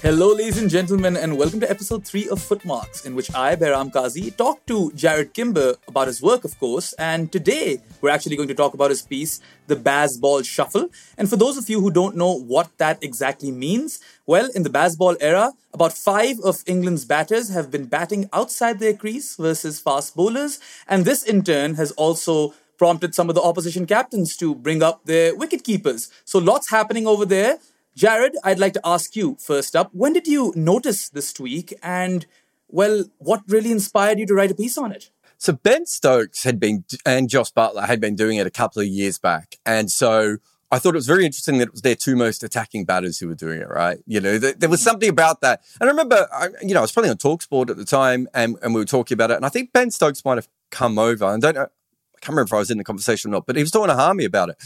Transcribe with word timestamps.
Hello, 0.00 0.32
ladies 0.32 0.58
and 0.58 0.70
gentlemen, 0.70 1.16
and 1.16 1.36
welcome 1.36 1.58
to 1.58 1.68
episode 1.68 2.06
3 2.06 2.28
of 2.28 2.40
Footmarks, 2.40 3.04
in 3.04 3.16
which 3.16 3.34
I, 3.34 3.56
Behram 3.56 3.92
Kazi, 3.92 4.30
talk 4.30 4.64
to 4.66 4.92
Jarrod 4.92 5.34
Kimber 5.34 5.74
about 5.88 6.06
his 6.06 6.22
work, 6.22 6.44
of 6.44 6.56
course. 6.60 6.92
And 6.92 7.32
today, 7.32 7.80
we're 8.00 8.10
actually 8.10 8.36
going 8.36 8.46
to 8.46 8.54
talk 8.54 8.74
about 8.74 8.90
his 8.90 9.02
piece, 9.02 9.40
The 9.66 9.74
Bazball 9.74 10.44
Shuffle. 10.44 10.88
And 11.16 11.28
for 11.28 11.34
those 11.36 11.58
of 11.58 11.68
you 11.68 11.80
who 11.80 11.90
don't 11.90 12.14
know 12.14 12.32
what 12.32 12.70
that 12.78 13.02
exactly 13.02 13.50
means, 13.50 13.98
well, 14.24 14.48
in 14.54 14.62
the 14.62 14.70
Bazball 14.70 15.16
era, 15.20 15.54
about 15.74 15.94
five 15.94 16.38
of 16.44 16.62
England's 16.68 17.04
batters 17.04 17.48
have 17.48 17.72
been 17.72 17.86
batting 17.86 18.30
outside 18.32 18.78
their 18.78 18.94
crease 18.94 19.34
versus 19.34 19.80
fast 19.80 20.14
bowlers. 20.14 20.60
And 20.86 21.04
this, 21.04 21.24
in 21.24 21.42
turn, 21.42 21.74
has 21.74 21.90
also 21.92 22.54
prompted 22.78 23.16
some 23.16 23.28
of 23.28 23.34
the 23.34 23.42
opposition 23.42 23.84
captains 23.84 24.36
to 24.36 24.54
bring 24.54 24.80
up 24.80 25.04
their 25.04 25.34
wicket 25.34 25.64
keepers. 25.64 26.08
So 26.24 26.38
lots 26.38 26.70
happening 26.70 27.08
over 27.08 27.26
there. 27.26 27.58
Jarrod, 27.98 28.34
I'd 28.44 28.60
like 28.60 28.74
to 28.74 28.80
ask 28.84 29.16
you 29.16 29.36
first 29.40 29.74
up, 29.74 29.90
when 29.92 30.12
did 30.12 30.28
you 30.28 30.52
notice 30.54 31.08
this 31.08 31.32
tweak 31.32 31.74
and, 31.82 32.26
well, 32.68 33.04
what 33.18 33.42
really 33.48 33.72
inspired 33.72 34.20
you 34.20 34.26
to 34.26 34.34
write 34.34 34.52
a 34.52 34.54
piece 34.54 34.78
on 34.78 34.92
it? 34.92 35.10
So 35.36 35.52
Ben 35.52 35.84
Stokes 35.84 36.44
had 36.44 36.60
been, 36.60 36.84
and 37.04 37.28
Jos 37.28 37.50
Buttler 37.50 37.86
had 37.86 38.00
been 38.00 38.14
doing 38.14 38.38
it 38.38 38.46
a 38.46 38.52
couple 38.52 38.80
of 38.80 38.86
years 38.86 39.18
back. 39.18 39.56
And 39.66 39.90
so 39.90 40.36
I 40.70 40.78
thought 40.78 40.90
it 40.90 40.94
was 40.94 41.08
very 41.08 41.26
interesting 41.26 41.58
that 41.58 41.68
it 41.68 41.72
was 41.72 41.82
their 41.82 41.96
two 41.96 42.14
most 42.14 42.44
attacking 42.44 42.84
batters 42.84 43.18
who 43.18 43.26
were 43.26 43.34
doing 43.34 43.60
it, 43.60 43.68
right? 43.68 43.98
You 44.06 44.20
know, 44.20 44.38
there 44.38 44.68
was 44.68 44.80
something 44.80 45.08
about 45.08 45.40
that. 45.40 45.62
And 45.80 45.88
I 45.88 45.90
remember, 45.90 46.28
I, 46.32 46.50
you 46.62 46.74
know, 46.74 46.80
I 46.80 46.82
was 46.82 46.92
probably 46.92 47.10
on 47.10 47.16
Talksport 47.16 47.68
at 47.68 47.78
the 47.78 47.84
time 47.84 48.28
and, 48.32 48.56
and 48.62 48.74
we 48.74 48.80
were 48.80 48.84
talking 48.84 49.16
about 49.16 49.32
it. 49.32 49.38
And 49.38 49.44
I 49.44 49.48
think 49.48 49.72
Ben 49.72 49.90
Stokes 49.90 50.24
might 50.24 50.38
have 50.38 50.48
come 50.70 51.00
over 51.00 51.24
and 51.24 51.42
don't 51.42 51.56
know, 51.56 51.62
I 51.62 52.20
can't 52.20 52.28
remember 52.28 52.46
if 52.46 52.52
I 52.52 52.58
was 52.58 52.70
in 52.70 52.78
the 52.78 52.84
conversation 52.84 53.32
or 53.32 53.32
not, 53.32 53.46
but 53.46 53.56
he 53.56 53.62
was 53.62 53.72
talking 53.72 53.88
to 53.88 53.96
Harmy 53.96 54.24
about 54.24 54.50
it. 54.50 54.56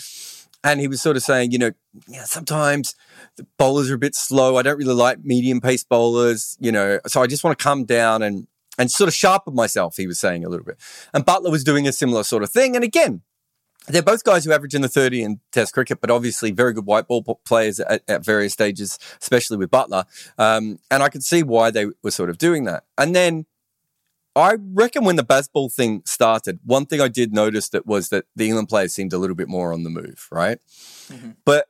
And 0.65 0.81
he 0.81 0.89
was 0.89 1.03
sort 1.03 1.17
of 1.17 1.23
saying, 1.23 1.51
you 1.51 1.59
know, 1.59 1.73
yeah, 2.07 2.25
sometimes 2.25 2.95
the 3.37 3.47
bowlers 3.59 3.91
are 3.91 3.95
a 3.95 3.99
bit 3.99 4.15
slow. 4.15 4.57
I 4.57 4.63
don't 4.63 4.79
really 4.79 4.95
like 4.95 5.25
medium 5.25 5.61
pace 5.61 5.85
bowlers, 5.85 6.57
you 6.61 6.71
know, 6.71 7.01
so 7.07 7.21
I 7.23 7.27
just 7.27 7.43
want 7.43 7.59
to 7.59 7.63
come 7.63 7.85
down 7.85 8.23
and 8.23 8.47
and 8.79 8.91
sort 8.91 9.09
of 9.09 9.15
sharpen 9.15 9.55
myself, 9.55 9.97
he 9.97 10.07
was 10.07 10.19
saying 10.19 10.45
a 10.45 10.49
little 10.49 10.65
bit. 10.65 10.79
And 11.13 11.27
Buttler 11.27 11.51
was 11.51 11.63
doing 11.63 11.87
a 11.87 11.93
similar 11.93 12.25
sort 12.25 12.43
of 12.43 12.51
thing. 12.51 12.75
And 12.75 12.83
again, 12.83 13.21
they're 13.89 14.03
both 14.03 14.25
guys 14.25 14.45
who 14.45 14.53
average 14.53 14.75
in 14.75 14.83
the 14.83 14.89
30 14.89 15.23
in 15.23 15.41
Test 15.51 15.75
cricket, 15.75 16.01
but 16.01 16.11
obviously 16.11 16.53
very 16.53 16.73
good 16.73 16.87
white 16.87 17.09
ball 17.09 17.23
players 17.45 17.81
at, 17.81 18.03
at 18.09 18.25
various 18.25 18.53
stages, 18.53 18.99
especially 19.21 19.57
with 19.57 19.71
Buttler. 19.71 20.05
Um, 20.39 20.79
and 20.91 21.03
I 21.03 21.09
could 21.09 21.25
see 21.25 21.43
why 21.43 21.71
they 21.71 21.87
were 22.03 22.11
sort 22.11 22.31
of 22.31 22.39
doing 22.39 22.65
that. 22.65 22.85
And 22.97 23.15
then 23.15 23.47
I 24.35 24.57
reckon 24.73 25.05
when 25.05 25.17
the 25.17 25.25
Bazball 25.25 25.73
thing 25.73 26.03
started, 26.07 26.61
one 26.65 26.87
thing 26.87 27.01
I 27.01 27.09
did 27.09 27.35
notice 27.35 27.69
that 27.71 27.87
was 27.87 28.09
that 28.09 28.25
the 28.35 28.47
England 28.47 28.69
players 28.69 28.93
seemed 28.93 29.13
a 29.13 29.19
little 29.19 29.37
bit 29.37 29.49
more 29.49 29.73
on 29.73 29.83
the 29.83 29.91
move, 29.91 30.27
right? 30.31 30.59
Mm-hmm. 31.09 31.33
But 31.45 31.67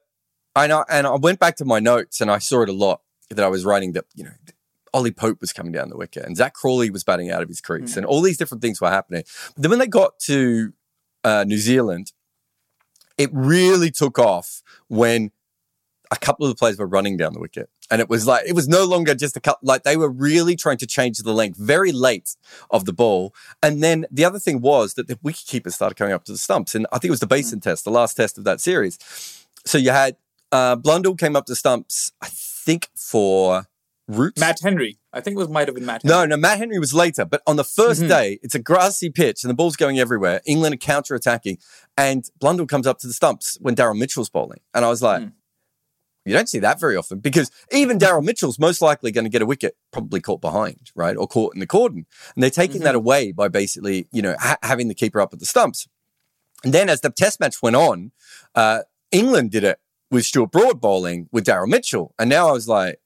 I 0.55 0.67
know, 0.69 0.85
and 0.89 1.07
I 1.07 1.17
went 1.17 1.41
back 1.41 1.57
to 1.57 1.65
my 1.65 1.81
notes 1.81 2.21
and 2.21 2.31
I 2.31 2.39
saw 2.39 2.63
it 2.63 2.69
a 2.69 2.73
lot 2.73 3.01
that 3.31 3.45
I 3.45 3.49
was 3.49 3.65
writing 3.65 3.93
that, 3.93 4.05
you 4.15 4.25
know, 4.25 4.33
Ollie 4.95 5.11
Pope 5.11 5.41
was 5.41 5.53
coming 5.53 5.73
down 5.73 5.89
the 5.89 5.97
wicket 5.97 6.25
and 6.25 6.37
Zak 6.37 6.55
Crawley 6.55 6.91
was 6.91 7.03
batting 7.03 7.31
out 7.31 7.43
of 7.43 7.49
his 7.49 7.61
crease 7.61 7.95
mm. 7.95 7.99
and 7.99 8.07
all 8.07 8.21
these 8.21 8.37
different 8.37 8.63
things 8.63 8.81
were 8.81 8.91
happening. 8.91 9.25
But 9.55 9.63
then 9.63 9.71
when 9.71 9.79
they 9.79 9.87
got 9.87 10.19
to 10.27 10.73
uh, 11.25 11.45
New 11.45 11.59
Zealand, 11.59 12.13
it 13.19 13.31
really 13.33 13.91
took 13.91 14.19
off 14.19 14.63
when 14.89 15.33
a 16.13 16.17
couple 16.17 16.45
of 16.45 16.51
the 16.51 16.55
players 16.55 16.79
were 16.79 16.87
running 16.87 17.17
down 17.17 17.33
the 17.33 17.41
wicket. 17.41 17.71
And 17.91 18.01
it 18.01 18.09
was 18.09 18.27
like, 18.27 18.47
it 18.47 18.55
was 18.55 18.69
no 18.69 18.85
longer 18.85 19.15
just 19.15 19.35
a 19.35 19.41
couple, 19.41 19.67
like 19.67 19.83
they 19.83 19.97
were 19.97 20.11
really 20.11 20.55
trying 20.57 20.77
to 20.79 20.87
change 20.87 21.19
the 21.19 21.33
length 21.33 21.59
very 21.59 21.91
late 21.91 22.37
of 22.71 22.85
the 22.85 22.93
ball. 22.93 23.35
And 23.63 23.83
then 23.83 24.05
the 24.11 24.25
other 24.25 24.39
thing 24.39 24.61
was 24.61 24.95
that 24.95 25.09
the 25.09 25.19
wicket 25.23 25.47
keepers 25.47 25.75
started 25.75 25.95
coming 25.95 26.13
up 26.13 26.25
to 26.25 26.33
the 26.33 26.39
stumps. 26.39 26.75
And 26.75 26.87
I 26.93 26.99
think 26.99 27.09
it 27.09 27.11
was 27.11 27.21
the 27.21 27.27
Basin 27.27 27.61
mm. 27.61 27.63
test, 27.63 27.85
the 27.85 27.91
last 27.91 28.15
test 28.15 28.37
of 28.37 28.45
that 28.45 28.61
series. 28.61 28.99
So 29.65 29.79
you 29.79 29.91
had 29.91 30.17
uh, 30.53 30.77
Blundell 30.77 31.17
came 31.17 31.35
up 31.35 31.47
to 31.47 31.55
stumps, 31.55 32.13
I 32.21 32.29
think, 32.31 32.91
for 32.95 33.65
Roots. 34.07 34.39
Matt 34.39 34.61
Henry. 34.63 34.99
I 35.15 35.21
think 35.21 35.37
it 35.37 35.39
was 35.39 35.49
might 35.49 35.69
have 35.69 35.75
been 35.75 35.87
Matt 35.87 36.03
Henry. 36.03 36.15
No, 36.15 36.27
no, 36.27 36.37
Matt 36.37 36.59
Henry 36.59 36.79
was 36.79 36.93
later. 36.93 37.25
But 37.25 37.41
on 37.47 37.57
the 37.57 37.63
1st 37.63 38.01
mm-hmm. 38.01 38.09
day, 38.09 38.39
it's 38.43 38.55
a 38.55 38.59
grassy 38.59 39.09
pitch 39.09 39.45
and 39.45 39.51
the 39.51 39.55
ball's 39.55 39.77
going 39.77 39.99
everywhere. 39.99 40.43
England 40.45 40.75
are 40.75 40.79
counter 40.79 41.15
attacking. 41.15 41.59
And 41.97 42.29
Blundell 42.39 42.67
comes 42.67 42.87
up 42.87 42.99
to 42.99 43.07
the 43.07 43.13
stumps 43.13 43.57
when 43.61 43.75
Daryl 43.75 43.97
Mitchell's 43.97 44.29
bowling. 44.29 44.61
And 44.75 44.85
I 44.85 44.89
was 44.89 45.03
like, 45.03 45.23
mm. 45.23 45.33
You 46.25 46.33
don't 46.33 46.49
see 46.49 46.61
that 46.61 46.79
very 46.79 46.97
often 46.97 47.19
because 47.19 47.51
even 47.73 47.99
Daryl 47.99 48.23
Mitchell's 48.23 48.59
most 48.59 48.81
likely 48.81 49.11
going 49.11 49.25
to 49.25 49.31
get 49.31 49.43
a 49.43 49.47
wicket 49.47 49.77
probably 49.93 50.21
caught 50.21 50.41
behind, 50.41 50.91
right? 50.95 51.17
Or 51.17 51.27
caught 51.27 51.55
in 51.55 51.61
the 51.61 51.67
cordon. 51.67 52.07
And 52.35 52.43
they're 52.43 52.51
taking 52.51 52.77
mm-hmm. 52.77 52.85
that 52.85 52.95
away 52.95 53.33
by 53.33 53.49
basically, 53.49 54.07
you 54.13 54.23
know, 54.23 54.37
ha- 54.39 54.59
having 54.63 54.89
the 54.89 54.95
keeper 54.95 55.21
up 55.21 55.33
at 55.33 55.41
the 55.41 55.47
stumps. 55.47 55.89
And 56.65 56.73
then 56.73 56.89
as 56.89 57.01
the 57.01 57.11
test 57.11 57.41
match 57.41 57.61
went 57.61 57.77
on, 57.77 58.13
uh, 58.55 58.83
England 59.11 59.51
did 59.51 59.65
it 59.65 59.81
with 60.11 60.25
Stuart 60.25 60.53
Broad 60.53 60.81
bowling 60.81 61.29
with 61.33 61.45
Daryl 61.45 61.69
Mitchell. 61.69 62.15
And 62.19 62.31
now 62.31 62.49
I 62.49 62.53
was 62.53 62.69
like, 62.69 63.01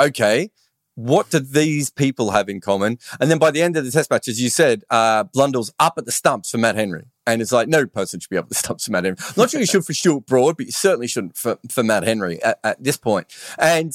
okay, 0.00 0.50
what 0.94 1.30
do 1.30 1.40
these 1.40 1.90
people 1.90 2.30
have 2.30 2.48
in 2.48 2.60
common? 2.60 2.98
And 3.20 3.30
then 3.30 3.38
by 3.38 3.50
the 3.50 3.62
end 3.62 3.76
of 3.76 3.84
the 3.84 3.90
test 3.90 4.10
match, 4.10 4.28
as 4.28 4.40
you 4.40 4.48
said, 4.48 4.84
uh, 4.90 5.24
Blundell's 5.24 5.72
up 5.80 5.94
at 5.98 6.04
the 6.04 6.12
stumps 6.12 6.50
for 6.50 6.58
Matt 6.58 6.76
Henry. 6.76 7.06
And 7.26 7.40
it's 7.40 7.52
like, 7.52 7.68
no 7.68 7.86
person 7.86 8.20
should 8.20 8.30
be 8.30 8.36
able 8.36 8.48
to 8.48 8.54
stop 8.64 8.80
for 8.80 8.92
Matt 8.92 9.04
Henry. 9.04 9.18
not 9.36 9.50
sure 9.50 9.60
you 9.60 9.66
should 9.66 9.84
for 9.84 9.94
Stuart 9.94 10.26
Broad, 10.26 10.56
but 10.56 10.66
you 10.66 10.72
certainly 10.72 11.06
shouldn't 11.06 11.36
for, 11.36 11.58
for 11.68 11.82
Matt 11.82 12.04
Henry 12.04 12.42
at, 12.42 12.58
at 12.62 12.82
this 12.82 12.96
point. 12.96 13.26
And 13.58 13.92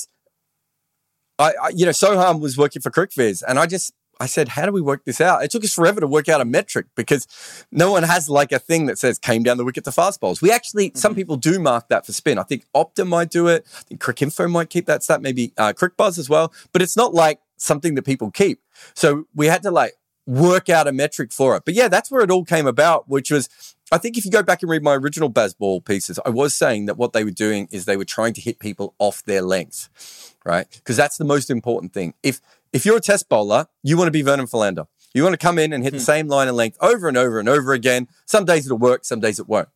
I, 1.37 1.53
I, 1.61 1.69
you 1.69 1.85
know, 1.85 1.91
Soham 1.91 2.41
was 2.41 2.57
working 2.57 2.81
for 2.81 2.89
CricViz, 2.89 3.43
and 3.47 3.57
I 3.57 3.65
just 3.65 3.93
I 4.21 4.25
said, 4.25 4.49
how 4.49 4.65
do 4.65 4.73
we 4.73 4.81
work 4.81 5.05
this 5.05 5.21
out? 5.21 5.43
It 5.43 5.51
took 5.51 5.63
us 5.63 5.73
forever 5.73 6.01
to 6.01 6.07
work 6.07 6.27
out 6.27 6.41
a 6.41 6.45
metric 6.45 6.87
because 6.95 7.25
no 7.71 7.91
one 7.91 8.03
has 8.03 8.29
like 8.29 8.51
a 8.51 8.59
thing 8.59 8.87
that 8.87 8.99
says 8.99 9.17
came 9.17 9.43
down 9.43 9.55
the 9.55 9.63
wicket 9.63 9.85
to 9.85 9.93
fast 9.93 10.19
bowls. 10.19 10.41
We 10.41 10.51
actually, 10.51 10.89
mm-hmm. 10.89 10.97
some 10.97 11.15
people 11.15 11.37
do 11.37 11.57
mark 11.57 11.87
that 11.87 12.05
for 12.05 12.11
spin. 12.11 12.37
I 12.37 12.43
think 12.43 12.65
Opta 12.75 13.07
might 13.07 13.29
do 13.29 13.47
it. 13.47 13.65
I 13.77 13.81
think 13.83 14.01
Cricinfo 14.01 14.51
might 14.51 14.69
keep 14.69 14.87
that 14.87 15.03
stat, 15.03 15.21
maybe 15.21 15.53
uh, 15.57 15.71
Cricbuzz 15.71 16.19
as 16.19 16.29
well. 16.29 16.51
But 16.73 16.81
it's 16.81 16.97
not 16.97 17.13
like 17.13 17.39
something 17.55 17.95
that 17.95 18.03
people 18.03 18.29
keep. 18.29 18.61
So 18.93 19.25
we 19.33 19.47
had 19.47 19.63
to 19.63 19.71
like 19.71 19.93
work 20.29 20.69
out 20.69 20.87
a 20.87 20.91
metric 20.91 21.33
for 21.33 21.55
it. 21.55 21.65
But 21.65 21.73
yeah, 21.73 21.87
that's 21.87 22.11
where 22.11 22.21
it 22.21 22.29
all 22.29 22.45
came 22.45 22.67
about, 22.67 23.09
which 23.09 23.31
was 23.31 23.49
I 23.91 23.97
think 23.97 24.15
if 24.15 24.25
you 24.25 24.31
go 24.31 24.43
back 24.43 24.61
and 24.61 24.69
read 24.69 24.83
my 24.83 24.93
original 24.93 25.31
Bazball 25.31 25.83
pieces, 25.83 26.19
I 26.23 26.29
was 26.29 26.55
saying 26.55 26.85
that 26.85 26.97
what 26.97 27.13
they 27.13 27.23
were 27.23 27.31
doing 27.31 27.67
is 27.71 27.85
they 27.85 27.97
were 27.97 28.05
trying 28.05 28.33
to 28.33 28.41
hit 28.41 28.59
people 28.59 28.93
off 28.99 29.23
their 29.25 29.41
length, 29.41 30.35
right? 30.45 30.67
Because 30.69 30.95
that's 30.95 31.17
the 31.17 31.25
most 31.25 31.49
important 31.49 31.93
thing. 31.93 32.13
If 32.21 32.41
if 32.71 32.85
you're 32.85 32.97
a 32.97 33.01
test 33.01 33.27
bowler, 33.27 33.65
you 33.81 33.97
want 33.97 34.07
to 34.07 34.11
be 34.11 34.21
Vernon 34.21 34.45
Philander. 34.45 34.85
You 35.15 35.23
want 35.23 35.33
to 35.33 35.43
come 35.43 35.57
in 35.57 35.73
and 35.73 35.83
hit 35.83 35.93
the 35.93 35.97
hmm. 35.97 36.03
same 36.03 36.27
line 36.27 36.47
and 36.47 36.55
length 36.55 36.77
over 36.79 37.07
and 37.07 37.17
over 37.17 37.39
and 37.39 37.49
over 37.49 37.73
again. 37.73 38.07
Some 38.27 38.45
days 38.45 38.67
it'll 38.67 38.77
work, 38.77 39.05
some 39.05 39.19
days 39.19 39.39
it 39.39 39.47
won't. 39.47 39.69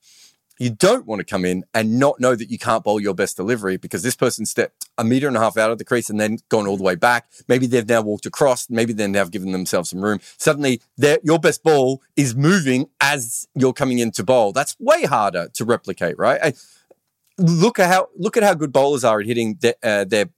You 0.59 0.69
don't 0.69 1.05
want 1.05 1.19
to 1.19 1.25
come 1.25 1.45
in 1.45 1.63
and 1.73 1.99
not 1.99 2.19
know 2.19 2.35
that 2.35 2.51
you 2.51 2.59
can't 2.59 2.83
bowl 2.83 2.99
your 2.99 3.15
best 3.15 3.35
delivery 3.35 3.77
because 3.77 4.03
this 4.03 4.15
person 4.15 4.45
stepped 4.45 4.87
a 4.97 5.03
meter 5.03 5.27
and 5.27 5.35
a 5.35 5.39
half 5.39 5.57
out 5.57 5.71
of 5.71 5.77
the 5.79 5.85
crease 5.85 6.09
and 6.09 6.19
then 6.19 6.37
gone 6.49 6.67
all 6.67 6.77
the 6.77 6.83
way 6.83 6.95
back. 6.95 7.27
Maybe 7.47 7.65
they've 7.65 7.87
now 7.87 8.01
walked 8.01 8.25
across. 8.25 8.69
Maybe 8.69 8.93
they've 8.93 9.09
now 9.09 9.25
given 9.25 9.51
themselves 9.51 9.89
some 9.89 10.01
room. 10.01 10.19
Suddenly, 10.37 10.81
your 11.23 11.39
best 11.39 11.63
ball 11.63 12.01
is 12.15 12.35
moving 12.35 12.87
as 13.01 13.47
you're 13.55 13.73
coming 13.73 13.99
in 13.99 14.11
to 14.11 14.23
bowl. 14.23 14.51
That's 14.51 14.75
way 14.79 15.03
harder 15.05 15.49
to 15.53 15.65
replicate, 15.65 16.17
right? 16.17 16.55
look 17.37 17.79
at 17.79 17.89
how 17.89 18.09
look 18.15 18.37
at 18.37 18.43
how 18.43 18.53
good 18.53 18.71
bowlers 18.71 19.03
are 19.03 19.19
at 19.19 19.25
hitting 19.25 19.57
uh, 19.81 20.03
their 20.05 20.29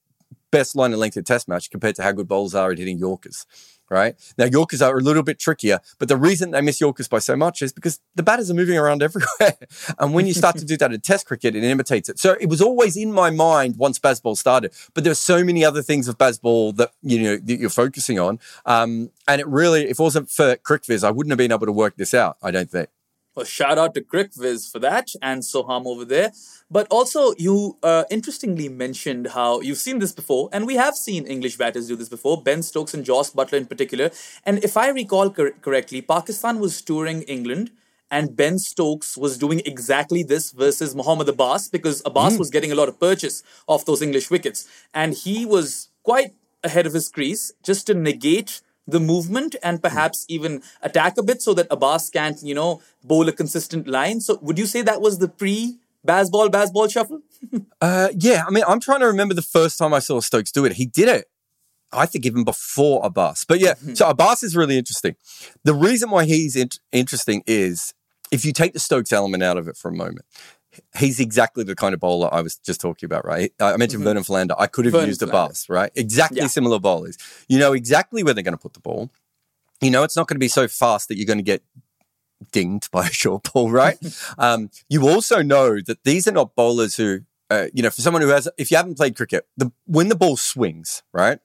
best 0.52 0.76
line 0.76 0.92
and 0.92 1.00
length 1.00 1.18
of 1.18 1.26
test 1.26 1.48
match 1.48 1.70
compared 1.70 1.96
to 1.96 2.04
how 2.04 2.12
good 2.12 2.28
bowlers 2.28 2.56
are 2.56 2.72
at 2.72 2.78
hitting 2.78 2.98
Yorkers. 2.98 3.46
Right 3.90 4.16
now, 4.38 4.46
Yorkers 4.46 4.82
are 4.82 4.98
a 4.98 5.02
little 5.02 5.24
bit 5.24 5.40
trickier, 5.40 5.80
but 6.00 6.08
the 6.08 6.18
reason 6.18 6.52
they 6.52 6.62
miss 6.62 6.82
Yorkers 6.82 7.08
by 7.08 7.20
so 7.20 7.36
much 7.36 7.62
is 7.62 7.72
because 7.72 8.00
the 8.16 8.24
batters 8.24 8.50
are 8.50 8.56
moving 8.56 8.78
around 8.78 9.04
everywhere. 9.10 9.58
and 10.00 10.14
when 10.14 10.26
you 10.26 10.34
start 10.34 10.58
to 10.58 10.66
do 10.66 10.76
that 10.78 10.92
in 10.92 11.02
Test 11.02 11.28
cricket, 11.28 11.56
it 11.56 11.64
imitates 11.64 12.10
it. 12.10 12.20
So 12.20 12.36
it 12.40 12.50
was 12.50 12.62
always 12.62 12.98
in 12.98 13.12
my 13.12 13.30
mind 13.30 13.78
once 13.78 14.00
Bazball 14.00 14.38
started, 14.38 14.74
but 14.94 15.04
there 15.04 15.12
are 15.12 15.16
so 15.16 15.44
many 15.44 15.64
other 15.64 15.82
things 15.82 16.08
of 16.08 16.18
Bazball 16.18 16.76
that 16.78 16.92
you 17.02 17.22
know 17.22 17.38
that 17.38 17.60
you're 17.60 17.70
focusing 17.70 18.20
on. 18.20 18.40
Um, 18.66 19.12
and 19.28 19.40
it 19.42 19.48
really, 19.48 19.84
if 19.84 20.00
it 20.00 20.04
wasn't 20.04 20.30
for 20.30 20.56
CricViz, 20.56 21.04
I 21.04 21.12
wouldn't 21.12 21.32
have 21.32 21.38
been 21.38 21.52
able 21.52 21.66
to 21.66 21.72
work 21.72 21.96
this 21.98 22.14
out. 22.14 22.38
I 22.42 22.52
don't 22.52 22.70
think. 22.70 22.90
Well, 23.36 23.46
shout 23.46 23.78
out 23.78 23.94
to 23.96 24.02
CricViz 24.02 24.72
for 24.72 24.80
that 24.80 25.10
and 25.22 25.42
Soham 25.42 25.86
over 25.86 26.06
there. 26.06 26.32
But 26.72 26.88
also, 26.90 27.34
you 27.38 27.78
uh, 27.84 28.06
interestingly 28.10 28.70
mentioned 28.70 29.28
how 29.28 29.60
you've 29.60 29.78
seen 29.78 30.00
this 30.00 30.14
before, 30.14 30.50
and 30.54 30.66
we 30.66 30.76
have 30.76 30.96
seen 30.96 31.26
English 31.26 31.58
batters 31.58 31.88
do 31.90 31.98
this 31.98 32.10
before, 32.10 32.42
Ben 32.42 32.64
Stokes 32.64 32.94
and 32.94 33.04
Jos 33.04 33.32
Buttler 33.32 33.58
in 33.58 33.66
particular. 33.66 34.10
And 34.46 34.64
if 34.64 34.78
I 34.78 34.88
recall 34.88 35.30
cor- 35.30 35.52
correctly, 35.62 36.02
Pakistan 36.02 36.60
was 36.60 36.82
touring 36.82 37.24
England, 37.24 37.72
and 38.10 38.36
Ben 38.36 38.58
Stokes 38.58 39.18
was 39.18 39.38
doing 39.38 39.62
exactly 39.66 40.24
this 40.24 40.52
versus 40.52 40.96
Mohammad 40.96 41.28
Abbas 41.28 41.68
because 41.68 42.02
Abbas 42.06 42.36
mm. 42.36 42.40
was 42.40 42.50
getting 42.50 42.72
a 42.72 42.76
lot 42.76 42.88
of 42.88 43.00
purchase 43.00 43.44
off 43.68 43.86
those 43.86 44.02
English 44.02 44.32
wickets. 44.32 44.68
And 44.94 45.14
he 45.14 45.46
was 45.46 45.90
quite 46.04 46.34
ahead 46.64 46.86
of 46.86 46.94
his 46.94 47.10
crease 47.10 47.52
just 47.64 47.88
to 47.88 47.94
negate 47.94 48.62
the 48.88 49.00
movement 49.00 49.56
and 49.64 49.82
perhaps 49.82 50.26
even 50.30 50.62
attack 50.82 51.18
a 51.18 51.24
bit 51.24 51.42
so 51.42 51.54
that 51.54 51.68
Abbas 51.72 52.10
can't, 52.10 52.42
you 52.44 52.54
know, 52.54 52.82
bowl 53.04 53.28
a 53.28 53.32
consistent 53.32 53.88
line. 53.88 54.22
So 54.22 54.38
would 54.42 54.60
you 54.60 54.66
say 54.66 54.82
that 54.84 55.02
was 55.02 55.18
the 55.18 55.28
pre 55.28 55.78
Bazball, 56.06 56.50
Bazball 56.50 56.92
shuffle? 56.92 57.22
uh, 57.82 58.10
yeah, 58.16 58.44
I 58.48 58.52
mean, 58.52 58.64
I'm 58.68 58.80
trying 58.80 59.00
to 59.00 59.08
remember 59.08 59.34
the 59.34 59.42
first 59.42 59.78
time 59.78 59.94
I 59.94 60.00
saw 60.00 60.20
Stokes 60.20 60.52
do 60.52 60.66
it. 60.66 60.74
He 60.74 60.86
did 60.86 61.10
it 61.10 61.26
I 61.96 62.06
think 62.06 62.26
even 62.26 62.44
before 62.44 63.06
Abbas. 63.06 63.46
But 63.46 63.60
yeah, 63.60 63.76
so 63.94 64.10
Abbas 64.10 64.44
is 64.44 64.56
really 64.56 64.78
interesting. 64.78 65.16
The 65.64 65.74
reason 65.74 66.10
why 66.10 66.26
he's 66.26 66.56
in- 66.56 66.70
interesting 66.92 67.44
is 67.48 67.94
if 68.32 68.46
you 68.46 68.52
take 68.52 68.74
the 68.74 68.80
Stokes 68.80 69.14
element 69.14 69.44
out 69.44 69.58
of 69.58 69.68
it 69.68 69.78
for 69.78 69.90
a 69.90 69.94
moment, 69.94 70.26
he's 70.98 71.20
exactly 71.20 71.64
the 71.64 71.76
kind 71.76 71.94
of 71.94 72.00
bowler 72.00 72.30
I 72.34 72.42
was 72.42 72.58
just 72.58 72.82
talking 72.82 73.08
about, 73.08 73.26
right? 73.26 73.52
I 73.60 73.78
mentioned 73.78 74.04
Vernon 74.04 74.24
Philander. 74.24 74.56
I 74.58 74.68
could 74.68 74.86
have 74.86 74.94
Vernon 74.94 75.08
used 75.10 75.20
Philander. 75.22 75.38
Abbas, 75.46 75.70
right? 75.70 75.92
Exactly 75.96 76.40
Yeah. 76.42 76.48
similar 76.48 76.80
bowlers. 76.80 77.18
You 77.48 77.60
know 77.60 77.74
exactly 77.74 78.24
where 78.24 78.34
they're 78.34 78.44
going 78.44 78.54
to 78.58 78.62
put 78.62 78.74
the 78.74 78.80
ball. 78.80 79.10
You 79.82 79.92
know 79.92 80.04
it's 80.04 80.16
not 80.16 80.28
going 80.28 80.36
to 80.36 80.40
be 80.40 80.48
so 80.48 80.68
fast 80.68 81.08
that 81.10 81.18
you're 81.18 81.26
going 81.26 81.38
to 81.40 81.44
get 81.44 81.64
dinged 82.52 82.92
by 82.92 83.08
a 83.08 83.12
short 83.12 83.52
ball, 83.54 83.72
right? 83.72 83.98
um, 84.38 84.70
you 84.90 85.08
also 85.10 85.42
know 85.42 85.80
that 85.82 86.04
these 86.04 86.28
are 86.28 86.32
not 86.32 86.56
bowlers 86.56 86.96
who, 86.96 87.22
uh, 87.50 87.68
you 87.74 87.82
know, 87.84 87.90
for 87.90 88.02
someone 88.02 88.22
who 88.22 88.30
has, 88.30 88.48
if 88.58 88.72
you 88.72 88.78
haven't 88.78 88.96
played 88.98 89.16
cricket, 89.16 89.48
the 89.58 89.72
when 89.86 90.10
the 90.10 90.16
ball 90.16 90.38
swings, 90.38 91.04
right? 91.14 91.40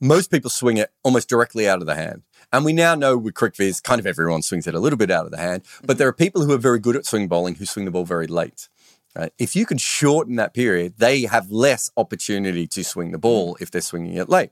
Most 0.00 0.30
people 0.30 0.50
swing 0.50 0.76
it 0.76 0.90
almost 1.02 1.28
directly 1.28 1.68
out 1.68 1.80
of 1.80 1.86
the 1.86 1.94
hand. 1.94 2.22
And 2.54 2.64
we 2.64 2.72
now 2.72 2.94
know 2.94 3.18
with 3.18 3.34
CricViz, 3.34 3.82
kind 3.82 3.98
of 3.98 4.06
everyone 4.06 4.42
swings 4.42 4.68
it 4.68 4.76
a 4.76 4.78
little 4.78 4.96
bit 4.96 5.10
out 5.10 5.24
of 5.24 5.32
the 5.32 5.38
hand, 5.38 5.62
but 5.80 5.94
mm-hmm. 5.94 5.98
there 5.98 6.06
are 6.06 6.12
people 6.12 6.44
who 6.44 6.52
are 6.52 6.58
very 6.58 6.78
good 6.78 6.94
at 6.94 7.04
swing 7.04 7.26
bowling 7.26 7.56
who 7.56 7.66
swing 7.66 7.84
the 7.84 7.90
ball 7.90 8.04
very 8.04 8.28
late. 8.28 8.68
Right? 9.16 9.32
If 9.40 9.56
you 9.56 9.66
can 9.66 9.76
shorten 9.76 10.36
that 10.36 10.54
period, 10.54 10.94
they 10.98 11.22
have 11.22 11.50
less 11.50 11.90
opportunity 11.96 12.68
to 12.68 12.84
swing 12.84 13.10
the 13.10 13.18
ball 13.18 13.54
mm. 13.54 13.62
if 13.62 13.72
they're 13.72 13.80
swinging 13.80 14.14
it 14.14 14.28
late. 14.28 14.50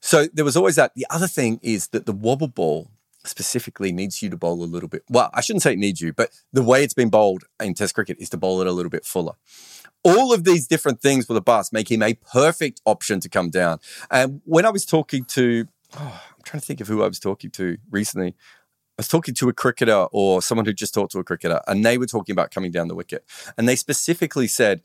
So 0.00 0.28
there 0.32 0.44
was 0.44 0.56
always 0.56 0.76
that. 0.76 0.92
The 0.94 1.06
other 1.10 1.26
thing 1.26 1.58
is 1.62 1.88
that 1.88 2.06
the 2.06 2.12
wobble 2.12 2.46
ball 2.46 2.92
specifically 3.24 3.90
needs 3.90 4.22
you 4.22 4.30
to 4.30 4.36
bowl 4.36 4.62
a 4.62 4.64
little 4.64 4.88
bit. 4.88 5.02
Well, 5.08 5.28
I 5.34 5.40
shouldn't 5.40 5.62
say 5.62 5.72
it 5.72 5.78
needs 5.80 6.00
you, 6.00 6.12
but 6.12 6.30
the 6.52 6.62
way 6.62 6.84
it's 6.84 6.94
been 6.94 7.10
bowled 7.10 7.42
in 7.60 7.74
Test 7.74 7.96
cricket 7.96 8.18
is 8.20 8.30
to 8.30 8.36
bowl 8.36 8.60
it 8.60 8.68
a 8.68 8.72
little 8.72 8.90
bit 8.90 9.04
fuller. 9.04 9.34
All 10.04 10.32
of 10.32 10.44
these 10.44 10.68
different 10.68 11.00
things 11.00 11.28
with 11.28 11.36
Abbas 11.36 11.72
make 11.72 11.90
him 11.90 12.02
a 12.02 12.14
perfect 12.14 12.80
option 12.84 13.18
to 13.18 13.28
come 13.28 13.50
down. 13.50 13.78
And 14.12 14.42
when 14.44 14.64
I 14.64 14.70
was 14.70 14.86
talking 14.86 15.24
to, 15.26 15.66
oh, 15.96 16.22
I'm 16.28 16.42
trying 16.44 16.60
to 16.60 16.66
think 16.66 16.80
of 16.80 16.88
who 16.88 17.02
I 17.02 17.08
was 17.08 17.18
talking 17.18 17.50
to 17.52 17.78
recently. 17.90 18.28
I 18.28 18.98
was 18.98 19.08
talking 19.08 19.34
to 19.34 19.48
a 19.48 19.52
cricketer 19.52 20.06
or 20.12 20.42
someone 20.42 20.66
who 20.66 20.72
just 20.72 20.94
talked 20.94 21.12
to 21.12 21.18
a 21.18 21.24
cricketer, 21.24 21.60
and 21.66 21.84
they 21.84 21.98
were 21.98 22.06
talking 22.06 22.32
about 22.32 22.50
coming 22.50 22.70
down 22.70 22.88
the 22.88 22.94
wicket. 22.94 23.24
And 23.56 23.68
they 23.68 23.76
specifically 23.76 24.46
said, 24.46 24.82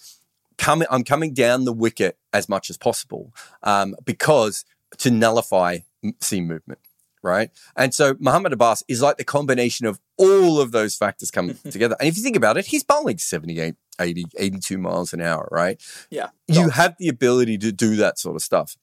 coming, 0.57 0.88
I'm 0.89 1.04
coming 1.04 1.33
down 1.33 1.65
the 1.65 1.74
wicket 1.74 2.18
as 2.33 2.50
much 2.50 2.69
as 2.69 2.77
possible 2.77 3.33
um, 3.63 3.95
because 4.06 4.65
to 5.00 5.12
nullify 5.12 5.80
seam 6.21 6.48
movement, 6.48 6.80
right? 7.21 7.51
And 7.75 7.94
so 7.94 8.15
Muhammad 8.19 8.54
Abbas 8.54 8.83
is 8.88 9.01
like 9.01 9.18
the 9.18 9.24
combination 9.24 9.86
of 9.86 10.00
all 10.18 10.59
of 10.59 10.71
those 10.71 10.95
factors 10.95 11.31
coming 11.31 11.57
together. 11.69 11.95
And 12.00 12.07
if 12.07 12.18
you 12.18 12.24
think 12.24 12.36
about 12.36 12.57
it, 12.57 12.68
he's 12.68 12.83
bowling 12.83 13.18
78, 13.18 13.75
80, 14.00 14.25
82 14.38 14.77
miles 14.77 15.13
an 15.13 15.21
hour, 15.21 15.48
right? 15.51 15.81
Yeah. 16.09 16.30
You 16.48 16.69
have 16.69 16.95
the 16.98 17.09
ability 17.09 17.57
to 17.59 17.71
do 17.71 17.95
that 17.98 18.18
sort 18.19 18.36
of 18.36 18.42
stuff. 18.42 18.77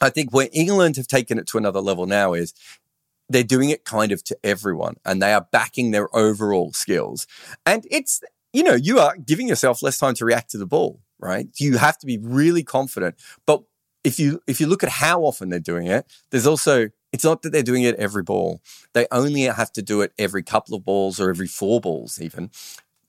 I 0.00 0.10
think 0.10 0.32
where 0.32 0.48
England 0.52 0.96
have 0.96 1.08
taken 1.08 1.38
it 1.38 1.46
to 1.48 1.58
another 1.58 1.80
level 1.80 2.06
now 2.06 2.34
is 2.34 2.54
they're 3.28 3.42
doing 3.42 3.70
it 3.70 3.84
kind 3.84 4.12
of 4.12 4.24
to 4.24 4.38
everyone 4.42 4.96
and 5.04 5.20
they 5.20 5.32
are 5.32 5.46
backing 5.52 5.90
their 5.90 6.14
overall 6.16 6.72
skills. 6.72 7.26
And 7.66 7.86
it's, 7.90 8.22
you 8.52 8.62
know, 8.62 8.74
you 8.74 8.98
are 8.98 9.16
giving 9.16 9.48
yourself 9.48 9.82
less 9.82 9.98
time 9.98 10.14
to 10.14 10.24
react 10.24 10.50
to 10.52 10.58
the 10.58 10.66
ball, 10.66 11.00
right? 11.18 11.48
You 11.58 11.76
have 11.76 11.98
to 11.98 12.06
be 12.06 12.18
really 12.18 12.62
confident. 12.62 13.16
But 13.46 13.62
if 14.04 14.18
you 14.18 14.40
if 14.46 14.60
you 14.60 14.66
look 14.66 14.82
at 14.82 14.88
how 14.88 15.22
often 15.22 15.50
they're 15.50 15.60
doing 15.60 15.86
it, 15.86 16.06
there's 16.30 16.46
also 16.46 16.88
it's 17.12 17.24
not 17.24 17.42
that 17.42 17.50
they're 17.50 17.62
doing 17.62 17.82
it 17.82 17.96
every 17.96 18.22
ball. 18.22 18.60
They 18.92 19.06
only 19.10 19.42
have 19.42 19.72
to 19.72 19.82
do 19.82 20.00
it 20.02 20.12
every 20.18 20.42
couple 20.42 20.74
of 20.74 20.84
balls 20.84 21.20
or 21.20 21.30
every 21.30 21.46
four 21.46 21.80
balls 21.80 22.20
even. 22.20 22.50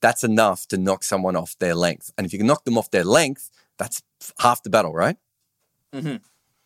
That's 0.00 0.24
enough 0.24 0.66
to 0.68 0.78
knock 0.78 1.04
someone 1.04 1.36
off 1.36 1.56
their 1.58 1.74
length. 1.74 2.10
And 2.16 2.26
if 2.26 2.32
you 2.32 2.38
can 2.38 2.46
knock 2.46 2.64
them 2.64 2.78
off 2.78 2.90
their 2.90 3.04
length, 3.04 3.50
that's 3.78 4.02
half 4.38 4.62
the 4.62 4.70
battle, 4.70 4.94
right? 4.94 5.16
Mm-hmm. 5.94 6.16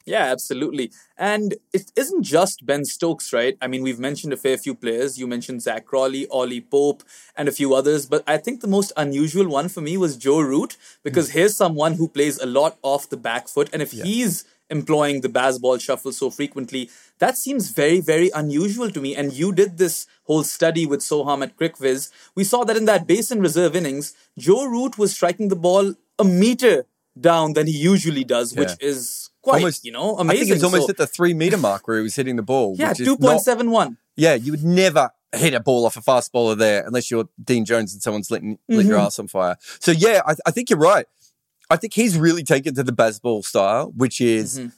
Yeah, 0.06 0.25
absolutely. 0.25 0.93
And 1.17 1.55
it 1.73 1.91
isn't 1.97 2.25
just 2.25 2.67
Ben 2.67 2.85
Stokes, 2.85 3.33
right? 3.33 3.56
I 3.62 3.69
mean, 3.69 3.83
we've 3.83 3.99
mentioned 3.99 4.35
a 4.35 4.37
fair 4.37 4.59
few 4.59 4.75
players. 4.75 5.19
You 5.19 5.27
mentioned 5.27 5.62
Zak 5.62 5.87
Crawley, 5.87 6.27
Ollie 6.29 6.61
Pope, 6.61 7.03
and 7.37 7.49
a 7.49 7.53
few 7.53 7.75
others. 7.75 8.05
But 8.05 8.23
I 8.27 8.37
think 8.37 8.61
the 8.61 8.69
most 8.69 8.93
unusual 8.99 9.49
one 9.49 9.69
for 9.69 9.81
me 9.81 9.97
was 9.97 10.19
Joe 10.19 10.41
Root, 10.41 10.77
because 11.03 11.31
hmm. 11.31 11.39
here's 11.39 11.56
someone 11.56 11.95
who 11.95 12.09
plays 12.09 12.39
a 12.39 12.47
lot 12.47 12.77
off 12.83 13.09
the 13.09 13.17
back 13.17 13.49
foot. 13.49 13.71
And 13.73 13.81
if 13.81 13.93
he's 13.93 14.45
employing 14.69 15.23
the 15.23 15.29
Bazball 15.29 15.81
shuffle 15.81 16.12
so 16.12 16.29
frequently, 16.31 16.91
that 17.19 17.39
seems 17.39 17.71
very, 17.71 18.01
very 18.01 18.31
unusual 18.35 18.91
to 18.91 19.01
me. 19.01 19.17
And 19.17 19.33
you 19.33 19.53
did 19.53 19.79
this 19.79 20.06
whole 20.25 20.45
study 20.45 20.85
with 20.85 21.01
Soham 21.01 21.43
at 21.43 21.56
CricViz. 21.56 22.11
We 22.35 22.45
saw 22.45 22.65
that 22.65 22.77
in 22.77 22.85
that 22.87 23.06
basin 23.06 23.41
reserve 23.41 23.75
innings, 23.75 24.15
Joe 24.37 24.67
Root 24.67 24.99
was 24.99 25.15
striking 25.15 25.49
the 25.49 25.56
ball 25.56 25.95
a 26.19 26.25
meter 26.25 26.87
down 27.19 27.53
than 27.53 27.67
he 27.67 27.73
usually 27.73 28.25
does, 28.25 28.55
which 28.55 28.73
is 28.81 29.24
quite, 29.44 29.56
Almost- 29.56 29.85
you 29.85 29.93
know, 29.93 30.17
I 30.17 30.23
amazing. 30.23 30.41
think 30.41 30.50
it 30.50 30.55
was 30.55 30.64
almost 30.64 30.87
So- 30.87 30.91
at 30.91 30.96
the 30.96 31.06
three 31.06 31.35
meter 31.35 31.58
mark 31.58 31.87
where 31.87 31.99
he 31.99 32.02
was 32.02 32.17
hitting 32.17 32.37
the 32.37 32.43
ball. 32.43 32.75
yeah, 32.79 32.88
which 32.91 33.00
is 33.00 33.06
not- 33.06 33.20
point 33.20 33.41
seven 33.43 33.70
one. 33.70 33.99
Yeah, 34.17 34.35
you 34.35 34.52
would 34.52 34.64
never 34.64 35.11
hit 35.35 35.55
a 35.55 35.61
ball 35.61 35.85
off 35.85 35.96
a 35.96 36.00
fast 36.00 36.32
bowler 36.32 36.55
there 36.55 36.87
unless 36.87 37.11
you're 37.11 37.29
Dean 37.43 37.64
Jones 37.64 37.93
and 37.93 38.00
someone's 38.02 38.31
lit, 38.31 38.43
lit 38.43 38.58
your 38.69 38.96
mm-hmm. 38.96 39.06
ass 39.06 39.19
on 39.19 39.29
fire. 39.29 39.56
So 39.81 39.91
yeah, 39.91 40.23
I, 40.26 40.35
I 40.46 40.50
think 40.50 40.70
you're 40.70 40.79
right. 40.79 41.06
I 41.69 41.76
think 41.76 41.94
he's 41.94 42.17
really 42.17 42.43
taken 42.43 42.75
to 42.75 42.82
the 42.82 42.93
Bazball 42.93 43.44
style, 43.44 43.93
which 43.96 44.20
is 44.20 44.58
mm-hmm. 44.58 44.69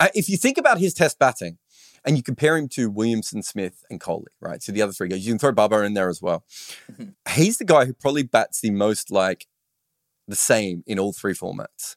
uh, 0.00 0.08
if 0.14 0.28
you 0.28 0.36
think 0.36 0.58
about 0.58 0.78
his 0.78 0.94
test 0.94 1.18
batting 1.18 1.58
and 2.04 2.16
you 2.16 2.22
compare 2.22 2.56
him 2.56 2.68
to 2.70 2.90
Williamson, 2.90 3.42
Smith, 3.42 3.84
and 3.90 4.00
Kohli, 4.00 4.26
right? 4.40 4.62
So 4.62 4.72
the 4.72 4.82
other 4.82 4.92
three 4.92 5.08
guys, 5.08 5.24
you 5.24 5.32
can 5.32 5.38
throw 5.38 5.52
Babar 5.52 5.84
in 5.84 5.94
there 5.94 6.08
as 6.08 6.20
well. 6.20 6.44
Mm-hmm. 6.90 7.10
He's 7.34 7.58
the 7.58 7.64
guy 7.64 7.84
who 7.84 7.94
probably 7.94 8.22
bats 8.24 8.60
the 8.60 8.70
most 8.70 9.10
like 9.10 9.46
the 10.26 10.36
same 10.36 10.82
in 10.86 10.98
all 10.98 11.12
three 11.12 11.34
formats 11.34 11.96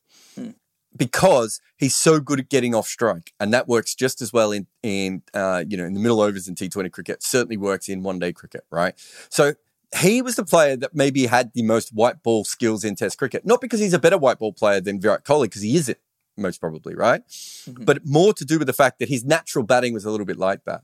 because 0.95 1.59
he's 1.77 1.95
so 1.95 2.19
good 2.19 2.39
at 2.39 2.49
getting 2.49 2.75
off 2.75 2.87
strike, 2.87 3.33
and 3.39 3.53
that 3.53 3.67
works 3.67 3.95
just 3.95 4.21
as 4.21 4.31
well 4.31 4.51
in 4.51 4.67
in 4.81 5.23
uh, 5.33 5.63
you 5.67 5.77
know 5.77 5.85
in 5.85 5.93
the 5.93 5.99
middle 5.99 6.21
overs 6.21 6.47
in 6.47 6.55
T 6.55 6.69
Twenty 6.69 6.89
cricket. 6.89 7.23
Certainly 7.23 7.57
works 7.57 7.89
in 7.89 8.03
one 8.03 8.19
day 8.19 8.33
cricket, 8.33 8.65
right? 8.71 8.93
So 9.29 9.53
he 9.99 10.21
was 10.21 10.35
the 10.35 10.45
player 10.45 10.75
that 10.77 10.95
maybe 10.95 11.27
had 11.27 11.51
the 11.53 11.63
most 11.63 11.89
white 11.89 12.23
ball 12.23 12.45
skills 12.45 12.83
in 12.83 12.95
Test 12.95 13.17
cricket, 13.17 13.45
not 13.45 13.61
because 13.61 13.79
he's 13.79 13.93
a 13.93 13.99
better 13.99 14.17
white 14.17 14.39
ball 14.39 14.53
player 14.53 14.81
than 14.81 14.99
Virat 14.99 15.23
Kohli, 15.23 15.43
because 15.43 15.61
he 15.61 15.75
isn't 15.75 15.97
most 16.37 16.59
probably, 16.59 16.95
right? 16.95 17.21
But 17.67 18.05
more 18.05 18.33
to 18.33 18.45
do 18.45 18.57
with 18.57 18.67
the 18.67 18.73
fact 18.73 18.99
that 18.99 19.09
his 19.09 19.23
natural 19.23 19.63
batting 19.63 19.93
was 19.93 20.05
a 20.05 20.11
little 20.11 20.25
bit 20.25 20.37
like 20.37 20.63
that. 20.65 20.81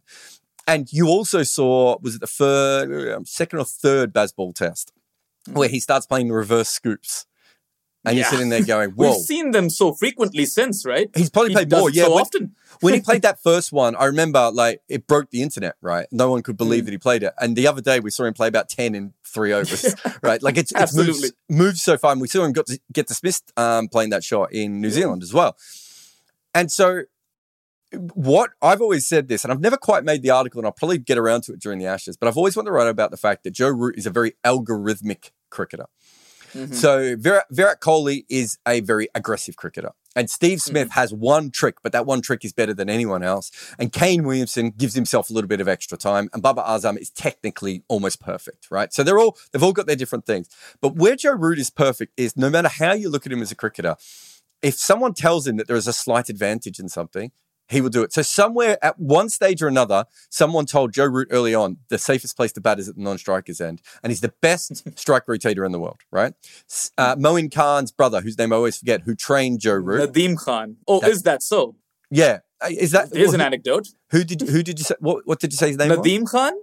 And 0.67 0.91
you 0.93 1.07
also 1.07 1.41
saw 1.43 1.97
was 2.01 2.15
it 2.15 2.21
the 2.21 2.27
third, 2.27 3.27
second 3.27 3.59
or 3.59 3.65
third 3.65 4.13
Bazball 4.13 4.53
test 4.53 4.91
where 5.51 5.69
he 5.69 5.79
starts 5.79 6.05
playing 6.05 6.27
the 6.27 6.33
reverse 6.33 6.69
scoops. 6.69 7.25
And 8.09 8.17
you're 8.17 8.27
sitting 8.27 8.49
there 8.49 8.63
going, 8.63 8.89
"Whoa!" 8.95 9.11
We've 9.11 9.17
seen 9.17 9.51
them 9.51 9.69
so 9.69 9.93
frequently 9.93 10.45
since, 10.45 10.85
right? 10.85 11.09
He's 11.15 11.29
probably 11.29 11.53
played 11.53 11.71
more, 11.71 11.89
yeah. 11.89 12.05
so 12.05 12.15
when, 12.15 12.21
often. 12.21 12.55
when 12.81 12.93
he 12.93 13.01
played 13.01 13.21
that 13.21 13.41
first 13.43 13.71
one, 13.71 13.95
I 13.95 14.05
remember 14.05 14.51
like 14.51 14.81
it 14.89 15.07
broke 15.07 15.29
the 15.29 15.41
internet, 15.41 15.75
right? 15.81 16.07
No 16.11 16.29
one 16.29 16.41
could 16.41 16.57
believe 16.57 16.85
that 16.85 16.91
he 16.91 16.97
played 16.97 17.23
it. 17.23 17.33
And 17.39 17.55
the 17.55 17.67
other 17.67 17.81
day 17.81 17.99
we 17.99 18.09
saw 18.09 18.25
him 18.25 18.33
play 18.33 18.47
about 18.47 18.69
ten 18.69 18.95
in 18.95 19.13
three 19.23 19.53
overs, 19.53 19.95
right? 20.23 20.41
Like 20.41 20.57
it's, 20.57 20.71
it's 20.71 20.95
moved, 20.95 21.09
Absolutely. 21.09 21.29
moved 21.49 21.77
so 21.77 21.97
far. 21.97 22.11
And 22.11 22.21
we 22.21 22.27
saw 22.27 22.43
him 22.43 22.53
got 22.53 22.65
to 22.67 22.79
get 22.91 23.07
dismissed 23.07 23.51
um, 23.57 23.87
playing 23.87 24.09
that 24.09 24.23
shot 24.23 24.51
in 24.51 24.81
New 24.81 24.89
Zealand 24.89 25.23
as 25.23 25.33
well. 25.33 25.55
And 26.53 26.71
so, 26.71 27.03
what 27.91 28.51
I've 28.61 28.81
always 28.81 29.07
said 29.07 29.27
this, 29.27 29.43
and 29.43 29.51
I've 29.51 29.61
never 29.61 29.77
quite 29.77 30.03
made 30.03 30.21
the 30.21 30.29
article, 30.31 30.59
and 30.59 30.65
I'll 30.65 30.71
probably 30.71 30.97
get 30.97 31.17
around 31.17 31.43
to 31.43 31.53
it 31.53 31.59
during 31.59 31.79
the 31.79 31.85
Ashes, 31.85 32.17
but 32.17 32.27
I've 32.27 32.37
always 32.37 32.55
wanted 32.55 32.67
to 32.67 32.71
write 32.71 32.87
about 32.87 33.11
the 33.11 33.17
fact 33.17 33.43
that 33.43 33.51
Joe 33.51 33.69
Root 33.69 33.97
is 33.97 34.05
a 34.05 34.09
very 34.09 34.33
algorithmic 34.43 35.31
cricketer. 35.49 35.85
Mm-hmm. 36.53 36.73
So 36.73 37.15
Virat, 37.17 37.45
Virat 37.51 37.81
Kohli 37.81 38.25
is 38.29 38.57
a 38.67 38.81
very 38.81 39.07
aggressive 39.15 39.55
cricketer. 39.55 39.91
And 40.15 40.29
Steve 40.29 40.61
Smith 40.61 40.89
mm-hmm. 40.89 40.99
has 40.99 41.13
one 41.13 41.51
trick, 41.51 41.77
but 41.83 41.91
that 41.91 42.05
one 42.05 42.21
trick 42.21 42.43
is 42.43 42.51
better 42.51 42.73
than 42.73 42.89
anyone 42.89 43.23
else. 43.23 43.51
And 43.77 43.93
Kane 43.93 44.23
Williamson 44.23 44.71
gives 44.71 44.95
himself 44.95 45.29
a 45.29 45.33
little 45.33 45.47
bit 45.47 45.61
of 45.61 45.67
extra 45.67 45.97
time. 45.97 46.29
And 46.33 46.41
Babar 46.41 46.65
Azam 46.65 46.97
is 46.97 47.09
technically 47.09 47.83
almost 47.87 48.19
perfect, 48.19 48.67
right? 48.71 48.91
So 48.91 49.03
they're 49.03 49.19
all, 49.19 49.37
they've 49.51 49.63
all 49.63 49.73
got 49.73 49.85
their 49.85 49.95
different 49.95 50.25
things. 50.25 50.49
But 50.81 50.95
where 50.95 51.15
Joe 51.15 51.33
Root 51.33 51.59
is 51.59 51.69
perfect 51.69 52.13
is 52.17 52.35
no 52.35 52.49
matter 52.49 52.69
how 52.69 52.93
you 52.93 53.09
look 53.09 53.25
at 53.25 53.31
him 53.31 53.41
as 53.41 53.51
a 53.51 53.55
cricketer, 53.55 53.95
if 54.61 54.75
someone 54.75 55.13
tells 55.13 55.47
him 55.47 55.57
that 55.57 55.67
there 55.67 55.77
is 55.77 55.87
a 55.87 55.93
slight 55.93 56.29
advantage 56.29 56.79
in 56.79 56.89
something, 56.89 57.31
he 57.69 57.81
will 57.81 57.89
do 57.89 58.01
it. 58.03 58.11
So 58.13 58.21
somewhere 58.21 58.77
at 58.83 58.99
one 58.99 59.29
stage 59.29 59.61
or 59.61 59.67
another, 59.67 60.05
someone 60.29 60.65
told 60.65 60.91
Joe 60.93 61.05
Root 61.05 61.27
early 61.31 61.53
on 61.53 61.77
the 61.89 61.97
safest 61.97 62.35
place 62.35 62.51
to 62.53 62.61
bat 62.61 62.79
is 62.79 62.89
at 62.89 62.95
the 62.95 63.01
non-striker's 63.01 63.61
end, 63.61 63.81
and 64.03 64.11
he's 64.11 64.21
the 64.21 64.33
best 64.41 64.83
strike 64.99 65.25
rotator 65.27 65.65
in 65.65 65.71
the 65.71 65.79
world. 65.79 65.99
Right? 66.11 66.33
Uh, 66.97 67.15
Moin 67.17 67.49
Khan's 67.49 67.91
brother, 67.91 68.21
whose 68.21 68.37
name 68.37 68.51
I 68.51 68.55
always 68.55 68.77
forget, 68.77 69.01
who 69.01 69.15
trained 69.15 69.59
Joe 69.59 69.73
Root. 69.75 70.11
Nadeem 70.11 70.37
Khan. 70.37 70.77
Oh, 70.87 70.99
is 71.01 71.23
that 71.23 71.41
so? 71.43 71.75
yeah, 72.11 72.39
Uh, 72.61 72.69
is 72.71 72.91
that 72.91 73.09
Here's 73.13 73.33
an 73.33 73.39
who, 73.39 73.45
anecdote. 73.45 73.89
who 74.11 74.23
did 74.23 74.41
who 74.41 74.63
did 74.63 74.79
you 74.79 74.85
say? 74.85 74.95
What, 74.99 75.25
what 75.27 75.39
did 75.39 75.51
you 75.53 75.57
say 75.57 75.67
his 75.69 75.77
name? 75.77 75.89
was? 75.89 75.99
Nadeem 75.99 76.25
Khan? 76.29 76.53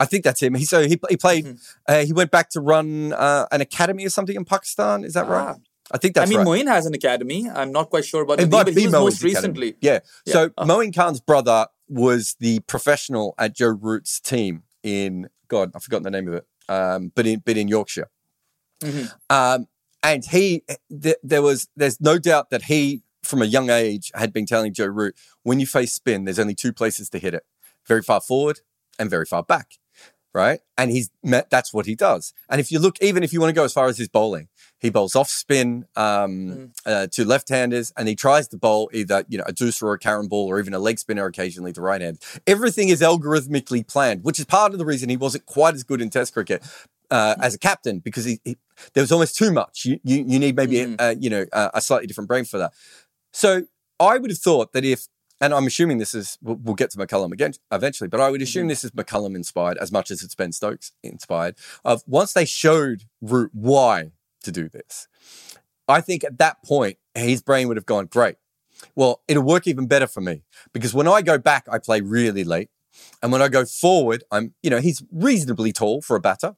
I 0.00 0.06
think 0.06 0.24
that's 0.24 0.42
him. 0.42 0.54
He 0.54 0.64
so 0.64 0.82
he 0.88 0.98
he 1.08 1.16
played. 1.16 1.44
Mm-hmm. 1.44 1.56
Uh, 1.86 2.04
he 2.04 2.12
went 2.12 2.30
back 2.32 2.48
to 2.50 2.60
run 2.60 3.12
uh, 3.12 3.46
an 3.52 3.60
academy 3.60 4.04
or 4.04 4.10
something 4.10 4.34
in 4.34 4.44
Pakistan. 4.44 5.04
Is 5.04 5.12
that 5.14 5.28
right? 5.28 5.56
I 5.92 5.98
think 5.98 6.14
that's. 6.14 6.30
I 6.30 6.34
mean, 6.34 6.46
right. 6.46 6.64
Moeen 6.64 6.66
has 6.66 6.86
an 6.86 6.94
academy. 6.94 7.48
I'm 7.48 7.72
not 7.72 7.90
quite 7.90 8.04
sure 8.04 8.22
about 8.22 8.40
It 8.40 8.48
Nadeem, 8.48 8.52
might 8.52 8.64
but 8.64 8.74
be 8.74 8.84
was 8.84 8.92
most 8.92 9.14
academy. 9.22 9.34
recently. 9.34 9.76
Yeah. 9.80 9.98
So 10.26 10.50
Uh. 10.56 10.64
Moin 10.66 10.92
Khan's 10.92 11.20
brother 11.20 11.66
was 11.88 12.36
the 12.40 12.60
professional 12.60 13.34
at 13.38 13.54
Joe 13.54 13.68
Root's 13.80 14.18
team 14.20 14.62
in 14.82 15.28
God, 15.48 15.72
I've 15.74 15.82
forgotten 15.82 16.04
the 16.04 16.10
name 16.10 16.28
of 16.28 16.34
it. 16.34 16.46
Um, 16.68 17.12
but 17.14 17.26
in 17.26 17.40
but 17.44 17.56
in 17.56 17.68
Yorkshire. 17.68 18.08
Mm-hmm. 18.80 19.06
Um, 19.30 19.68
and 20.02 20.24
he 20.24 20.62
th- 21.02 21.16
there 21.22 21.42
was 21.42 21.68
there's 21.76 22.00
no 22.00 22.18
doubt 22.18 22.50
that 22.50 22.64
he 22.64 23.02
from 23.22 23.42
a 23.42 23.46
young 23.46 23.70
age, 23.70 24.12
had 24.14 24.32
been 24.32 24.46
telling 24.46 24.72
Joe 24.74 24.86
Root, 24.86 25.16
when 25.42 25.58
you 25.58 25.66
face 25.66 25.92
spin, 25.94 26.24
there's 26.24 26.38
only 26.38 26.54
two 26.54 26.72
places 26.72 27.08
to 27.10 27.18
hit 27.18 27.32
it 27.34 27.42
very 27.86 28.02
far 28.02 28.20
forward 28.20 28.60
and 28.98 29.08
very 29.10 29.24
far 29.24 29.42
back. 29.42 29.78
Right. 30.34 30.60
And 30.76 30.90
he's 30.90 31.10
met, 31.22 31.48
that's 31.48 31.72
what 31.72 31.86
he 31.86 31.94
does. 31.94 32.34
And 32.50 32.60
if 32.60 32.72
you 32.72 32.80
look, 32.80 33.00
even 33.00 33.22
if 33.22 33.32
you 33.32 33.40
want 33.40 33.50
to 33.50 33.54
go 33.54 33.62
as 33.62 33.72
far 33.72 33.86
as 33.86 33.98
his 33.98 34.08
bowling, 34.08 34.48
he 34.80 34.90
bowls 34.90 35.14
off 35.14 35.28
spin 35.28 35.86
um, 35.94 36.48
mm. 36.48 36.70
uh, 36.84 37.06
to 37.12 37.24
left 37.24 37.48
handers 37.48 37.92
and 37.96 38.08
he 38.08 38.16
tries 38.16 38.48
to 38.48 38.56
bowl 38.56 38.90
either, 38.92 39.24
you 39.28 39.38
know, 39.38 39.44
a 39.46 39.52
deuce 39.52 39.80
or 39.80 39.92
a 39.92 39.98
carom 39.98 40.26
ball 40.26 40.48
or 40.48 40.58
even 40.58 40.74
a 40.74 40.80
leg 40.80 40.98
spinner 40.98 41.24
occasionally 41.26 41.72
to 41.74 41.80
right 41.80 42.00
hand. 42.00 42.18
Everything 42.48 42.88
is 42.88 43.00
algorithmically 43.00 43.86
planned, 43.86 44.24
which 44.24 44.40
is 44.40 44.44
part 44.44 44.72
of 44.72 44.78
the 44.78 44.84
reason 44.84 45.08
he 45.08 45.16
wasn't 45.16 45.46
quite 45.46 45.74
as 45.74 45.84
good 45.84 46.02
in 46.02 46.10
test 46.10 46.34
cricket 46.34 46.64
uh, 47.12 47.36
as 47.40 47.54
a 47.54 47.58
captain 47.58 48.00
because 48.00 48.24
he, 48.24 48.40
he, 48.44 48.56
there 48.94 49.04
was 49.04 49.12
almost 49.12 49.36
too 49.36 49.52
much. 49.52 49.84
You, 49.84 50.00
you, 50.02 50.24
you 50.26 50.40
need 50.40 50.56
maybe, 50.56 50.78
mm. 50.78 50.96
uh, 50.98 51.14
you 51.16 51.30
know, 51.30 51.46
a 51.52 51.80
slightly 51.80 52.08
different 52.08 52.26
brain 52.26 52.44
for 52.44 52.58
that. 52.58 52.72
So 53.32 53.62
I 54.00 54.18
would 54.18 54.32
have 54.32 54.40
thought 54.40 54.72
that 54.72 54.84
if 54.84 55.06
and 55.40 55.52
I'm 55.52 55.66
assuming 55.66 55.98
this 55.98 56.14
is 56.14 56.38
we'll, 56.42 56.56
we'll, 56.56 56.74
get 56.74 56.90
to 56.90 56.98
McCullum 56.98 57.32
again 57.32 57.52
eventually, 57.70 58.08
but 58.08 58.20
I 58.20 58.30
would 58.30 58.42
assume 58.42 58.62
mm-hmm. 58.62 58.68
this 58.68 58.84
is 58.84 58.90
McCullum 58.92 59.34
inspired 59.34 59.78
as 59.78 59.92
much 59.92 60.10
as 60.10 60.22
it's 60.22 60.34
Ben 60.34 60.52
Stokes 60.52 60.92
inspired. 61.02 61.56
Of 61.84 62.02
once 62.06 62.32
they 62.32 62.44
showed 62.44 63.04
Root 63.20 63.50
why 63.52 64.12
to 64.42 64.52
do 64.52 64.68
this, 64.68 65.08
I 65.88 66.00
think 66.00 66.24
at 66.24 66.38
that 66.38 66.62
point 66.64 66.98
his 67.14 67.42
brain 67.42 67.68
would 67.68 67.76
have 67.76 67.86
gone 67.86 68.06
great. 68.06 68.36
Well, 68.94 69.22
it'll 69.28 69.42
work 69.42 69.66
even 69.66 69.86
better 69.86 70.06
for 70.06 70.20
me 70.20 70.42
because 70.72 70.94
when 70.94 71.08
I 71.08 71.22
go 71.22 71.38
back, 71.38 71.66
I 71.70 71.78
play 71.78 72.00
really 72.00 72.44
late, 72.44 72.70
and 73.22 73.32
when 73.32 73.42
I 73.42 73.48
go 73.48 73.64
forward, 73.64 74.24
I'm 74.30 74.54
you 74.62 74.70
know 74.70 74.80
he's 74.80 75.02
reasonably 75.12 75.72
tall 75.72 76.00
for 76.00 76.16
a 76.16 76.20
batter 76.20 76.56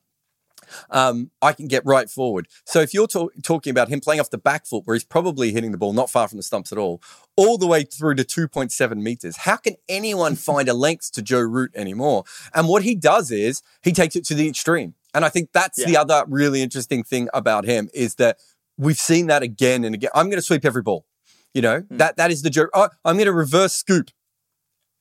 um, 0.90 1.30
I 1.42 1.52
can 1.52 1.68
get 1.68 1.85
right 1.85 2.08
forward. 2.08 2.49
So 2.64 2.80
if 2.80 2.94
you're 2.94 3.06
talk- 3.06 3.32
talking 3.42 3.70
about 3.70 3.88
him 3.88 4.00
playing 4.00 4.20
off 4.20 4.30
the 4.30 4.38
back 4.38 4.66
foot, 4.66 4.82
where 4.85 4.94
he's 4.94 5.04
probably 5.04 5.52
hitting 5.52 5.73
the 5.73 5.78
ball 5.78 5.92
not 5.92 6.11
far 6.11 6.28
from 6.28 6.37
the 6.37 6.42
stumps 6.42 6.73
at 6.73 6.78
all, 6.78 7.02
all 7.37 7.58
the 7.58 7.66
way 7.66 7.85
through 7.85 8.14
to 8.16 8.25
2.7 8.25 8.96
meters, 8.99 9.38
how 9.38 9.56
can 9.56 9.76
anyone 9.88 10.37
find 10.37 10.68
a 10.68 10.75
length 10.75 11.12
to 11.12 11.23
Joe 11.23 11.40
Root 11.40 11.73
anymore? 11.75 12.25
And 12.54 12.68
what 12.68 12.82
he 12.82 12.94
does 12.94 13.30
is 13.30 13.62
he 13.82 13.92
takes 13.92 14.16
it 14.16 14.25
to 14.26 14.35
the 14.35 14.49
extreme. 14.49 14.94
And 15.14 15.25
I 15.25 15.28
think 15.28 15.50
that's 15.52 15.78
yeah. 15.78 15.87
the 15.87 15.96
other 15.96 16.25
really 16.28 16.62
interesting 16.62 17.02
thing 17.02 17.28
about 17.32 17.64
him 17.64 17.88
is 17.94 18.16
that 18.16 18.38
we've 18.76 18.99
seen 18.99 19.28
that 19.28 19.42
again 19.42 19.85
and 19.85 19.94
again. 19.94 20.11
I'm 20.14 20.26
going 20.26 20.38
to 20.38 20.42
sweep 20.42 20.64
every 20.64 20.82
ball. 20.82 21.06
You 21.54 21.62
know, 21.62 21.80
mm. 21.80 21.96
that 21.96 22.18
that 22.18 22.30
is 22.30 22.42
the 22.42 22.50
Joe. 22.50 22.66
Oh, 22.75 22.90
I'm 23.02 23.16
going 23.16 23.25
to 23.25 23.32
reverse 23.32 23.73
scoop 23.73 24.11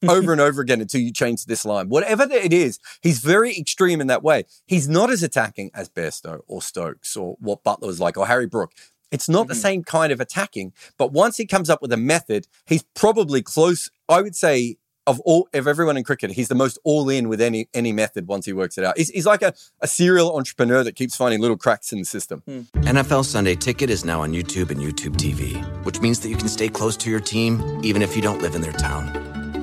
over 0.08 0.32
and 0.32 0.42
over 0.48 0.62
again 0.62 0.82
until 0.82 1.02
you 1.02 1.12
change 1.12 1.46
this 1.46 1.66
line. 1.66 1.90
Whatever 1.90 2.24
it 2.32 2.54
is, 2.54 2.80
he's 3.02 3.20
very 3.20 3.58
extreme 3.58 4.02
in 4.02 4.08
that 4.08 4.24
way. 4.24 4.46
He's 4.66 4.88
not 4.88 5.10
as 5.10 5.24
attacking 5.24 5.72
as 5.74 5.90
Bairstow 5.90 6.42
or 6.48 6.62
Stokes 6.62 7.16
or 7.16 7.38
what 7.40 7.64
Buttler 7.64 7.88
was 7.88 8.00
like 8.00 8.18
or 8.18 8.28
Harry 8.28 8.48
Brook. 8.48 8.72
It's 9.12 9.30
not 9.30 9.44
mm-hmm. 9.44 9.50
the 9.50 9.56
same 9.56 9.84
kind 9.84 10.12
of 10.12 10.20
attacking, 10.20 10.74
but 10.98 11.12
once 11.12 11.38
he 11.38 11.46
comes 11.46 11.70
up 11.70 11.82
with 11.82 11.94
a 11.94 11.98
method, 11.98 12.48
he's 12.66 12.84
probably 12.96 13.42
close. 13.42 13.90
I 14.10 14.22
would 14.22 14.36
say 14.36 14.78
of 15.08 15.20
all 15.22 15.48
of 15.54 15.68
everyone 15.68 15.98
in 15.98 16.04
cricket, 16.04 16.32
he's 16.32 16.48
the 16.48 16.56
most 16.56 16.80
all 16.84 17.10
in 17.10 17.30
with 17.30 17.40
any 17.40 17.70
any 17.74 17.92
method 17.92 18.28
once 18.28 18.46
he 18.46 18.54
works 18.54 18.78
it 18.78 18.84
out. 18.84 18.98
He's, 18.98 19.10
he's 19.10 19.26
like 19.26 19.42
a, 19.42 19.54
a 19.82 19.88
serial 19.88 20.36
entrepreneur 20.36 20.84
that 20.84 20.96
keeps 20.96 21.16
finding 21.16 21.42
little 21.42 21.58
cracks 21.58 21.92
in 21.92 22.00
the 22.00 22.06
system. 22.06 22.42
Mm. 22.48 22.66
NFL 22.84 23.26
Sunday 23.26 23.56
Ticket 23.56 23.90
is 23.90 24.04
now 24.04 24.22
on 24.22 24.34
YouTube 24.34 24.72
and 24.72 24.80
YouTube 24.80 25.16
TV, 25.16 25.64
which 25.86 26.02
means 26.02 26.20
that 26.22 26.30
you 26.30 26.36
can 26.36 26.48
stay 26.48 26.70
close 26.70 26.98
to 26.98 27.10
your 27.10 27.20
team 27.20 27.80
even 27.84 28.02
if 28.02 28.16
you 28.16 28.22
don't 28.22 28.42
live 28.42 28.56
in 28.56 28.62
their 28.62 28.74
town. 28.74 29.35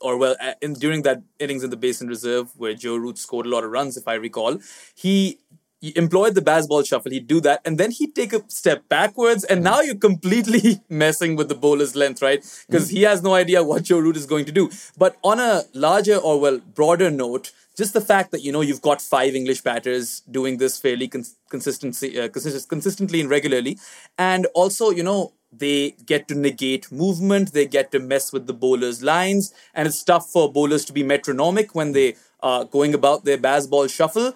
or 0.00 0.16
well, 0.16 0.36
in 0.60 0.74
during 0.74 1.02
that 1.02 1.22
innings 1.38 1.62
in 1.62 1.70
the 1.70 1.76
Basin 1.76 2.08
Reserve 2.08 2.50
where 2.56 2.74
Joe 2.74 2.96
Root 2.96 3.18
scored 3.18 3.46
a 3.46 3.48
lot 3.48 3.64
of 3.64 3.70
runs, 3.70 3.96
if 3.96 4.08
I 4.08 4.14
recall, 4.14 4.58
he, 4.94 5.38
he 5.80 5.96
employed 5.96 6.34
the 6.34 6.42
Bazball 6.42 6.86
shuffle. 6.86 7.10
He'd 7.10 7.26
do 7.26 7.40
that, 7.42 7.60
and 7.64 7.78
then 7.78 7.90
he'd 7.90 8.14
take 8.14 8.32
a 8.32 8.42
step 8.48 8.88
backwards, 8.88 9.44
and 9.44 9.62
now 9.62 9.80
you're 9.80 9.94
completely 9.94 10.80
messing 10.88 11.36
with 11.36 11.48
the 11.48 11.54
bowler's 11.54 11.96
length, 11.96 12.22
right? 12.22 12.44
Because 12.66 12.90
he 12.90 13.02
has 13.02 13.22
no 13.22 13.34
idea 13.34 13.62
what 13.62 13.84
Joe 13.84 13.98
Root 13.98 14.16
is 14.16 14.26
going 14.26 14.44
to 14.46 14.52
do. 14.52 14.70
But 14.98 15.16
on 15.22 15.40
a 15.40 15.62
larger 15.74 16.16
or 16.16 16.38
well 16.40 16.60
broader 16.74 17.10
note, 17.10 17.52
just 17.76 17.94
the 17.94 18.00
fact 18.00 18.30
that 18.32 18.42
you 18.42 18.52
know 18.52 18.60
you've 18.60 18.82
got 18.82 19.00
five 19.00 19.34
English 19.34 19.62
batters 19.62 20.20
doing 20.30 20.58
this 20.58 20.78
fairly 20.78 21.08
cons- 21.08 21.36
consistency, 21.48 22.20
uh, 22.20 22.28
consist- 22.28 22.68
consistently 22.68 23.20
and 23.20 23.30
regularly, 23.30 23.78
and 24.18 24.46
also 24.54 24.90
you 24.90 25.02
know 25.02 25.32
they 25.52 25.92
get 26.06 26.28
to 26.28 26.34
negate 26.34 26.90
movement, 26.92 27.52
they 27.52 27.66
get 27.66 27.90
to 27.92 27.98
mess 27.98 28.32
with 28.32 28.46
the 28.46 28.54
bowler's 28.54 29.02
lines, 29.02 29.52
and 29.74 29.88
it's 29.88 30.02
tough 30.02 30.30
for 30.30 30.52
bowlers 30.52 30.84
to 30.86 30.92
be 30.92 31.02
metronomic 31.02 31.74
when 31.74 31.92
they 31.92 32.16
are 32.40 32.64
going 32.64 32.94
about 32.94 33.24
their 33.24 33.38
Bazball 33.38 33.90
shuffle. 33.90 34.34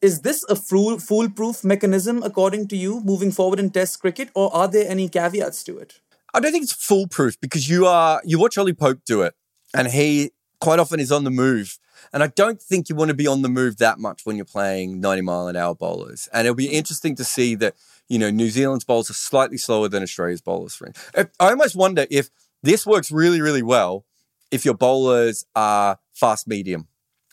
Is 0.00 0.20
this 0.20 0.44
a 0.48 0.56
fool- 0.56 0.98
foolproof 0.98 1.64
mechanism, 1.64 2.22
according 2.22 2.68
to 2.68 2.76
you, 2.76 3.00
moving 3.00 3.32
forward 3.32 3.58
in 3.58 3.70
Test 3.70 4.00
cricket, 4.00 4.30
or 4.34 4.54
are 4.54 4.68
there 4.68 4.88
any 4.88 5.08
caveats 5.08 5.62
to 5.64 5.78
it? 5.78 6.00
I 6.34 6.40
don't 6.40 6.52
think 6.52 6.64
it's 6.64 6.72
foolproof 6.72 7.40
because 7.40 7.68
you 7.68 7.86
are 7.86 8.20
you 8.24 8.38
watch 8.38 8.58
Ollie 8.58 8.72
Pope 8.74 9.00
do 9.06 9.22
it, 9.22 9.34
and 9.72 9.88
he 9.88 10.32
quite 10.60 10.78
often 10.78 10.98
is 10.98 11.12
on 11.12 11.24
the 11.24 11.30
move. 11.30 11.78
And 12.12 12.22
I 12.22 12.28
don't 12.28 12.60
think 12.60 12.88
you 12.88 12.94
want 12.94 13.08
to 13.08 13.14
be 13.14 13.26
on 13.26 13.42
the 13.42 13.48
move 13.48 13.78
that 13.78 13.98
much 13.98 14.24
when 14.24 14.36
you're 14.36 14.44
playing 14.44 15.00
90 15.00 15.22
mile 15.22 15.48
an 15.48 15.56
hour 15.56 15.74
bowlers. 15.74 16.28
And 16.32 16.46
it'll 16.46 16.54
be 16.54 16.66
interesting 16.66 17.14
to 17.16 17.24
see 17.24 17.54
that 17.56 17.74
you 18.08 18.18
know, 18.18 18.30
New 18.30 18.50
Zealand's 18.50 18.84
bowlers 18.84 19.10
are 19.10 19.14
slightly 19.14 19.56
slower 19.56 19.88
than 19.88 20.02
Australia's 20.02 20.40
bowlers. 20.40 20.80
I 21.16 21.26
almost 21.40 21.76
wonder 21.76 22.06
if 22.10 22.30
this 22.62 22.86
works 22.86 23.10
really, 23.10 23.40
really 23.40 23.62
well 23.62 24.04
if 24.50 24.64
your 24.64 24.74
bowlers 24.74 25.44
are 25.56 25.98
fast 26.12 26.46
medium, 26.46 26.88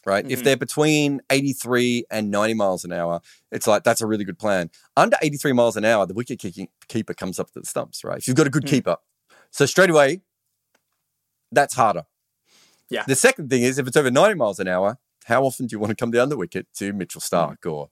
right? 0.06 0.24
Mm-hmm. 0.24 0.32
If 0.32 0.44
they're 0.44 0.58
between 0.58 1.22
83 1.30 2.06
and 2.10 2.32
90 2.32 2.54
miles 2.54 2.86
an 2.86 2.94
hour, 2.94 3.22
it's 3.52 3.68
like 3.68 3.84
that's 3.84 4.02
a 4.02 4.08
really 4.08 4.24
good 4.24 4.40
plan. 4.40 4.70
Under 4.96 5.18
83 5.22 5.54
miles 5.54 5.78
an 5.78 5.86
hour, 5.86 6.06
the 6.06 6.14
wicket 6.14 6.40
kicking 6.40 6.70
keeper 6.88 7.14
comes 7.14 7.40
up 7.40 7.52
to 7.52 7.60
the 7.60 7.66
stumps, 7.66 8.04
right? 8.04 8.18
If 8.18 8.28
you've 8.28 8.38
got 8.38 8.48
a 8.48 8.50
good 8.50 8.64
mm-hmm. 8.64 8.76
keeper. 8.76 8.98
So 9.52 9.66
straight 9.66 9.90
away, 9.90 10.22
that's 11.52 11.76
harder. 11.76 12.06
Yeah. 12.92 13.04
The 13.08 13.16
second 13.16 13.50
thing 13.50 13.64
is 13.64 13.80
if 13.80 13.88
it's 13.88 13.98
over 13.98 14.12
90 14.12 14.36
miles 14.36 14.60
an 14.60 14.68
hour, 14.68 15.00
how 15.26 15.44
often 15.44 15.66
do 15.66 15.74
you 15.74 15.80
want 15.80 15.90
to 15.90 15.96
come 15.96 16.12
down 16.12 16.30
the 16.30 16.38
wicket 16.38 16.68
to 16.76 16.94
Mitchell 16.94 17.22
Starc 17.22 17.60
mm-hmm. 17.60 17.70
or 17.70 17.90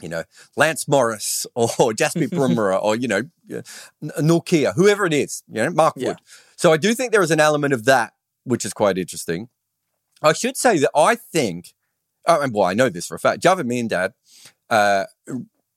you 0.00 0.08
know, 0.08 0.24
Lance 0.56 0.88
Morris 0.88 1.46
or 1.54 1.68
Jasprit 1.92 2.28
Bumrah 2.30 2.82
or, 2.82 2.96
you 2.96 3.08
know, 3.08 3.22
Nortje, 4.02 4.72
whoever 4.74 5.04
it 5.06 5.12
is, 5.12 5.42
you 5.46 5.62
know, 5.62 5.70
Mark 5.70 5.96
Wood. 5.96 6.04
Yeah. 6.04 6.14
So 6.56 6.72
I 6.72 6.76
do 6.76 6.94
think 6.94 7.12
there 7.12 7.22
is 7.22 7.30
an 7.30 7.40
element 7.40 7.74
of 7.74 7.84
that, 7.84 8.14
which 8.44 8.64
is 8.64 8.72
quite 8.72 8.98
interesting. 8.98 9.48
I 10.22 10.32
should 10.32 10.56
say 10.56 10.78
that 10.78 10.90
I 10.94 11.14
think, 11.16 11.74
oh, 12.26 12.40
and 12.40 12.54
well, 12.54 12.64
I 12.64 12.74
know 12.74 12.88
this 12.88 13.06
for 13.06 13.14
a 13.14 13.18
fact, 13.18 13.42
Javed 13.42 13.64
Miandad 13.64 14.12
uh, 14.68 15.04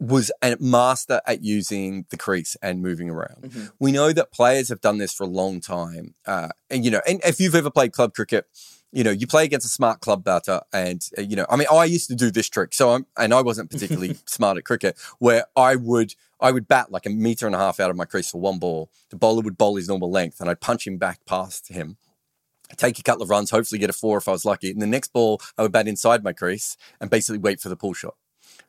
was 0.04 0.32
a 0.42 0.58
master 0.60 1.22
at 1.26 1.44
using 1.44 2.06
the 2.10 2.18
crease 2.18 2.58
and 2.62 2.82
moving 2.82 3.10
around. 3.10 3.44
Mm-hmm. 3.44 3.66
We 3.80 3.92
know 3.92 4.12
that 4.12 4.32
players 4.32 4.70
have 4.70 4.82
done 4.82 4.98
this 4.98 5.14
for 5.14 5.24
a 5.24 5.28
long 5.28 5.62
time. 5.62 6.16
Uh, 6.26 6.50
and, 6.70 6.84
you 6.84 6.92
know, 6.92 7.02
and 7.08 7.22
if 7.26 7.40
you've 7.40 7.56
ever 7.56 7.70
played 7.70 7.94
club 7.94 8.14
cricket, 8.14 8.46
you 8.92 9.04
know, 9.04 9.12
you 9.12 9.26
play 9.26 9.44
against 9.44 9.66
a 9.66 9.70
smart 9.70 10.02
club 10.02 10.24
batter, 10.24 10.62
and 10.72 11.04
uh, 11.18 11.22
you 11.22 11.36
know, 11.36 11.48
I 11.50 11.56
mean, 11.56 11.68
I 11.72 11.86
used 11.86 12.08
to 12.10 12.16
do 12.16 12.30
this 12.30 12.48
trick, 12.48 12.76
so 12.76 12.92
I'm, 12.92 13.08
and 13.18 13.34
I 13.34 13.42
wasn't 13.42 13.72
particularly 13.72 14.18
smart 14.28 14.58
at 14.58 14.66
cricket, 14.66 15.00
where 15.18 15.46
I 15.56 15.76
would 15.76 16.14
I 16.40 16.52
would 16.52 16.68
bat 16.68 16.92
like 16.92 17.08
a 17.08 17.10
meter 17.10 17.48
and 17.48 17.56
a 17.56 17.58
half 17.58 17.80
out 17.80 17.90
of 17.90 17.96
my 17.96 18.06
crease 18.06 18.30
for 18.30 18.40
one 18.40 18.60
ball. 18.60 18.92
The 19.10 19.16
bowler 19.16 19.42
would 19.42 19.58
bowl 19.58 19.78
his 19.78 19.88
normal 19.88 20.12
length, 20.12 20.40
and 20.40 20.48
I'd 20.48 20.62
punch 20.62 20.86
him 20.86 20.98
back 20.98 21.26
past 21.26 21.70
him, 21.70 21.98
take 22.78 23.00
a 23.00 23.04
couple 23.04 23.24
of 23.24 23.32
runs, 23.32 23.50
hopefully 23.50 23.80
get 23.80 23.90
a 23.90 23.94
four 23.94 24.20
if 24.20 24.28
I 24.28 24.32
was 24.32 24.46
lucky. 24.46 24.70
And 24.70 24.82
the 24.82 24.88
next 24.88 25.12
ball, 25.12 25.42
I 25.58 25.64
would 25.64 25.72
bat 25.72 25.88
inside 25.88 26.24
my 26.24 26.34
crease 26.34 26.78
and 27.02 27.10
basically 27.10 27.40
wait 27.40 27.60
for 27.60 27.70
the 27.70 27.76
pull 27.76 27.94
shot. 27.94 28.16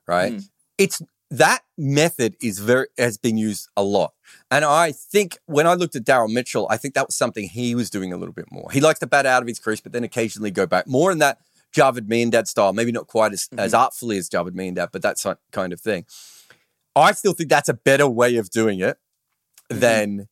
Right? 0.06 0.32
Mm. 0.32 0.48
It's 0.78 1.02
that 1.30 1.62
method 1.76 2.36
is 2.40 2.58
very 2.58 2.86
has 2.98 3.18
been 3.18 3.36
used 3.36 3.68
a 3.76 3.82
lot. 3.82 4.12
And 4.50 4.64
I 4.64 4.92
think 4.92 5.38
when 5.46 5.66
I 5.66 5.74
looked 5.74 5.96
at 5.96 6.04
Daryl 6.04 6.32
Mitchell, 6.32 6.66
I 6.70 6.76
think 6.76 6.94
that 6.94 7.06
was 7.06 7.16
something 7.16 7.48
he 7.48 7.74
was 7.74 7.90
doing 7.90 8.12
a 8.12 8.16
little 8.16 8.34
bit 8.34 8.50
more. 8.50 8.70
He 8.70 8.80
likes 8.80 9.00
to 9.00 9.06
bat 9.06 9.26
out 9.26 9.42
of 9.42 9.48
his 9.48 9.58
crease, 9.58 9.80
but 9.80 9.92
then 9.92 10.04
occasionally 10.04 10.50
go 10.50 10.66
back 10.66 10.86
more 10.86 11.10
in 11.10 11.18
that 11.18 11.38
Javed 11.74 12.08
Miandad 12.08 12.46
style, 12.46 12.72
maybe 12.72 12.92
not 12.92 13.08
quite 13.08 13.32
as, 13.32 13.48
mm-hmm. 13.48 13.58
as 13.58 13.74
artfully 13.74 14.16
as 14.16 14.30
Javed 14.30 14.52
Miandad, 14.52 14.90
but 14.92 15.02
that 15.02 15.18
kind 15.50 15.72
of 15.72 15.80
thing. 15.80 16.06
I 16.94 17.12
still 17.12 17.32
think 17.32 17.50
that's 17.50 17.68
a 17.68 17.74
better 17.74 18.08
way 18.08 18.36
of 18.36 18.50
doing 18.50 18.78
it 18.78 18.98
mm-hmm. 19.70 19.80
than 19.80 20.28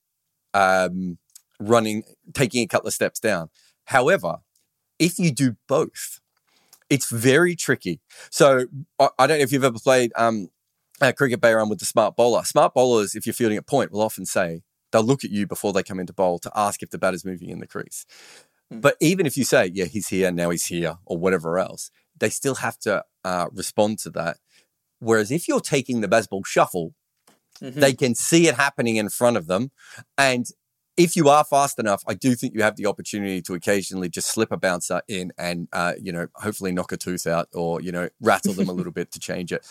um, 0.54 1.18
running, 1.58 2.04
taking 2.32 2.62
a 2.62 2.68
couple 2.68 2.86
of 2.86 2.94
steps 2.94 3.18
down. 3.18 3.50
However, 3.86 4.38
if 4.98 5.18
you 5.18 5.32
do 5.32 5.56
both, 5.66 6.20
it's 6.88 7.10
very 7.10 7.56
tricky. 7.56 8.00
So 8.30 8.66
I, 9.00 9.08
I 9.18 9.26
don't 9.26 9.38
know 9.38 9.42
if 9.42 9.52
you've 9.52 9.64
ever 9.64 9.78
played 9.78 10.12
um, 10.14 10.48
uh, 11.02 11.12
cricket 11.12 11.40
bay 11.40 11.50
around 11.50 11.68
with 11.68 11.80
the 11.80 11.84
smart 11.84 12.16
bowler. 12.16 12.42
Smart 12.44 12.72
bowlers, 12.72 13.14
if 13.14 13.26
you're 13.26 13.34
fielding 13.34 13.58
at 13.58 13.66
point, 13.66 13.92
will 13.92 14.00
often 14.00 14.24
say 14.24 14.62
they'll 14.90 15.02
look 15.02 15.24
at 15.24 15.30
you 15.30 15.46
before 15.46 15.72
they 15.74 15.82
come 15.82 16.00
into 16.00 16.12
bowl 16.14 16.38
to 16.38 16.50
ask 16.54 16.82
if 16.82 16.90
the 16.90 16.98
batter's 16.98 17.24
moving 17.24 17.50
in 17.50 17.58
the 17.58 17.66
crease. 17.66 18.06
But 18.70 18.96
even 19.00 19.26
if 19.26 19.36
you 19.36 19.44
say, 19.44 19.70
yeah, 19.74 19.84
he's 19.84 20.08
here, 20.08 20.32
now 20.32 20.48
he's 20.48 20.64
here, 20.64 20.96
or 21.04 21.18
whatever 21.18 21.58
else, 21.58 21.90
they 22.18 22.30
still 22.30 22.54
have 22.54 22.78
to 22.80 23.04
uh, 23.22 23.48
respond 23.52 23.98
to 23.98 24.10
that. 24.10 24.38
Whereas 24.98 25.30
if 25.30 25.46
you're 25.46 25.60
taking 25.60 26.00
the 26.00 26.08
Bazball 26.08 26.46
shuffle, 26.46 26.94
Mm-hmm. 27.60 27.80
they 27.80 27.92
can 27.92 28.14
see 28.14 28.48
it 28.48 28.56
happening 28.56 28.96
in 28.96 29.08
front 29.08 29.36
of 29.36 29.46
them. 29.46 29.70
And 30.18 30.46
if 30.96 31.14
you 31.14 31.28
are 31.28 31.44
fast 31.44 31.78
enough, 31.78 32.02
I 32.08 32.14
do 32.14 32.34
think 32.34 32.54
you 32.54 32.62
have 32.62 32.76
the 32.76 32.86
opportunity 32.86 33.40
to 33.42 33.54
occasionally 33.54 34.08
just 34.08 34.32
slip 34.32 34.50
a 34.50 34.56
bouncer 34.56 35.02
in 35.06 35.32
and, 35.38 35.68
uh, 35.72 35.92
you 36.00 36.12
know, 36.12 36.26
hopefully 36.34 36.72
knock 36.72 36.90
a 36.92 36.96
tooth 36.96 37.26
out 37.26 37.48
or, 37.52 37.80
you 37.80 37.92
know, 37.92 38.08
rattle 38.20 38.54
them 38.54 38.68
a 38.68 38.72
little 38.72 38.92
bit 39.00 39.12
to 39.12 39.20
change 39.20 39.52
it. 39.52 39.64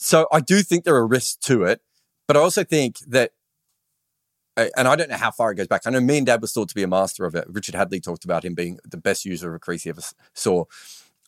So 0.00 0.28
I 0.30 0.38
do 0.38 0.62
think 0.62 0.84
there 0.84 0.94
are 0.94 1.06
risks 1.06 1.34
to 1.46 1.64
it, 1.64 1.80
but 2.28 2.36
I 2.36 2.40
also 2.40 2.62
think 2.62 3.00
that 3.08 3.32
and 4.56 4.88
I 4.88 4.96
don't 4.96 5.10
know 5.10 5.16
how 5.16 5.30
far 5.30 5.50
it 5.50 5.56
goes 5.56 5.66
back. 5.68 5.82
I 5.86 5.90
know 5.90 6.00
Miandad 6.00 6.40
was 6.40 6.52
thought 6.52 6.68
to 6.68 6.74
be 6.74 6.82
a 6.82 6.88
master 6.88 7.24
of 7.24 7.34
it. 7.34 7.44
Richard 7.48 7.74
Hadlee 7.74 8.02
talked 8.02 8.24
about 8.24 8.44
him 8.44 8.54
being 8.54 8.78
the 8.84 8.96
best 8.96 9.24
user 9.24 9.48
of 9.48 9.54
a 9.54 9.58
crease 9.58 9.82
he 9.84 9.90
ever 9.90 10.00
saw. 10.34 10.64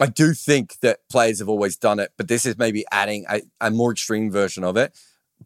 I 0.00 0.06
do 0.06 0.34
think 0.34 0.78
that 0.80 1.00
players 1.08 1.40
have 1.40 1.48
always 1.48 1.76
done 1.76 1.98
it, 1.98 2.12
but 2.16 2.28
this 2.28 2.46
is 2.46 2.58
maybe 2.58 2.84
adding 2.90 3.26
a, 3.28 3.42
a 3.60 3.70
more 3.70 3.92
extreme 3.92 4.30
version 4.30 4.64
of 4.64 4.76
it. 4.76 4.96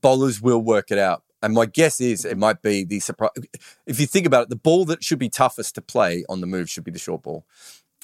Bowlers 0.00 0.40
will 0.40 0.60
work 0.60 0.90
it 0.90 0.98
out. 0.98 1.24
And 1.42 1.52
my 1.52 1.66
guess 1.66 2.00
is 2.00 2.24
it 2.24 2.38
might 2.38 2.62
be 2.62 2.84
the 2.84 3.00
surprise. 3.00 3.32
If 3.86 4.00
you 4.00 4.06
think 4.06 4.26
about 4.26 4.44
it, 4.44 4.48
the 4.50 4.56
ball 4.56 4.84
that 4.86 5.02
should 5.02 5.18
be 5.18 5.28
toughest 5.28 5.74
to 5.74 5.82
play 5.82 6.24
on 6.28 6.40
the 6.40 6.46
move 6.46 6.70
should 6.70 6.84
be 6.84 6.90
the 6.90 6.98
short 6.98 7.22
ball. 7.22 7.44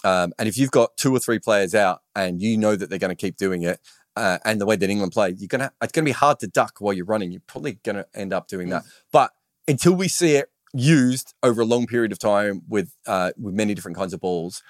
Um, 0.03 0.33
and 0.39 0.49
if 0.49 0.57
you've 0.57 0.71
got 0.71 0.97
two 0.97 1.15
or 1.15 1.19
three 1.19 1.39
players 1.39 1.75
out 1.75 2.01
and 2.15 2.41
you 2.41 2.57
know 2.57 2.75
that 2.75 2.89
they're 2.89 2.99
going 2.99 3.11
to 3.11 3.15
keep 3.15 3.37
doing 3.37 3.63
it, 3.63 3.81
uh, 4.17 4.39
and 4.45 4.61
the 4.61 4.67
way 4.67 4.77
that 4.77 4.91
England 4.91 5.13
play, 5.13 5.31
you're 5.37 5.49
gonna 5.49 5.73
it's 5.83 5.93
gonna 5.93 6.05
be 6.05 6.11
hard 6.13 6.39
to 6.41 6.47
duck 6.47 6.77
while 6.79 6.93
you're 6.93 7.05
running. 7.07 7.31
You're 7.33 7.43
probably 7.47 7.79
gonna 7.85 8.07
end 8.15 8.33
up 8.33 8.49
doing 8.49 8.69
that. 8.71 8.83
But 9.13 9.33
until 9.69 9.95
we 9.95 10.09
see 10.09 10.37
it 10.37 10.51
used 10.73 11.35
over 11.43 11.63
a 11.63 11.65
long 11.65 11.87
period 11.87 12.13
of 12.13 12.19
time 12.19 12.63
with 12.69 12.97
uh, 13.07 13.33
with 13.39 13.55
many 13.55 13.75
different 13.75 13.97
kinds 13.97 14.13
of 14.13 14.21
balls, 14.21 14.63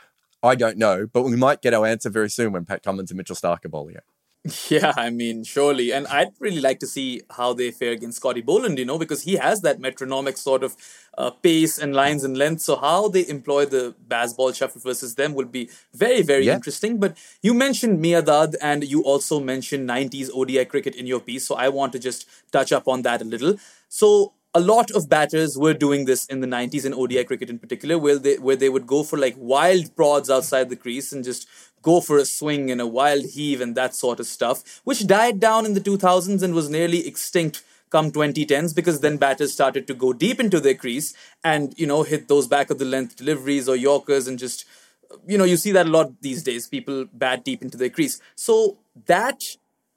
I 0.43 0.55
don't 0.55 0.77
know. 0.79 1.07
But 1.07 1.23
we 1.23 1.37
might 1.37 1.63
get 1.63 1.75
our 1.75 1.87
answer 1.87 2.11
very 2.11 2.31
soon 2.31 2.53
when 2.53 2.65
Pat 2.65 2.83
Cummins 2.83 3.11
and 3.11 3.19
Mitchell 3.19 3.37
Starc 3.37 3.65
are 3.65 3.69
bowling 3.69 3.97
it. 3.97 4.05
Yeah, 4.71 4.93
I 4.97 5.11
mean, 5.11 5.45
surely. 5.45 5.93
And 5.93 6.07
I'd 6.07 6.31
really 6.39 6.61
like 6.61 6.79
to 6.81 6.87
see 6.87 7.21
how 7.31 7.53
they 7.53 7.71
fare 7.71 7.93
against 7.93 8.17
Scotty 8.19 8.41
Boland, 8.41 8.79
you 8.79 8.85
know, 8.87 8.99
because 8.99 9.23
he 9.23 9.35
has 9.37 9.61
that 9.63 9.81
metronomic 9.81 10.39
sort 10.39 10.63
of 10.63 10.77
uh, 11.19 11.31
pace 11.31 11.79
and 11.79 11.95
lines 11.95 12.25
and 12.25 12.37
length. 12.39 12.63
So 12.63 12.77
how 12.77 13.09
they 13.09 13.27
employ 13.29 13.67
the 13.67 13.95
Bazball 14.09 14.55
shuffle 14.55 14.81
versus 14.81 15.15
them 15.17 15.35
will 15.35 15.45
be 15.47 15.69
very, 15.93 16.23
very 16.23 16.47
Yeah. 16.47 16.55
interesting. 16.55 16.99
But 16.99 17.19
you 17.43 17.53
mentioned 17.53 18.03
Miandad 18.03 18.55
and 18.63 18.83
you 18.85 19.03
also 19.03 19.41
mentioned 19.41 19.87
90s 19.87 20.31
ODI 20.33 20.65
cricket 20.65 20.95
in 20.95 21.07
your 21.07 21.21
piece. 21.21 21.47
So 21.47 21.55
I 21.57 21.69
want 21.69 21.93
to 21.93 21.99
just 21.99 22.27
touch 22.51 22.73
up 22.73 22.89
on 22.89 23.03
that 23.03 23.21
a 23.21 23.25
little. 23.25 23.57
So 23.89 24.33
a 24.55 24.61
lot 24.61 24.91
of 24.91 25.09
batters 25.09 25.57
were 25.57 25.75
doing 25.75 26.07
this 26.07 26.27
in 26.27 26.41
the 26.41 26.47
90s 26.47 26.85
in 26.85 26.95
ODI 26.95 27.25
cricket 27.25 27.51
in 27.51 27.59
particular, 27.59 27.99
where 27.99 28.19
they 28.19 28.37
where 28.39 28.57
they 28.57 28.69
would 28.69 28.87
go 28.87 29.03
for 29.05 29.19
like 29.19 29.35
wild 29.39 29.95
prods 29.95 30.31
outside 30.31 30.71
the 30.71 30.77
crease 30.77 31.13
and 31.13 31.23
just 31.25 31.47
go 31.83 32.01
for 32.01 32.19
a 32.19 32.25
swing 32.25 32.71
and 32.71 32.81
a 32.81 32.87
wild 32.87 33.25
heave 33.25 33.61
and 33.61 33.75
that 33.77 33.95
sort 33.95 34.21
of 34.21 34.27
stuff, 34.27 34.81
which 34.85 35.07
died 35.07 35.41
down 35.41 35.65
in 35.65 35.75
the 35.75 35.81
2000s 35.81 36.43
and 36.43 36.55
was 36.55 36.69
nearly 36.69 37.07
extinct 37.07 37.63
come 37.91 38.13
2010s 38.13 38.75
because 38.75 39.01
then 39.01 39.17
batters 39.17 39.53
started 39.53 39.87
to 39.87 39.95
go 39.95 40.13
deep 40.13 40.39
into 40.39 40.61
their 40.61 40.75
crease 40.75 41.13
and 41.43 41.75
you 41.77 41.87
know 41.87 42.03
hit 42.05 42.29
those 42.29 42.47
back 42.47 42.71
of 42.71 42.79
the 42.79 42.85
length 42.85 43.17
deliveries 43.17 43.69
or 43.69 43.75
yorkers 43.75 44.29
and 44.29 44.39
just 44.39 44.65
you 45.27 45.37
know 45.37 45.43
you 45.43 45.57
see 45.57 45.73
that 45.73 45.87
a 45.87 45.91
lot 45.91 46.13
these 46.23 46.45
days 46.45 46.69
people 46.69 47.05
bat 47.13 47.45
deep 47.45 47.63
into 47.63 47.77
their 47.77 47.91
crease 47.91 48.21
so 48.37 48.79
that 49.07 49.43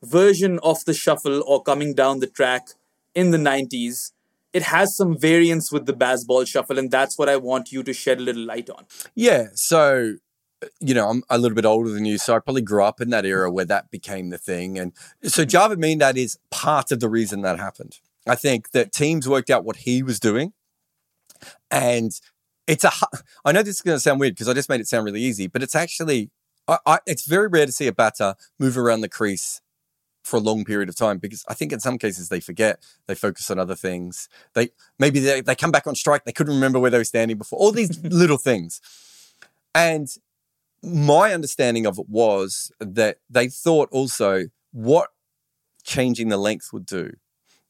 version 0.02 0.60
of 0.64 0.84
the 0.86 0.94
shuffle 0.94 1.44
or 1.46 1.62
coming 1.62 1.94
down 1.94 2.20
the 2.20 2.26
track 2.26 2.70
in 3.14 3.30
the 3.30 3.38
90s 3.38 4.12
it 4.54 4.64
has 4.64 4.96
some 4.96 5.16
variance 5.16 5.72
with 5.72 5.86
the 5.86 5.94
baseball 5.94 6.46
shuffle 6.46 6.80
and 6.80 6.90
that's 6.90 7.18
what 7.18 7.30
i 7.30 7.38
want 7.38 7.72
you 7.72 7.84
to 7.84 7.94
shed 7.94 8.18
a 8.18 8.22
little 8.22 8.44
light 8.44 8.72
on 8.72 8.86
Yeah. 9.14 9.48
So, 9.54 10.16
you 10.80 10.94
know, 10.94 11.10
I'm 11.10 11.24
a 11.30 11.38
little 11.38 11.56
bit 11.56 11.66
older 11.66 11.90
than 11.90 12.06
you, 12.06 12.18
so 12.18 12.36
I 12.36 12.40
probably 12.40 12.62
grew 12.62 12.84
up 12.84 13.02
in 13.02 13.10
that 13.10 13.26
era 13.26 13.52
where 13.52 13.66
that 13.66 13.92
became 13.92 14.30
the 14.30 14.38
thing. 14.38 14.78
And 14.78 14.94
so 15.24 15.46
Javed 15.46 15.78
Miandad 15.78 16.18
is 16.18 16.38
part 16.52 16.92
of 16.92 17.00
the 17.00 17.10
reason 17.10 17.42
that 17.42 17.60
happened. 17.60 18.00
I 18.28 18.36
think 18.36 18.72
that 18.72 18.92
teams 18.92 19.28
worked 19.28 19.50
out 19.50 19.66
what 19.66 19.78
he 19.78 20.04
was 20.04 20.20
doing. 20.20 20.54
And 21.70 22.12
it's 22.68 22.84
a, 22.84 22.92
I 23.46 23.52
know 23.52 23.64
this 23.64 23.76
is 23.76 23.82
going 23.82 23.96
to 23.96 24.00
sound 24.00 24.20
weird 24.20 24.36
because 24.36 24.50
I 24.50 24.54
just 24.54 24.70
made 24.70 24.80
it 24.80 24.88
sound 24.88 25.06
really 25.06 25.22
easy, 25.22 25.48
but 25.48 25.64
it's 25.64 25.76
actually, 25.76 26.30
I, 26.68 26.78
I, 26.86 27.00
it's 27.06 27.26
very 27.26 27.48
rare 27.48 27.66
to 27.66 27.72
see 27.72 27.88
a 27.88 27.94
batter 27.94 28.36
move 28.60 28.78
around 28.78 29.02
the 29.02 29.10
crease 29.10 29.62
for 30.24 30.38
a 30.38 30.40
long 30.40 30.64
period 30.64 30.88
of 30.88 30.96
time 30.96 31.18
because 31.18 31.44
I 31.50 31.54
think 31.54 31.74
in 31.74 31.82
some 31.82 31.98
cases 31.98 32.30
they 32.30 32.40
forget, 32.40 32.82
they 33.08 33.16
focus 33.16 33.52
on 33.52 33.60
other 33.60 33.76
things. 33.76 34.30
They 34.54 34.70
maybe 34.98 35.20
they, 35.20 35.42
they 35.42 35.56
come 35.56 35.72
back 35.72 35.86
on 35.86 35.96
strike, 35.96 36.24
they 36.24 36.32
couldn't 36.32 36.54
remember 36.54 36.80
where 36.80 36.92
they 36.92 36.98
were 36.98 37.04
standing 37.04 37.38
before. 37.38 37.60
All 37.60 37.72
these 37.72 38.02
little 38.04 38.38
things. 38.38 38.80
And 39.76 40.08
my 40.84 41.34
understanding 41.34 41.86
of 41.86 41.98
it 41.98 42.10
was 42.10 42.72
that 42.80 43.18
they 43.30 43.48
thought 43.48 43.90
also 43.92 44.46
what 44.72 45.10
changing 45.84 46.30
the 46.30 46.38
length 46.38 46.70
would 46.74 46.86
do, 46.86 47.12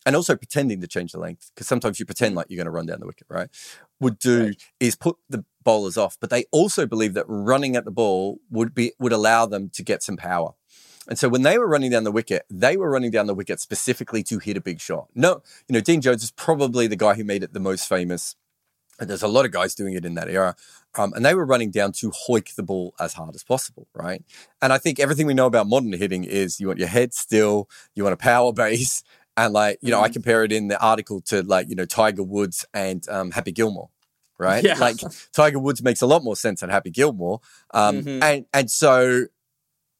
and 0.06 0.16
also 0.16 0.36
pretending 0.36 0.82
to 0.82 0.88
change 0.88 1.12
the 1.14 1.20
length, 1.20 1.52
because 1.54 1.68
sometimes 1.68 2.00
you 2.00 2.06
pretend 2.06 2.36
like 2.36 2.48
you're 2.50 2.58
going 2.58 2.66
to 2.66 2.72
run 2.72 2.86
down 2.86 3.00
the 3.00 3.06
wicket, 3.06 3.28
right? 3.30 3.50
Would 4.00 4.20
do 4.20 4.46
Right. 4.48 4.64
is 4.80 4.96
put 4.96 5.16
the 5.30 5.46
bowlers 5.64 5.98
off. 5.98 6.18
But 6.20 6.30
they 6.30 6.46
also 6.52 6.86
believe 6.86 7.14
that 7.14 7.26
running 7.28 7.76
at 7.76 7.86
the 7.86 7.92
ball 7.92 8.40
would 8.50 8.76
be 8.76 8.92
would 9.00 9.14
allow 9.14 9.46
them 9.46 9.70
to 9.70 9.84
get 9.84 10.04
some 10.04 10.18
power. 10.18 10.54
And 11.08 11.18
so 11.20 11.28
when 11.30 11.42
they 11.42 11.58
were 11.58 11.68
running 11.68 11.92
down 11.92 12.04
the 12.04 12.12
wicket, 12.12 12.46
they 12.50 12.78
were 12.78 12.90
running 12.90 13.12
down 13.12 13.28
the 13.28 13.34
wicket 13.34 13.60
specifically 13.60 14.24
to 14.24 14.40
hit 14.40 14.58
a 14.58 14.62
big 14.62 14.80
shot. 14.80 15.08
No, 15.14 15.42
you 15.68 15.74
know, 15.74 15.82
Dean 15.82 16.02
Jones 16.02 16.24
is 16.24 16.32
probably 16.32 16.88
the 16.88 16.96
guy 16.96 17.14
who 17.16 17.24
made 17.24 17.44
it 17.44 17.54
the 17.54 17.60
most 17.60 17.88
famous. 17.88 18.36
And 19.00 19.10
there's 19.10 19.24
a 19.24 19.28
lot 19.28 19.46
of 19.46 19.52
guys 19.52 19.74
doing 19.76 19.96
it 19.96 20.06
in 20.06 20.14
that 20.16 20.30
era. 20.30 20.56
Um, 20.96 21.14
and 21.14 21.26
they 21.26 21.34
were 21.34 21.46
running 21.46 21.72
down 21.72 21.92
to 21.94 22.12
hoik 22.12 22.54
the 22.56 22.62
ball 22.64 22.94
as 23.00 23.14
hard 23.14 23.34
as 23.36 23.44
possible, 23.44 23.88
right? 23.96 24.24
And 24.62 24.72
I 24.72 24.78
think 24.78 25.00
everything 25.00 25.26
we 25.26 25.34
know 25.34 25.48
about 25.48 25.68
modern 25.68 25.92
hitting 25.94 26.24
is 26.24 26.60
you 26.60 26.68
want 26.68 26.78
your 26.80 26.88
head 26.88 27.14
still, 27.14 27.68
you 27.96 28.04
want 28.04 28.14
a 28.14 28.18
power 28.18 28.54
base. 28.64 29.04
And 29.36 29.52
like, 29.52 29.80
you 29.82 29.90
know, 29.90 30.00
I 30.00 30.10
compare 30.10 30.44
it 30.44 30.52
in 30.52 30.68
the 30.68 30.80
article 30.80 31.20
to 31.22 31.42
like, 31.42 31.68
you 31.68 31.76
know, 31.76 31.86
Tiger 31.86 32.22
Woods 32.22 32.66
and 32.72 33.04
um, 33.10 33.32
Happy 33.32 33.52
Gilmore, 33.52 33.90
right? 34.38 34.64
Yeah. 34.64 34.76
Like 34.78 34.98
Tiger 35.32 35.58
Woods 35.58 35.82
makes 35.82 36.02
a 36.02 36.06
lot 36.06 36.24
more 36.24 36.36
sense 36.36 36.60
than 36.62 36.70
Happy 36.70 36.92
Gilmore. 36.92 37.40
Um, 37.74 38.04
Mhm. 38.04 38.24
and, 38.24 38.46
and 38.54 38.70
so, 38.70 39.26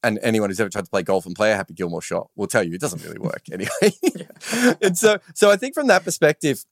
and 0.04 0.20
anyone 0.22 0.50
who's 0.50 0.60
ever 0.60 0.70
tried 0.70 0.84
to 0.84 0.90
play 0.90 1.02
golf 1.02 1.26
and 1.26 1.34
play 1.34 1.50
a 1.50 1.56
Happy 1.56 1.74
Gilmore 1.74 2.02
shot 2.02 2.30
will 2.36 2.46
tell 2.46 2.62
you 2.62 2.74
it 2.74 2.80
doesn't 2.80 3.02
really 3.02 3.18
work 3.18 3.42
anyway. 3.52 4.76
and 4.82 4.96
so, 4.96 5.18
so 5.34 5.50
I 5.50 5.56
think 5.56 5.74
from 5.74 5.88
that 5.88 6.04
perspective, 6.04 6.64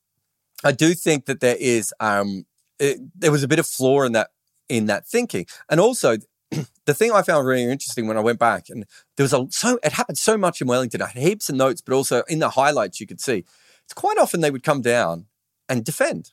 I 0.64 0.72
do 0.72 0.94
think 0.94 1.26
that 1.26 1.40
there 1.40 1.56
is 1.58 1.92
um, 2.00 2.46
it, 2.78 2.98
there 3.14 3.32
was 3.32 3.42
a 3.42 3.48
bit 3.48 3.58
of 3.58 3.66
flaw 3.66 4.02
in 4.02 4.12
that 4.12 4.30
in 4.68 4.86
that 4.86 5.06
thinking, 5.06 5.46
and 5.68 5.80
also 5.80 6.16
the 6.86 6.94
thing 6.94 7.12
I 7.12 7.22
found 7.22 7.46
really 7.46 7.64
interesting 7.64 8.06
when 8.06 8.16
I 8.16 8.20
went 8.20 8.38
back, 8.38 8.68
and 8.68 8.84
there 9.16 9.24
was 9.24 9.32
a 9.32 9.46
so 9.50 9.78
it 9.82 9.92
happened 9.92 10.18
so 10.18 10.36
much 10.36 10.60
in 10.60 10.66
Wellington. 10.66 11.02
I 11.02 11.08
had 11.08 11.22
heaps 11.22 11.48
of 11.48 11.56
notes, 11.56 11.80
but 11.80 11.94
also 11.94 12.22
in 12.28 12.38
the 12.38 12.50
highlights 12.50 13.00
you 13.00 13.06
could 13.06 13.20
see 13.20 13.44
it's 13.84 13.94
quite 13.94 14.18
often 14.18 14.40
they 14.40 14.50
would 14.50 14.62
come 14.62 14.80
down 14.80 15.26
and 15.68 15.84
defend, 15.84 16.32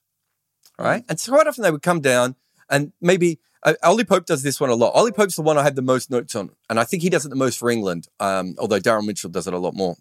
right? 0.77 1.03
And 1.09 1.19
so 1.19 1.33
quite 1.33 1.47
often 1.47 1.63
they 1.63 1.71
would 1.71 1.81
come 1.81 2.01
down 2.01 2.35
and 2.69 2.93
maybe 3.01 3.39
uh, 3.63 3.73
Ollie 3.83 4.05
Pope 4.05 4.25
does 4.25 4.43
this 4.43 4.59
one 4.59 4.69
a 4.69 4.75
lot. 4.75 4.91
Ollie 4.91 5.11
Pope's 5.11 5.35
the 5.35 5.41
one 5.41 5.57
I 5.57 5.63
had 5.63 5.75
the 5.75 5.81
most 5.81 6.09
notes 6.09 6.35
on, 6.35 6.51
and 6.69 6.79
I 6.79 6.83
think 6.83 7.03
he 7.03 7.09
does 7.09 7.25
it 7.25 7.29
the 7.29 7.35
most 7.35 7.57
for 7.57 7.69
England. 7.69 8.07
Um, 8.19 8.55
although 8.57 8.79
Darren 8.79 9.05
Mitchell 9.05 9.29
does 9.29 9.47
it 9.47 9.53
a 9.53 9.57
lot 9.59 9.73
more 9.73 9.97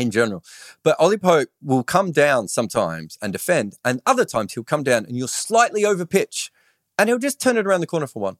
in 0.00 0.10
general. 0.10 0.42
But 0.82 0.96
Ollie 0.98 1.18
Pope 1.18 1.48
will 1.62 1.84
come 1.84 2.12
down 2.12 2.48
sometimes 2.48 3.18
and 3.22 3.32
defend, 3.32 3.76
and 3.84 4.00
other 4.06 4.24
times 4.24 4.54
he'll 4.54 4.64
come 4.64 4.82
down 4.82 5.04
and 5.04 5.16
you'll 5.16 5.28
slightly 5.28 5.84
over 5.84 6.06
pitch, 6.06 6.50
and 6.98 7.08
he'll 7.08 7.18
just 7.18 7.40
turn 7.40 7.56
it 7.56 7.66
around 7.66 7.80
the 7.80 7.86
corner 7.86 8.06
for 8.06 8.22
one. 8.22 8.36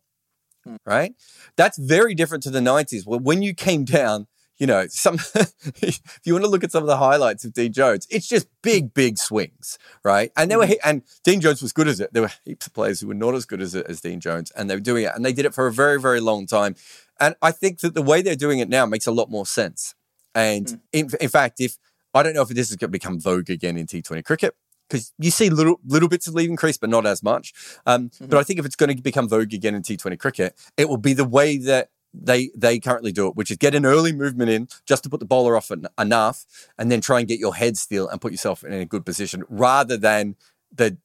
Hmm. 0.64 0.76
Right? 0.84 1.14
That's 1.56 1.78
very 1.78 2.14
different 2.14 2.42
to 2.44 2.50
the 2.50 2.60
90s. 2.60 3.06
Well, 3.06 3.20
when 3.20 3.42
you 3.42 3.54
came 3.54 3.84
down, 3.84 4.26
you 4.58 4.66
know, 4.66 4.86
some 4.88 5.14
if 5.34 6.20
you 6.24 6.34
want 6.34 6.44
to 6.44 6.50
look 6.50 6.62
at 6.62 6.70
some 6.70 6.82
of 6.82 6.86
the 6.86 6.98
highlights 6.98 7.44
of 7.44 7.54
Dean 7.54 7.72
Jones, 7.72 8.06
it's 8.10 8.28
just 8.28 8.46
big, 8.62 8.92
big 8.92 9.16
swings, 9.16 9.78
right? 10.04 10.30
And 10.36 10.50
they 10.50 10.56
were 10.56 10.66
hmm. 10.66 10.74
and 10.84 11.02
Dean 11.24 11.40
Jones 11.40 11.62
was 11.62 11.72
good 11.72 11.88
as 11.88 11.98
it. 11.98 12.12
There 12.12 12.22
were 12.22 12.32
heaps 12.44 12.66
of 12.66 12.74
players 12.74 13.00
who 13.00 13.08
were 13.08 13.14
not 13.14 13.34
as 13.34 13.46
good 13.46 13.62
as 13.62 13.74
it 13.74 13.86
as 13.88 14.02
Dean 14.02 14.20
Jones, 14.20 14.52
and 14.52 14.68
they 14.68 14.76
were 14.76 14.80
doing 14.80 15.04
it, 15.04 15.12
and 15.14 15.24
they 15.24 15.32
did 15.32 15.46
it 15.46 15.54
for 15.54 15.66
a 15.66 15.72
very, 15.72 15.98
very 15.98 16.20
long 16.20 16.46
time. 16.46 16.76
And 17.18 17.34
I 17.42 17.52
think 17.52 17.80
that 17.80 17.94
the 17.94 18.02
way 18.02 18.22
they're 18.22 18.36
doing 18.36 18.60
it 18.60 18.68
now 18.68 18.86
makes 18.86 19.06
a 19.06 19.12
lot 19.12 19.30
more 19.30 19.46
sense. 19.46 19.94
And 20.34 20.68
hmm. 20.68 20.76
in, 20.92 21.10
in 21.20 21.28
fact, 21.28 21.60
if 21.60 21.76
I 22.14 22.22
don't 22.22 22.34
know 22.34 22.42
if 22.42 22.48
this 22.48 22.70
is 22.70 22.76
going 22.76 22.88
to 22.88 22.92
become 22.92 23.20
vogue 23.20 23.50
again 23.50 23.76
in 23.76 23.86
T20 23.86 24.24
cricket 24.24 24.54
because 24.88 25.12
you 25.18 25.30
see 25.30 25.48
little 25.50 25.80
little 25.86 26.08
bits 26.08 26.26
of 26.26 26.34
leaving 26.34 26.56
crease, 26.56 26.76
but 26.76 26.90
not 26.90 27.06
as 27.06 27.22
much. 27.22 27.52
Um, 27.86 28.10
But 28.18 28.26
mm-hmm. 28.26 28.36
I 28.38 28.42
think 28.42 28.58
if 28.58 28.66
it's 28.66 28.76
going 28.76 28.94
to 28.94 29.02
become 29.02 29.28
vogue 29.28 29.54
again 29.54 29.74
in 29.74 29.82
T20 29.82 30.18
cricket, 30.18 30.54
it 30.76 30.88
will 30.88 30.96
be 30.96 31.12
the 31.12 31.24
way 31.24 31.58
that 31.58 31.90
they 32.12 32.50
they 32.56 32.80
currently 32.80 33.12
do 33.12 33.28
it, 33.28 33.36
which 33.36 33.50
is 33.50 33.56
get 33.56 33.74
an 33.74 33.86
early 33.86 34.12
movement 34.12 34.50
in 34.50 34.68
just 34.84 35.04
to 35.04 35.10
put 35.10 35.20
the 35.20 35.26
bowler 35.26 35.56
off 35.56 35.70
en- 35.70 35.86
enough, 35.98 36.44
and 36.76 36.90
then 36.90 37.00
try 37.00 37.20
and 37.20 37.28
get 37.28 37.38
your 37.38 37.54
head 37.54 37.76
still 37.76 38.08
and 38.08 38.20
put 38.20 38.32
yourself 38.32 38.64
in 38.64 38.72
a 38.72 38.84
good 38.84 39.06
position, 39.06 39.44
rather 39.48 39.96
than 39.96 40.34
the 40.74 40.96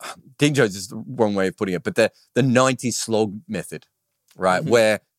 Dean 0.38 0.54
Jones 0.54 0.76
is 0.76 0.88
the 0.88 1.02
wrong 1.06 1.34
way 1.34 1.48
of 1.48 1.56
putting 1.56 1.74
it, 1.74 1.82
but 1.82 1.94
the 1.94 2.10
the 2.34 2.42
90s 2.42 2.94
slog 2.94 3.38
method, 3.46 3.86
right, 4.36 4.62
mm-hmm. 4.62 4.70
where 4.70 4.92
well, 4.92 5.00
y- 5.00 5.15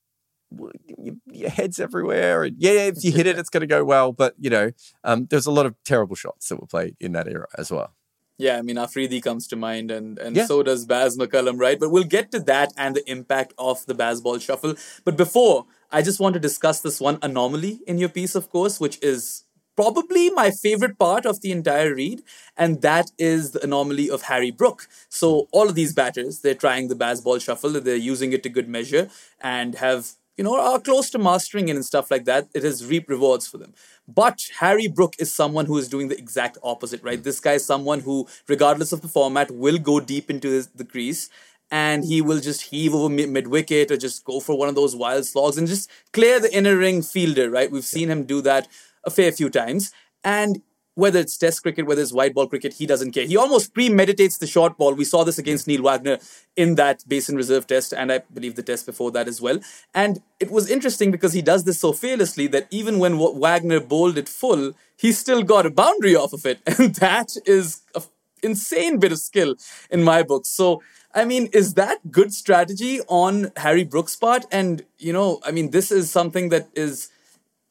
your 1.32 1.50
head's 1.50 1.80
everywhere. 1.80 2.44
And 2.44 2.56
yeah, 2.58 2.88
if 2.88 3.04
you 3.04 3.12
hit 3.12 3.28
it, 3.28 3.38
it's 3.38 3.50
going 3.50 3.62
to 3.62 3.68
go 3.68 3.84
well. 3.84 4.12
But, 4.12 4.36
you 4.40 4.50
know, 4.50 4.72
um, 5.04 5.28
there's 5.30 5.46
a 5.46 5.52
lot 5.52 5.66
of 5.66 5.76
terrible 5.84 6.16
shots 6.16 6.50
that 6.50 6.60
were 6.60 6.68
played 6.68 6.96
in 7.00 7.12
that 7.14 7.28
era 7.28 7.48
as 7.58 7.72
well. 7.72 7.94
Yeah, 8.40 8.58
I 8.58 8.62
mean 8.62 8.78
Afridi 8.78 9.20
comes 9.20 9.48
to 9.48 9.56
mind, 9.56 9.90
and 9.90 10.20
and 10.20 10.36
Yeah. 10.36 10.46
so 10.46 10.62
does 10.62 10.86
Baz 10.86 11.18
McCullum, 11.18 11.60
right? 11.60 11.80
But 11.80 11.90
we'll 11.90 12.04
get 12.04 12.32
to 12.34 12.40
that 12.42 12.72
and 12.78 12.96
the 12.96 13.10
impact 13.10 13.54
of 13.58 13.84
the 13.88 13.96
Bazball 13.96 14.40
shuffle. 14.40 14.76
But 15.04 15.18
before, 15.18 15.66
I 15.92 16.04
just 16.04 16.20
want 16.20 16.34
to 16.36 16.40
discuss 16.40 16.80
this 16.82 17.02
one 17.02 17.18
anomaly 17.24 17.80
in 17.88 17.98
your 17.98 18.10
piece, 18.10 18.36
of 18.36 18.52
course, 18.52 18.80
which 18.80 19.00
is 19.02 19.46
probably 19.76 20.30
my 20.30 20.52
favorite 20.52 21.00
part 21.00 21.26
of 21.26 21.42
the 21.42 21.52
entire 21.52 21.96
read, 21.96 22.22
and 22.56 22.84
that 22.84 23.10
is 23.18 23.52
the 23.52 23.64
anomaly 23.64 24.08
of 24.10 24.24
Harry 24.24 24.52
Brook. 24.52 24.88
So 25.10 25.48
all 25.52 25.68
of 25.68 25.74
these 25.74 25.94
batters, 25.94 26.42
they're 26.42 26.54
trying 26.56 26.90
the 26.90 26.96
Bazball 26.96 27.42
shuffle, 27.42 27.72
they're 27.82 27.96
using 27.96 28.34
it 28.34 28.44
to 28.44 28.50
good 28.50 28.70
measure, 28.70 29.10
and 29.42 29.74
have 29.76 30.12
you 30.38 30.44
know, 30.44 30.60
are 30.60 30.80
close 30.80 31.10
to 31.12 31.18
mastering 31.18 31.70
it 31.70 31.76
and 31.76 31.86
stuff 31.86 32.12
like 32.12 32.26
that, 32.26 32.48
it 32.54 32.64
has 32.64 32.86
reaped 32.86 33.10
rewards 33.10 33.48
for 33.48 33.58
them. 33.58 33.74
But 34.08 34.48
Harry 34.60 34.88
Brook 34.88 35.16
is 35.20 35.34
someone 35.34 35.66
who 35.66 35.78
is 35.78 35.90
doing 35.90 36.08
the 36.08 36.18
exact 36.18 36.58
opposite, 36.64 37.04
right? 37.04 37.22
This 37.22 37.40
guy 37.40 37.54
is 37.54 37.66
someone 37.66 38.02
who, 38.02 38.28
regardless 38.48 38.92
of 38.92 39.02
the 39.02 39.08
format, 39.08 39.52
will 39.52 39.80
go 39.80 40.00
deep 40.00 40.30
into 40.30 40.50
his, 40.50 40.68
the 40.68 40.86
crease 40.86 41.30
and 41.70 42.06
he 42.06 42.22
will 42.22 42.40
just 42.40 42.62
heave 42.62 42.94
over 42.94 43.10
mid 43.10 43.48
wicket 43.48 43.92
or 43.92 43.98
just 43.98 44.24
go 44.24 44.40
for 44.40 44.58
one 44.58 44.70
of 44.70 44.76
those 44.76 44.96
wild 44.96 45.26
slogs 45.26 45.58
and 45.58 45.68
just 45.68 45.90
clear 46.14 46.40
the 46.40 46.56
inner 46.56 46.78
ring 46.78 47.02
fielder, 47.02 47.50
right? 47.50 47.72
We've 47.72 47.84
seen 47.84 48.10
him 48.10 48.24
do 48.24 48.42
that 48.42 48.68
a 49.04 49.10
fair 49.10 49.32
few 49.32 49.50
times. 49.50 49.92
And 50.24 50.62
whether 50.98 51.20
it's 51.20 51.38
test 51.38 51.62
cricket, 51.62 51.86
whether 51.86 52.02
it's 52.02 52.12
white 52.12 52.34
ball 52.34 52.48
cricket, 52.48 52.74
he 52.74 52.88
doesn't 52.88 53.12
care. 53.12 53.28
He 53.28 53.38
almost 53.38 53.72
premeditates 53.76 54.40
the 54.40 54.48
short 54.48 54.80
ball. 54.80 54.96
We 54.96 55.06
saw 55.06 55.24
this 55.24 55.38
against 55.38 55.68
Neil 55.68 55.84
Wagner 55.84 56.18
in 56.56 56.74
that 56.76 57.04
Basin 57.08 57.36
Reserve 57.36 57.68
test, 57.68 57.94
and 57.94 58.12
I 58.12 58.24
believe 58.34 58.56
the 58.56 58.64
test 58.64 58.88
before 58.88 59.12
that 59.12 59.28
as 59.28 59.40
well. 59.40 59.60
And 59.94 60.24
it 60.40 60.50
was 60.50 60.72
interesting 60.72 61.12
because 61.12 61.34
he 61.34 61.44
does 61.44 61.66
this 61.66 61.80
so 61.80 61.94
fearlessly 61.94 62.48
that 62.48 62.68
even 62.72 62.98
when 62.98 63.20
Wa- 63.20 63.30
Wagner 63.30 63.80
bowled 63.80 64.18
it 64.18 64.28
full, 64.28 64.74
he 64.98 65.12
still 65.12 65.44
got 65.44 65.68
a 65.68 65.70
boundary 65.70 66.16
off 66.16 66.34
of 66.34 66.46
it. 66.48 66.62
And 66.80 66.96
that 66.96 67.30
is 67.46 67.82
an 67.94 68.02
insane 68.42 68.98
bit 68.98 69.12
of 69.12 69.20
skill 69.20 69.56
in 69.92 70.02
my 70.04 70.24
book. 70.24 70.48
So, 70.48 70.82
I 71.14 71.26
mean, 71.26 71.48
is 71.54 71.76
that 71.76 72.12
good 72.12 72.34
strategy 72.34 73.02
on 73.08 73.52
Harry 73.58 73.84
Brooks' 73.84 74.16
part? 74.16 74.46
And, 74.52 74.84
you 74.98 75.14
know, 75.14 75.42
I 75.46 75.52
mean, 75.52 75.70
this 75.70 75.92
is 75.92 76.10
something 76.10 76.50
that 76.50 76.70
is 76.74 77.10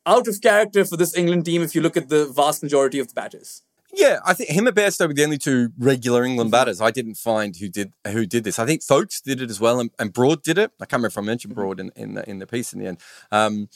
out 0.07 0.29
of 0.29 0.40
character 0.40 0.85
for 0.85 0.97
this 0.97 1.16
England 1.16 1.45
team 1.45 1.62
if 1.62 1.75
you 1.75 1.81
look 1.81 1.97
at 1.97 2.09
the 2.09 2.27
vast 2.27 2.62
majority 2.62 2.99
of 2.99 3.09
the 3.09 3.14
batters. 3.14 3.62
Yeah, 3.92 4.19
I 4.27 4.35
think 4.35 4.51
him 4.51 4.66
and 4.66 4.77
Bairstow 4.77 5.09
were 5.09 5.14
the 5.14 5.25
only 5.25 5.38
two 5.38 5.71
regular 5.79 6.25
England 6.25 6.49
mm-hmm. 6.49 6.53
batters. 6.53 6.81
I 6.81 6.90
didn't 6.90 7.14
find 7.14 7.57
who 7.57 7.69
did 7.69 7.92
who 8.07 8.27
did 8.27 8.45
this. 8.45 8.59
I 8.59 8.66
think 8.66 8.83
Foakes 8.83 9.21
did 9.21 9.40
it 9.40 9.51
as 9.51 9.59
well, 9.59 9.81
and, 9.81 9.90
and 9.99 10.12
Broad 10.12 10.42
did 10.42 10.59
it. 10.59 10.73
I 10.81 10.85
can't 10.85 11.01
remember 11.01 11.09
if 11.09 11.19
I 11.19 11.23
mentioned 11.23 11.55
mm-hmm. 11.55 11.62
Broad 11.62 11.81
in, 11.81 11.92
in 11.97 12.14
the 12.14 12.29
in 12.29 12.38
the 12.38 12.47
piece 12.47 12.73
in 12.73 12.81
the 12.81 12.87
end. 12.87 13.01
Um, 13.33 13.69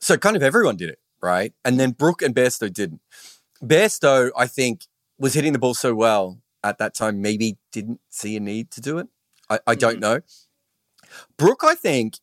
so 0.00 0.16
kind 0.16 0.36
of 0.36 0.42
everyone 0.42 0.76
did 0.76 0.90
it, 0.90 1.00
right? 1.20 1.52
And 1.64 1.80
then 1.80 1.90
Brook 1.90 2.22
and 2.22 2.34
Bairstow 2.34 2.72
didn't. 2.72 3.00
Bairstow, 3.62 4.30
I 4.36 4.46
think, 4.46 4.82
was 5.18 5.34
hitting 5.34 5.52
the 5.52 5.58
ball 5.58 5.74
so 5.74 5.94
well 5.94 6.40
at 6.62 6.78
that 6.78 6.94
time, 6.94 7.20
maybe 7.20 7.58
didn't 7.72 8.00
see 8.10 8.36
a 8.36 8.40
need 8.40 8.70
to 8.72 8.80
do 8.80 8.98
it. 8.98 9.08
I, 9.50 9.58
I 9.66 9.74
don't 9.74 9.94
mm-hmm. 9.94 10.00
know. 10.00 10.20
Brook, 11.36 11.60
I 11.62 11.74
think, 11.74 12.18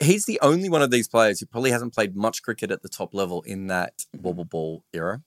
he's 0.00 0.26
the 0.26 0.38
only 0.42 0.68
one 0.68 0.82
of 0.82 0.90
these 0.90 1.08
players 1.08 1.40
who 1.40 1.46
probably 1.46 1.70
hasn't 1.70 1.94
played 1.94 2.16
much 2.16 2.42
cricket 2.42 2.70
at 2.70 2.82
the 2.82 2.88
top 2.88 3.14
level 3.14 3.42
in 3.42 3.68
that 3.68 4.04
wobble 4.14 4.44
ball 4.44 4.84
era. 4.92 5.22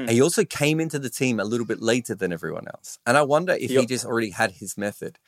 And 0.00 0.10
he 0.10 0.22
also 0.22 0.44
came 0.44 0.78
into 0.80 0.98
the 0.98 1.10
team 1.10 1.40
a 1.40 1.44
little 1.44 1.66
bit 1.66 1.82
later 1.82 2.14
than 2.14 2.32
everyone 2.32 2.66
else. 2.68 2.98
And 3.04 3.16
I 3.16 3.22
wonder 3.22 3.52
if 3.54 3.70
he 3.80 3.86
just 3.86 4.04
already 4.04 4.30
had 4.30 4.52
his 4.52 4.78
method. 4.78 5.18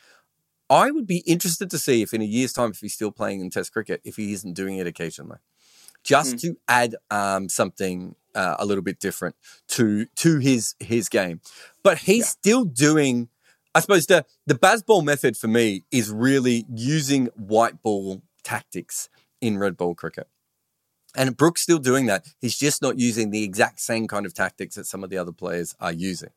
I 0.71 0.91
would 0.91 1.07
be 1.07 1.19
interested 1.27 1.71
to 1.71 1.79
see 1.79 2.03
if 2.03 2.15
in 2.15 2.23
a 2.23 2.25
year's 2.25 2.53
time, 2.53 2.71
if 2.71 2.79
he's 2.79 2.95
still 2.95 3.11
playing 3.11 3.41
in 3.41 3.51
Test 3.51 3.73
cricket, 3.73 4.01
if 4.05 4.17
he 4.17 4.33
isn't 4.33 4.55
doing 4.55 4.77
it 4.79 4.87
occasionally, 4.87 5.39
just 6.05 6.39
to 6.41 6.57
add 6.69 6.95
um, 7.11 7.49
something 7.49 8.15
uh, 8.35 8.57
a 8.59 8.65
little 8.65 8.83
bit 8.83 8.99
different 9.01 9.37
to 9.69 10.07
to 10.17 10.39
his 10.39 10.75
his 10.79 11.09
game. 11.09 11.41
But 11.83 11.99
he's 11.99 12.29
still 12.29 12.65
doing. 12.65 13.29
I 13.75 13.81
suppose 13.81 14.07
the 14.07 14.25
the 14.47 14.55
Bazball 14.55 15.05
method 15.05 15.37
for 15.37 15.49
me 15.49 15.83
is 15.91 16.11
really 16.11 16.65
using 16.73 17.27
white 17.37 17.83
ball 17.83 18.23
tactics 18.45 19.09
in 19.41 19.59
red 19.59 19.77
ball 19.77 19.95
cricket. 19.95 20.29
And 21.17 21.37
Brooks 21.37 21.63
still 21.63 21.79
doing 21.79 22.07
that. 22.07 22.27
He's 22.41 22.57
just 22.59 22.83
not 22.83 22.99
using 22.99 23.31
the 23.31 23.45
exact 23.45 23.81
same 23.81 24.09
kind 24.09 24.27
of 24.27 24.35
tactics 24.35 24.75
that 24.75 24.87
some 24.87 25.05
of 25.05 25.11
the 25.11 25.17
other 25.17 25.31
players 25.31 25.75
are 25.79 25.93
using. 25.93 26.31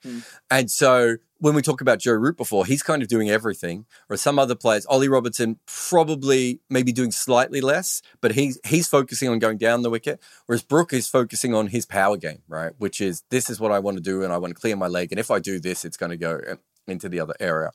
And 0.52 0.70
so 0.70 1.18
when 1.40 1.56
we 1.56 1.64
talk 1.64 1.82
about 1.82 2.00
Joe 2.00 2.14
Root 2.14 2.38
before, 2.38 2.66
he's 2.66 2.84
kind 2.84 3.02
of 3.02 3.08
doing 3.08 3.30
everything. 3.30 3.86
Or 4.10 4.18
some 4.18 4.38
other 4.38 4.54
players, 4.54 4.86
Ollie 4.86 5.10
Robinson 5.10 5.60
probably 5.66 6.60
maybe 6.70 6.92
doing 6.92 7.12
slightly 7.12 7.60
less, 7.60 8.02
but 8.22 8.34
he's 8.34 8.60
he's 8.68 8.88
focusing 8.88 9.30
on 9.30 9.40
going 9.40 9.58
down 9.58 9.82
the 9.82 9.90
wicket. 9.90 10.22
Whereas 10.46 10.62
Brook 10.62 10.94
is 10.94 11.08
focusing 11.08 11.56
on 11.56 11.68
his 11.68 11.86
power 11.86 12.18
game, 12.18 12.44
right? 12.48 12.74
Which 12.78 13.02
is 13.02 13.24
this 13.32 13.50
is 13.50 13.60
what 13.60 13.72
I 13.72 13.80
want 13.80 13.98
to 13.98 14.04
do 14.04 14.24
and 14.24 14.32
I 14.32 14.38
want 14.38 14.54
to 14.54 14.60
clear 14.60 14.76
my 14.76 14.88
leg. 14.88 15.12
And 15.12 15.20
if 15.20 15.32
I 15.32 15.40
do 15.40 15.60
this, 15.60 15.86
it's 15.86 15.98
going 15.98 16.12
to 16.12 16.18
go 16.18 16.40
uh, 16.48 16.56
into 16.88 17.10
the 17.10 17.20
other 17.20 17.36
area. 17.40 17.72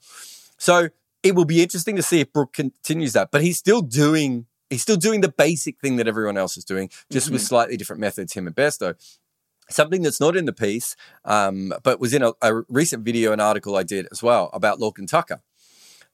So 0.57 0.91
it 1.23 1.35
will 1.35 1.45
be 1.45 1.63
interesting 1.63 1.97
to 1.97 2.03
see 2.03 2.21
if 2.21 2.33
Brook 2.33 2.53
continues 2.53 3.13
that. 3.13 3.31
But 3.31 3.43
he's 3.43 3.59
still 3.59 3.83
doing 3.83 4.47
he's 4.71 4.83
still 4.83 4.97
doing 4.97 5.21
the 5.21 5.29
basic 5.29 5.79
thing 5.81 5.97
that 5.97 6.09
everyone 6.09 6.37
else 6.37 6.57
is 6.57 6.65
doing, 6.65 6.91
just 7.11 7.31
with 7.31 7.43
slightly 7.43 7.77
different 7.77 8.01
methods, 8.01 8.33
him 8.33 8.47
and 8.47 8.57
Bairstow. 8.57 8.95
Something 9.71 10.03
that's 10.03 10.21
not 10.21 10.37
in 10.37 10.45
the 10.47 10.53
piece, 10.53 10.97
um, 11.25 11.73
but 11.83 12.01
was 12.01 12.13
in 12.13 12.23
a, 12.23 12.33
a 12.43 12.63
recent 12.69 13.05
video 13.05 13.33
and 13.33 13.41
article 13.41 13.77
I 13.77 13.85
did 13.85 14.09
as 14.11 14.23
well 14.23 14.51
about 14.53 14.81
Lorcan 14.81 15.07
Tucker. 15.07 15.41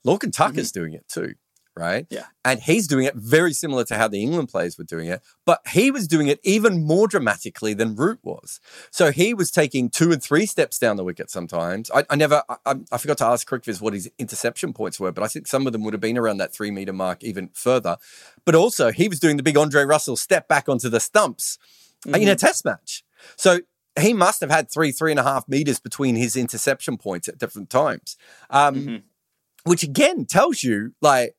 Lorcan 0.07 0.33
Tucker's 0.33 0.71
doing 0.71 0.93
it 0.93 1.09
too, 1.09 1.35
right? 1.79 2.07
Yeah. 2.11 2.27
And 2.45 2.61
he's 2.61 2.87
doing 2.87 3.05
it 3.05 3.15
very 3.15 3.53
similar 3.53 3.85
to 3.85 3.97
how 3.97 4.09
the 4.09 4.23
England 4.23 4.49
players 4.49 4.77
were 4.77 4.85
doing 4.85 5.09
it, 5.09 5.23
but 5.47 5.61
he 5.71 5.91
was 5.91 6.09
doing 6.09 6.29
it 6.29 6.41
even 6.43 6.85
more 6.85 7.07
dramatically 7.07 7.75
than 7.75 7.95
Root 7.95 8.19
was. 8.23 8.61
So 8.91 9.13
he 9.13 9.33
was 9.35 9.51
taking 9.51 9.89
two 9.91 10.13
and 10.13 10.23
three 10.23 10.47
steps 10.47 10.79
down 10.79 10.97
the 10.97 11.05
wicket 11.05 11.31
sometimes. 11.31 11.91
I, 11.91 12.05
I 12.11 12.17
never, 12.17 12.43
I, 12.49 12.77
I- 12.91 12.99
forgot 12.99 13.19
to 13.19 13.27
ask 13.27 13.49
CricViz 13.49 13.81
what 13.81 13.95
his 13.95 14.11
interception 14.19 14.73
points 14.73 14.99
were, 14.99 15.13
but 15.13 15.23
I 15.23 15.29
think 15.29 15.47
some 15.47 15.67
of 15.67 15.73
them 15.73 15.85
would 15.85 15.95
have 15.95 16.01
been 16.01 16.19
around 16.19 16.39
that 16.39 16.53
three 16.53 16.71
meter 16.71 16.93
mark 16.93 17.23
even 17.23 17.51
further. 17.55 17.97
But 18.45 18.55
also, 18.55 18.91
he 18.91 19.09
was 19.09 19.21
doing 19.21 19.37
the 19.37 19.43
big 19.43 19.57
Andre 19.57 19.85
Russell 19.85 20.17
step 20.17 20.49
back 20.49 20.69
onto 20.69 20.89
the 20.89 21.01
stumps 21.01 21.59
uh, 22.07 22.11
in 22.11 22.15
a 22.15 22.33
mm-hmm. 22.33 22.37
test 22.37 22.65
match. 22.65 23.05
So 23.37 23.61
he 23.99 24.13
must 24.13 24.41
have 24.41 24.51
had 24.51 24.71
three, 24.71 24.93
three 24.93 25.11
and 25.11 25.21
a 25.21 25.25
half 25.25 25.49
meters 25.49 25.81
between 25.81 26.17
his 26.17 26.37
interception 26.37 26.97
points 26.97 27.29
at 27.29 27.39
different 27.39 27.71
times. 27.71 28.17
Um, 28.51 28.75
mm-hmm. 28.75 28.97
Which 29.65 29.83
again 29.83 30.25
tells 30.25 30.63
you 30.63 30.95
like 31.03 31.35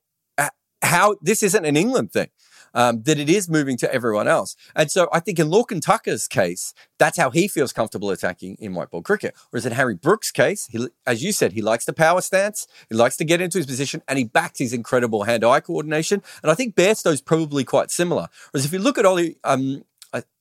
how 0.81 1.15
this 1.21 1.43
isn't 1.43 1.65
an 1.65 1.75
England 1.75 2.11
thing. 2.11 2.29
Um, 2.71 3.01
that 3.01 3.17
it 3.17 3.31
is 3.31 3.49
moving 3.49 3.77
to 3.77 3.91
everyone 3.91 4.27
else. 4.27 4.55
And 4.75 4.91
so 4.91 5.09
I 5.11 5.19
think 5.21 5.39
in 5.39 5.47
Lorcan 5.47 5.81
Tucker's 5.81 6.27
case, 6.27 6.71
that's 6.99 7.17
how 7.17 7.31
he 7.31 7.47
feels 7.47 7.73
comfortable 7.73 8.11
attacking 8.11 8.57
in 8.59 8.75
white 8.75 8.91
ball 8.91 9.01
cricket. 9.01 9.33
Whereas 9.49 9.65
in 9.65 9.71
Harry 9.71 9.95
Brooks' 9.95 10.31
case, 10.31 10.67
he, 10.67 10.87
as 11.07 11.23
you 11.23 11.31
said, 11.31 11.53
he 11.53 11.63
likes 11.63 11.85
the 11.85 11.93
power 11.93 12.21
stance, 12.21 12.67
he 12.87 12.93
likes 12.93 13.17
to 13.17 13.25
get 13.25 13.41
into 13.41 13.57
his 13.57 13.65
position, 13.65 14.03
and 14.07 14.19
he 14.19 14.23
backs 14.23 14.59
his 14.59 14.71
incredible 14.71 15.23
hand-eye 15.23 15.61
coordination. 15.61 16.21
And 16.43 16.51
I 16.51 16.53
think 16.53 16.75
Bairstow's 16.75 17.21
probably 17.21 17.63
quite 17.63 17.89
similar. 17.89 18.27
Whereas 18.51 18.65
if 18.65 18.71
you 18.71 18.77
look 18.77 18.99
at 18.99 19.05
Ollie, 19.05 19.37
um, 19.43 19.83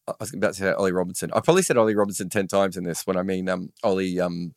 I, 0.09 0.14
was 0.20 0.35
about 0.35 0.55
to 0.55 0.61
say 0.61 0.72
Ollie 0.72 0.92
Robinson. 0.92 1.31
I 1.35 1.40
probably 1.40 1.62
said 1.62 1.77
Ollie 1.77 1.94
Robinson 1.94 2.29
10 2.29 2.46
times 2.46 2.77
in 2.77 2.85
this 2.85 3.07
when 3.07 3.16
I 3.16 3.22
mean 3.22 3.48
um, 3.48 3.72
Ollie 3.83 4.20
um. 4.20 4.55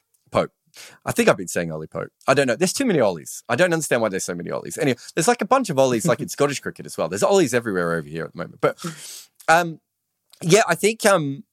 I 1.06 1.12
think 1.12 1.30
I've 1.30 1.38
been 1.38 1.48
saying 1.48 1.72
Ollie 1.72 1.88
Pope. 1.88 2.12
I 2.28 2.34
don't 2.34 2.48
know. 2.48 2.56
There's 2.56 2.74
too 2.74 2.86
many 2.86 3.00
Ollies. 3.00 3.44
I 3.50 3.56
don't 3.56 3.74
understand 3.74 4.02
why 4.02 4.10
there's 4.10 4.26
so 4.26 4.36
many 4.36 4.50
Ollies. 4.50 4.78
Anyway, 4.78 4.98
there's 5.16 5.28
like 5.28 5.42
a 5.42 5.46
bunch 5.46 5.70
of 5.70 5.78
Ollies 5.78 6.06
like 6.06 6.20
in 6.20 6.30
Scottish 6.30 6.60
cricket 6.60 6.86
as 6.86 6.98
well. 6.98 7.08
There's 7.08 7.24
Ollies 7.24 7.54
everywhere 7.54 7.94
over 7.94 8.08
here 8.08 8.26
at 8.26 8.34
the 8.34 8.38
moment. 8.38 8.62
But 8.62 8.78
um, 9.48 9.80
yeah, 10.42 10.64
I 10.68 10.76
think 10.76 11.06
um, 11.06 11.44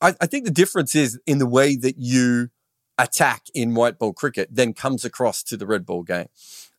I, 0.00 0.14
I 0.20 0.26
think 0.26 0.44
the 0.44 0.50
difference 0.50 0.94
is 0.94 1.18
in 1.26 1.38
the 1.38 1.46
way 1.46 1.76
that 1.76 1.96
you 1.98 2.50
attack 2.98 3.44
in 3.54 3.74
white 3.74 3.98
ball 3.98 4.12
cricket 4.12 4.48
then 4.50 4.72
comes 4.72 5.04
across 5.04 5.42
to 5.44 5.56
the 5.56 5.66
red 5.66 5.84
ball 5.84 6.02
game. 6.02 6.28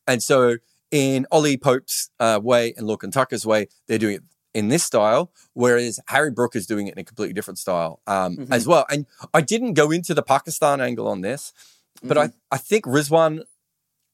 And 0.08 0.23
so 0.23 0.58
in 0.91 1.28
Ollie 1.32 1.58
Pope's 1.58 2.10
uh, 2.19 2.39
way 2.41 2.73
and 2.78 2.88
Lorcan 2.88 3.12
Tucker's 3.12 3.45
way, 3.45 3.67
they're 3.88 3.97
doing 3.97 4.15
it 4.15 4.23
in 4.54 4.69
this 4.69 4.84
style, 4.84 5.32
whereas 5.54 6.00
Harry 6.08 6.32
Brook 6.32 6.56
is 6.56 6.65
doing 6.65 6.88
it 6.88 6.93
in 6.93 7.00
a 7.00 7.04
completely 7.04 7.34
different 7.34 7.60
style 7.60 8.02
um, 8.08 8.47
as 8.50 8.65
well. 8.67 8.86
And 8.89 9.06
I 9.34 9.41
didn't 9.41 9.73
go 9.73 9.91
into 9.91 10.13
the 10.13 10.23
Pakistan 10.23 10.82
angle 10.82 11.08
on 11.08 11.21
this, 11.21 11.54
but 12.03 12.17
I, 12.17 12.29
I 12.51 12.57
think 12.57 12.86
Rizwan 12.86 13.43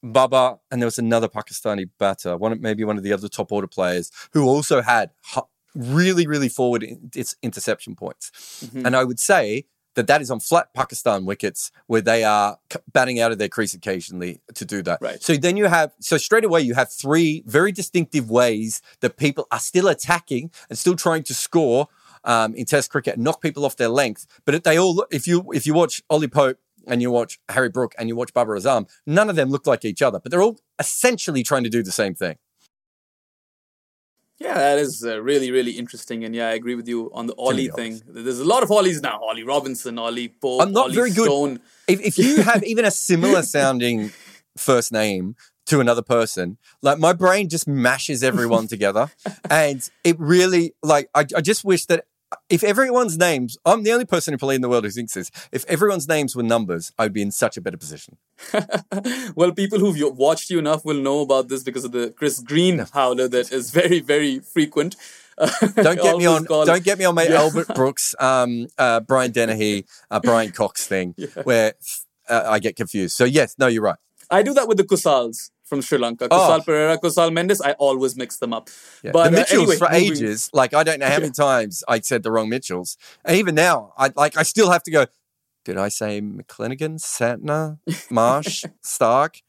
Babar, 0.04 0.60
and 0.70 0.82
there 0.82 0.88
was 0.88 1.00
another 1.00 1.28
Pakistani 1.28 1.90
batter, 1.98 2.38
one 2.38 2.60
maybe 2.62 2.84
one 2.84 2.98
of 2.98 3.04
the 3.04 3.14
other 3.14 3.30
top 3.30 3.52
order 3.52 3.68
players, 3.68 4.12
who 4.34 4.46
also 4.48 4.82
had 4.82 5.12
really, 5.76 6.28
really 6.28 6.50
forward 6.50 6.84
in, 6.84 7.10
its 7.16 7.36
interception 7.42 7.96
points. 7.96 8.32
And 8.86 8.96
I 8.96 9.04
would 9.04 9.20
say 9.20 9.66
that 9.96 10.08
that 10.08 10.22
is 10.22 10.32
on 10.32 10.40
flat 10.40 10.74
Pakistan 10.74 11.26
wickets 11.26 11.72
where 11.88 12.02
they 12.02 12.24
are 12.24 12.58
batting 12.92 13.20
out 13.20 13.32
of 13.32 13.38
their 13.38 13.48
crease 13.48 13.74
occasionally 13.74 14.42
to 14.56 14.66
do 14.66 14.82
that. 14.82 15.00
Right. 15.02 15.22
So 15.22 15.36
then 15.36 15.56
you 15.56 15.66
have, 15.66 15.94
so 16.00 16.18
straight 16.18 16.44
away 16.44 16.62
you 16.62 16.74
have 16.74 16.92
three 16.92 17.44
very 17.46 17.72
distinctive 17.72 18.30
ways 18.30 18.82
that 19.02 19.18
people 19.18 19.48
are 19.52 19.60
still 19.60 19.88
attacking 19.88 20.52
and 20.70 20.78
still 20.78 20.96
trying 20.96 21.24
to 21.24 21.34
score 21.34 21.88
um, 22.24 22.56
in 22.56 22.66
Test 22.66 22.90
cricket 22.90 23.16
and 23.16 23.24
knock 23.24 23.42
people 23.42 23.66
off 23.66 23.76
their 23.76 23.90
length. 23.90 24.26
But 24.46 24.56
if 24.56 24.64
they 24.64 24.80
all, 24.80 25.06
if 25.12 25.28
you 25.28 25.52
if 25.54 25.68
you 25.68 25.74
watch 25.74 26.02
Ollie 26.10 26.28
Pope 26.28 26.58
and 26.88 27.02
you 27.02 27.12
watch 27.12 27.40
Harry 27.50 27.70
Brook 27.70 27.94
and 27.98 28.10
you 28.10 28.16
watch 28.16 28.34
Babar 28.34 28.56
Azam, 28.56 28.90
none 29.06 29.30
of 29.30 29.36
them 29.36 29.50
look 29.50 29.68
like 29.68 29.86
each 29.86 30.02
other, 30.02 30.20
but 30.20 30.32
they're 30.32 30.42
all 30.42 30.60
essentially 30.80 31.44
trying 31.44 31.64
to 31.64 31.70
do 31.70 31.84
the 31.84 31.92
same 31.92 32.16
thing. 32.16 32.38
Yeah, 34.40 34.56
that 34.56 34.80
is 34.80 35.06
uh, 35.06 35.22
really, 35.22 35.52
really 35.52 35.72
interesting. 35.72 36.26
And 36.26 36.36
yeah, 36.36 36.50
I 36.50 36.54
agree 36.54 36.76
with 36.76 36.88
you 36.88 37.10
on 37.14 37.28
the 37.28 37.34
Ollie 37.36 37.70
thing. 37.70 38.02
There's 38.08 38.40
a 38.40 38.46
lot 38.46 38.64
of 38.64 38.72
Ollies 38.72 39.02
now. 39.02 39.20
Ollie 39.22 39.44
Robinson, 39.44 39.98
Ollie 39.98 40.28
Pope, 40.28 40.62
I'm 40.62 40.74
not 40.74 40.86
Ollie 40.86 40.96
very 40.96 41.12
good. 41.12 41.28
Stone. 41.28 41.60
If, 41.88 42.02
if 42.02 42.18
you 42.18 42.42
have 42.42 42.64
even 42.66 42.84
a 42.84 42.92
similar 42.92 43.44
sounding 43.44 44.12
first 44.58 44.92
name 44.92 45.36
to 45.68 45.80
another 45.80 46.02
person, 46.02 46.58
like 46.82 47.00
my 47.00 47.14
brain 47.14 47.48
just 47.48 47.68
mashes 47.68 48.24
everyone 48.24 48.68
together. 48.68 49.12
And 49.50 49.88
it 50.04 50.20
really, 50.20 50.74
like, 50.82 51.10
I, 51.14 51.26
I 51.36 51.42
just 51.42 51.64
wish 51.64 51.86
that 51.86 52.06
if 52.50 52.64
everyone's 52.64 53.18
names, 53.18 53.58
I'm 53.66 53.84
the 53.84 53.92
only 53.92 54.06
person 54.06 54.38
probably 54.38 54.56
in 54.56 54.62
the 54.62 54.70
world 54.70 54.84
who 54.84 54.90
thinks 54.90 55.14
this, 55.14 55.32
if 55.52 55.66
everyone's 55.66 56.08
names 56.08 56.36
were 56.36 56.44
numbers, 56.44 56.92
I'd 56.98 57.14
be 57.14 57.22
in 57.22 57.32
such 57.32 57.58
a 57.58 57.62
better 57.62 57.78
position. 57.78 58.18
well, 59.36 59.52
people 59.52 59.80
who've 59.80 60.18
watched 60.18 60.50
you 60.50 60.60
enough 60.60 60.86
will 60.86 61.00
know 61.02 61.22
about 61.22 61.48
this 61.50 61.64
because 61.64 61.86
of 61.86 61.92
the 61.92 62.12
Chris 62.12 62.40
Green 62.40 62.86
howler 62.94 63.28
that 63.28 63.52
is 63.52 63.72
very, 63.72 64.00
very 64.00 64.40
frequent. 64.40 64.96
Don't 65.76 66.00
get 66.02 66.18
me 66.18 66.26
on. 66.26 66.46
call- 66.46 66.66
Don't 66.66 66.84
get 66.84 66.98
me 67.00 67.06
on 67.06 67.16
my 67.16 67.24
Yeah. 67.24 67.42
Albert 67.42 67.68
Brooks, 67.76 68.14
um, 68.20 68.68
uh, 68.78 69.00
Brian 69.00 69.32
Dennehy, 69.32 69.86
uh, 70.12 70.20
Brian 70.20 70.52
Cox 70.52 70.86
thing, 70.86 71.16
where 71.44 71.74
uh, 72.30 72.44
I 72.48 72.60
get 72.60 72.76
confused. 72.76 73.16
So 73.16 73.26
yes, 73.26 73.56
no, 73.58 73.68
you're 73.68 73.82
right. 73.84 73.98
I 74.30 74.44
do 74.44 74.54
that 74.54 74.68
with 74.68 74.78
the 74.78 74.84
Kusals 74.84 75.50
from 75.74 75.82
Sri 75.82 75.98
Lanka. 75.98 76.28
Oh. 76.30 76.38
Kusal 76.38 76.66
Perera, 76.66 76.98
Kusal 77.00 77.32
Mendis, 77.32 77.60
I 77.64 77.72
always 77.74 78.16
mix 78.16 78.38
them 78.38 78.54
up. 78.54 78.70
Yeah. 79.04 79.12
But 79.12 79.32
the 79.32 79.38
uh, 79.38 79.40
Mitchells 79.40 79.62
anyway, 79.62 79.76
for 79.78 79.90
moving- 79.90 80.12
ages, 80.12 80.50
like 80.54 80.74
I 80.74 80.84
don't 80.84 81.00
know 81.00 81.08
how 81.08 81.20
many 81.20 81.32
times 81.32 81.84
I 81.88 82.00
said 82.00 82.22
the 82.22 82.32
wrong 82.32 82.48
Mitchells, 82.50 82.98
and 83.26 83.36
even 83.38 83.56
now, 83.56 83.94
I 83.98 84.12
like 84.16 84.38
I 84.38 84.44
still 84.44 84.70
have 84.72 84.84
to 84.84 84.92
go. 84.92 85.06
Did 85.66 85.78
I 85.78 85.88
say 85.90 86.22
McClenaghan, 86.22 87.00
Santner, 87.00 87.80
Marsh, 88.12 88.66
Starc? 88.84 89.42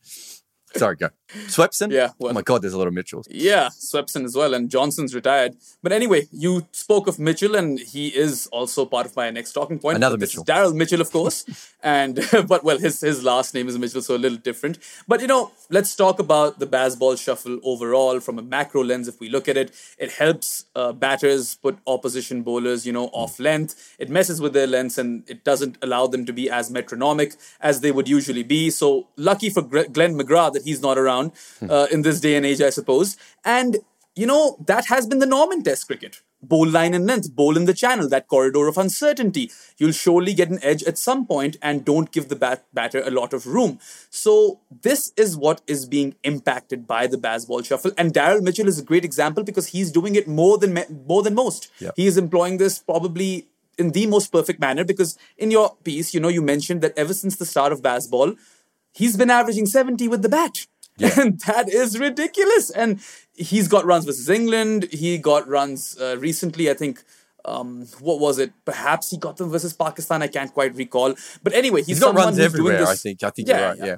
Sorry, 0.76 0.96
go. 0.96 1.10
Swepson? 1.46 1.90
Yeah, 1.90 2.10
oh 2.20 2.32
my 2.32 2.42
God, 2.42 2.62
there's 2.62 2.74
a 2.74 2.78
lot 2.78 2.86
of 2.86 2.94
Mitchells. 2.94 3.26
Yeah, 3.30 3.68
Swepson 3.68 4.24
as 4.24 4.36
well, 4.36 4.54
and 4.54 4.68
Johnson's 4.68 5.14
retired. 5.14 5.56
But 5.82 5.92
anyway, 5.92 6.26
you 6.32 6.66
spoke 6.72 7.06
of 7.06 7.18
Mitchell, 7.18 7.54
and 7.54 7.78
he 7.78 8.08
is 8.08 8.46
also 8.48 8.84
part 8.84 9.06
of 9.06 9.16
my 9.16 9.30
next 9.30 9.52
talking 9.52 9.78
point. 9.78 9.96
Another 9.96 10.18
Mitchell. 10.18 10.44
Daryl 10.44 10.74
Mitchell, 10.74 11.00
of 11.00 11.10
course, 11.10 11.44
and 11.82 12.20
but 12.48 12.64
well, 12.64 12.78
his 12.78 13.00
his 13.00 13.22
last 13.22 13.54
name 13.54 13.68
is 13.68 13.78
Mitchell, 13.78 14.02
so 14.02 14.16
a 14.16 14.18
little 14.18 14.38
different. 14.38 14.78
But 15.06 15.20
you 15.20 15.26
know, 15.26 15.52
let's 15.70 15.94
talk 15.94 16.18
about 16.18 16.58
the 16.58 16.66
Bazball 16.66 17.22
shuffle 17.22 17.60
overall 17.62 18.20
from 18.20 18.38
a 18.38 18.42
macro 18.42 18.82
lens. 18.82 19.08
If 19.08 19.20
we 19.20 19.28
look 19.28 19.48
at 19.48 19.56
it, 19.56 19.72
it 19.98 20.12
helps 20.12 20.66
uh, 20.74 20.92
batters 20.92 21.56
put 21.56 21.78
opposition 21.86 22.42
bowlers, 22.42 22.86
you 22.86 22.92
know, 22.92 23.06
off 23.12 23.38
length. 23.38 23.94
It 23.98 24.08
messes 24.08 24.40
with 24.40 24.52
their 24.52 24.66
lengths, 24.66 24.98
and 24.98 25.28
it 25.28 25.44
doesn't 25.44 25.78
allow 25.82 26.06
them 26.06 26.26
to 26.26 26.32
be 26.32 26.50
as 26.50 26.70
metronomic 26.70 27.34
as 27.60 27.80
they 27.80 27.92
would 27.92 28.08
usually 28.08 28.42
be. 28.42 28.70
So 28.70 29.08
lucky 29.16 29.50
for 29.50 29.62
Glenn 29.62 30.18
McGrath 30.18 30.52
that 30.54 30.63
he's 30.64 30.82
not 30.82 30.98
around 30.98 31.32
uh, 31.68 31.86
in 31.90 32.02
this 32.02 32.20
day 32.20 32.36
and 32.36 32.44
age, 32.46 32.60
I 32.60 32.70
suppose. 32.70 33.16
And 33.44 33.78
you 34.16 34.26
know, 34.26 34.56
that 34.66 34.86
has 34.86 35.06
been 35.06 35.18
the 35.18 35.26
norm 35.26 35.52
in 35.52 35.62
Test 35.62 35.86
cricket. 35.86 36.22
Bowl 36.40 36.68
line 36.68 36.92
and 36.92 37.06
length, 37.06 37.34
bowl 37.34 37.56
in 37.56 37.64
the 37.64 37.72
channel, 37.72 38.06
that 38.10 38.28
corridor 38.28 38.68
of 38.68 38.76
uncertainty. 38.76 39.50
You'll 39.78 39.92
surely 39.92 40.34
get 40.34 40.50
an 40.50 40.58
edge 40.62 40.82
at 40.82 40.98
some 40.98 41.26
point 41.26 41.56
and 41.62 41.86
don't 41.86 42.12
give 42.12 42.28
the 42.28 42.36
bat- 42.36 42.66
batter 42.74 43.00
a 43.00 43.10
lot 43.10 43.32
of 43.32 43.46
room. 43.46 43.78
So, 44.10 44.60
this 44.82 45.12
is 45.16 45.38
what 45.38 45.62
is 45.66 45.86
being 45.86 46.16
impacted 46.22 46.86
by 46.86 47.06
the 47.06 47.16
Bazball 47.16 47.64
shuffle. 47.64 47.92
And 47.96 48.12
Daryl 48.12 48.42
Mitchell 48.42 48.68
is 48.68 48.78
a 48.78 48.84
great 48.84 49.06
example 49.06 49.42
because 49.42 49.68
he's 49.68 49.90
doing 49.90 50.16
it 50.16 50.28
more 50.28 50.58
than, 50.58 50.74
me- 50.74 50.84
more 51.06 51.22
than 51.22 51.34
most. 51.34 51.72
Yeah. 51.78 51.92
He 51.96 52.06
is 52.06 52.18
employing 52.18 52.58
this 52.58 52.78
probably 52.78 53.48
in 53.78 53.92
the 53.92 54.06
most 54.06 54.30
perfect 54.30 54.60
manner 54.60 54.84
because 54.84 55.18
in 55.38 55.50
your 55.50 55.76
piece, 55.82 56.12
you 56.12 56.20
know, 56.20 56.28
you 56.28 56.42
mentioned 56.42 56.82
that 56.82 56.92
ever 56.96 57.14
since 57.14 57.36
the 57.36 57.46
start 57.46 57.72
of 57.72 57.80
Bazball, 57.82 58.36
he's 58.94 59.16
been 59.16 59.30
averaging 59.30 59.66
70 59.66 60.08
with 60.08 60.22
the 60.22 60.28
bat. 60.28 60.66
And 61.18 61.40
that 61.40 61.68
is 61.68 61.98
ridiculous. 61.98 62.70
And 62.70 63.00
he's 63.34 63.66
got 63.66 63.84
runs 63.84 64.04
versus 64.04 64.30
England. 64.30 64.84
He 64.92 65.18
got 65.18 65.48
runs 65.48 65.98
uh, 66.00 66.16
recently, 66.18 66.70
I 66.70 66.74
think. 66.74 67.02
Um, 67.44 67.86
what 68.00 68.20
was 68.20 68.38
it? 68.38 68.52
Perhaps 68.64 69.10
he 69.10 69.18
got 69.18 69.36
them 69.36 69.50
versus 69.50 69.72
Pakistan. 69.72 70.22
I 70.22 70.28
can't 70.28 70.52
quite 70.54 70.74
recall. 70.76 71.14
But 71.42 71.52
anyway, 71.52 71.80
he's, 71.80 71.88
He's 71.98 72.00
got 72.00 72.14
runs 72.14 72.38
everywhere. 72.38 72.78
this- 72.78 72.88
I 72.88 72.94
think. 72.94 73.22
I 73.24 73.30
think 73.30 73.48
you're 73.48 73.58
right. 73.60 73.76
Yeah. 73.78 73.84
yeah, 73.86 73.96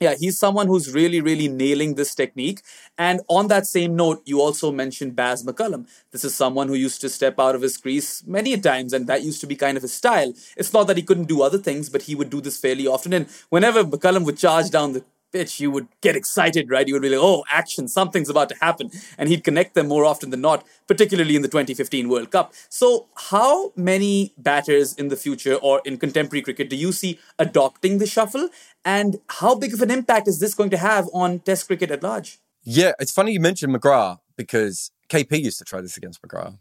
he's 0.00 0.38
someone 0.38 0.66
who's 0.66 0.92
really, 0.92 1.20
really 1.20 1.48
nailing 1.48 1.94
this 1.94 2.14
technique. 2.14 2.62
And 2.96 3.20
on 3.28 3.48
that 3.48 3.66
same 3.66 3.96
note, 3.96 4.22
you 4.24 4.40
also 4.40 4.70
mentioned 4.72 5.16
Baz 5.16 5.44
McCullum. 5.44 5.86
This 6.12 6.24
is 6.24 6.34
someone 6.34 6.68
who 6.68 6.74
used 6.74 7.00
to 7.02 7.08
step 7.08 7.38
out 7.38 7.54
of 7.54 7.62
his 7.62 7.76
crease 7.76 8.24
many 8.26 8.52
a 8.52 8.58
times, 8.58 8.92
and 8.92 9.06
that 9.06 9.22
used 9.22 9.40
to 9.40 9.46
be 9.46 9.56
kind 9.56 9.76
of 9.76 9.82
his 9.82 9.92
style. 9.92 10.32
It's 10.56 10.72
not 10.72 10.86
that 10.86 10.96
he 10.96 11.02
couldn't 11.02 11.28
do 11.28 11.42
other 11.42 11.58
things, 11.58 11.88
but 11.88 12.02
he 12.02 12.14
would 12.14 12.30
do 12.30 12.40
this 12.40 12.58
fairly 12.58 12.86
often. 12.86 13.12
And 13.12 13.26
whenever 13.50 13.84
McCullum 13.84 14.24
would 14.24 14.38
charge 14.38 14.70
down 14.70 14.92
the 14.92 15.04
pitch, 15.32 15.60
you 15.60 15.70
would 15.70 15.88
get 16.00 16.16
excited, 16.16 16.70
right? 16.70 16.86
You 16.86 16.94
would 16.94 17.02
be 17.02 17.10
like, 17.10 17.20
oh, 17.20 17.44
action, 17.50 17.88
something's 17.88 18.28
about 18.28 18.48
to 18.50 18.56
happen. 18.60 18.90
And 19.16 19.28
he'd 19.28 19.44
connect 19.44 19.74
them 19.74 19.88
more 19.88 20.04
often 20.04 20.30
than 20.30 20.40
not, 20.40 20.66
particularly 20.86 21.36
in 21.36 21.42
the 21.42 21.48
2015 21.48 22.08
World 22.08 22.30
Cup. 22.30 22.54
So, 22.68 23.08
how 23.14 23.72
many 23.76 24.34
batters 24.38 24.94
in 24.94 25.08
the 25.08 25.16
future 25.16 25.54
or 25.54 25.80
in 25.84 25.98
contemporary 25.98 26.42
cricket 26.42 26.70
do 26.70 26.76
you 26.76 26.92
see 26.92 27.18
adopting 27.38 27.98
the 27.98 28.06
shuffle? 28.06 28.48
And 28.84 29.20
how 29.28 29.54
big 29.54 29.74
of 29.74 29.82
an 29.82 29.90
impact 29.90 30.28
is 30.28 30.40
this 30.40 30.54
going 30.54 30.70
to 30.70 30.78
have 30.78 31.08
on 31.12 31.40
Test 31.40 31.66
cricket 31.66 31.90
at 31.90 32.02
large? 32.02 32.38
Yeah, 32.62 32.92
it's 32.98 33.12
funny 33.12 33.32
you 33.32 33.40
mentioned 33.40 33.74
McGrath 33.74 34.18
because 34.36 34.90
KP 35.08 35.42
used 35.42 35.58
to 35.58 35.64
try 35.64 35.80
this 35.80 35.96
against 35.96 36.22
McGrath 36.22 36.58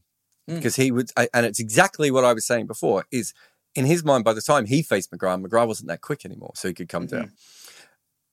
hmm. 0.47 0.55
because 0.55 0.75
he 0.75 0.91
would, 0.91 1.11
and 1.33 1.45
it's 1.45 1.59
exactly 1.59 2.11
what 2.11 2.23
I 2.23 2.33
was 2.33 2.45
saying 2.45 2.67
before. 2.67 3.05
Is 3.11 3.33
in 3.75 3.85
his 3.85 4.03
mind, 4.03 4.23
by 4.23 4.33
the 4.33 4.41
time 4.41 4.65
he 4.65 4.81
faced 4.81 5.11
McGrath, 5.11 5.45
McGrath 5.45 5.67
wasn't 5.67 5.89
that 5.89 6.01
quick 6.01 6.25
anymore, 6.25 6.51
so 6.55 6.67
he 6.67 6.73
could 6.73 6.89
come 6.89 7.07
mm-hmm. 7.07 7.17
down. 7.17 7.31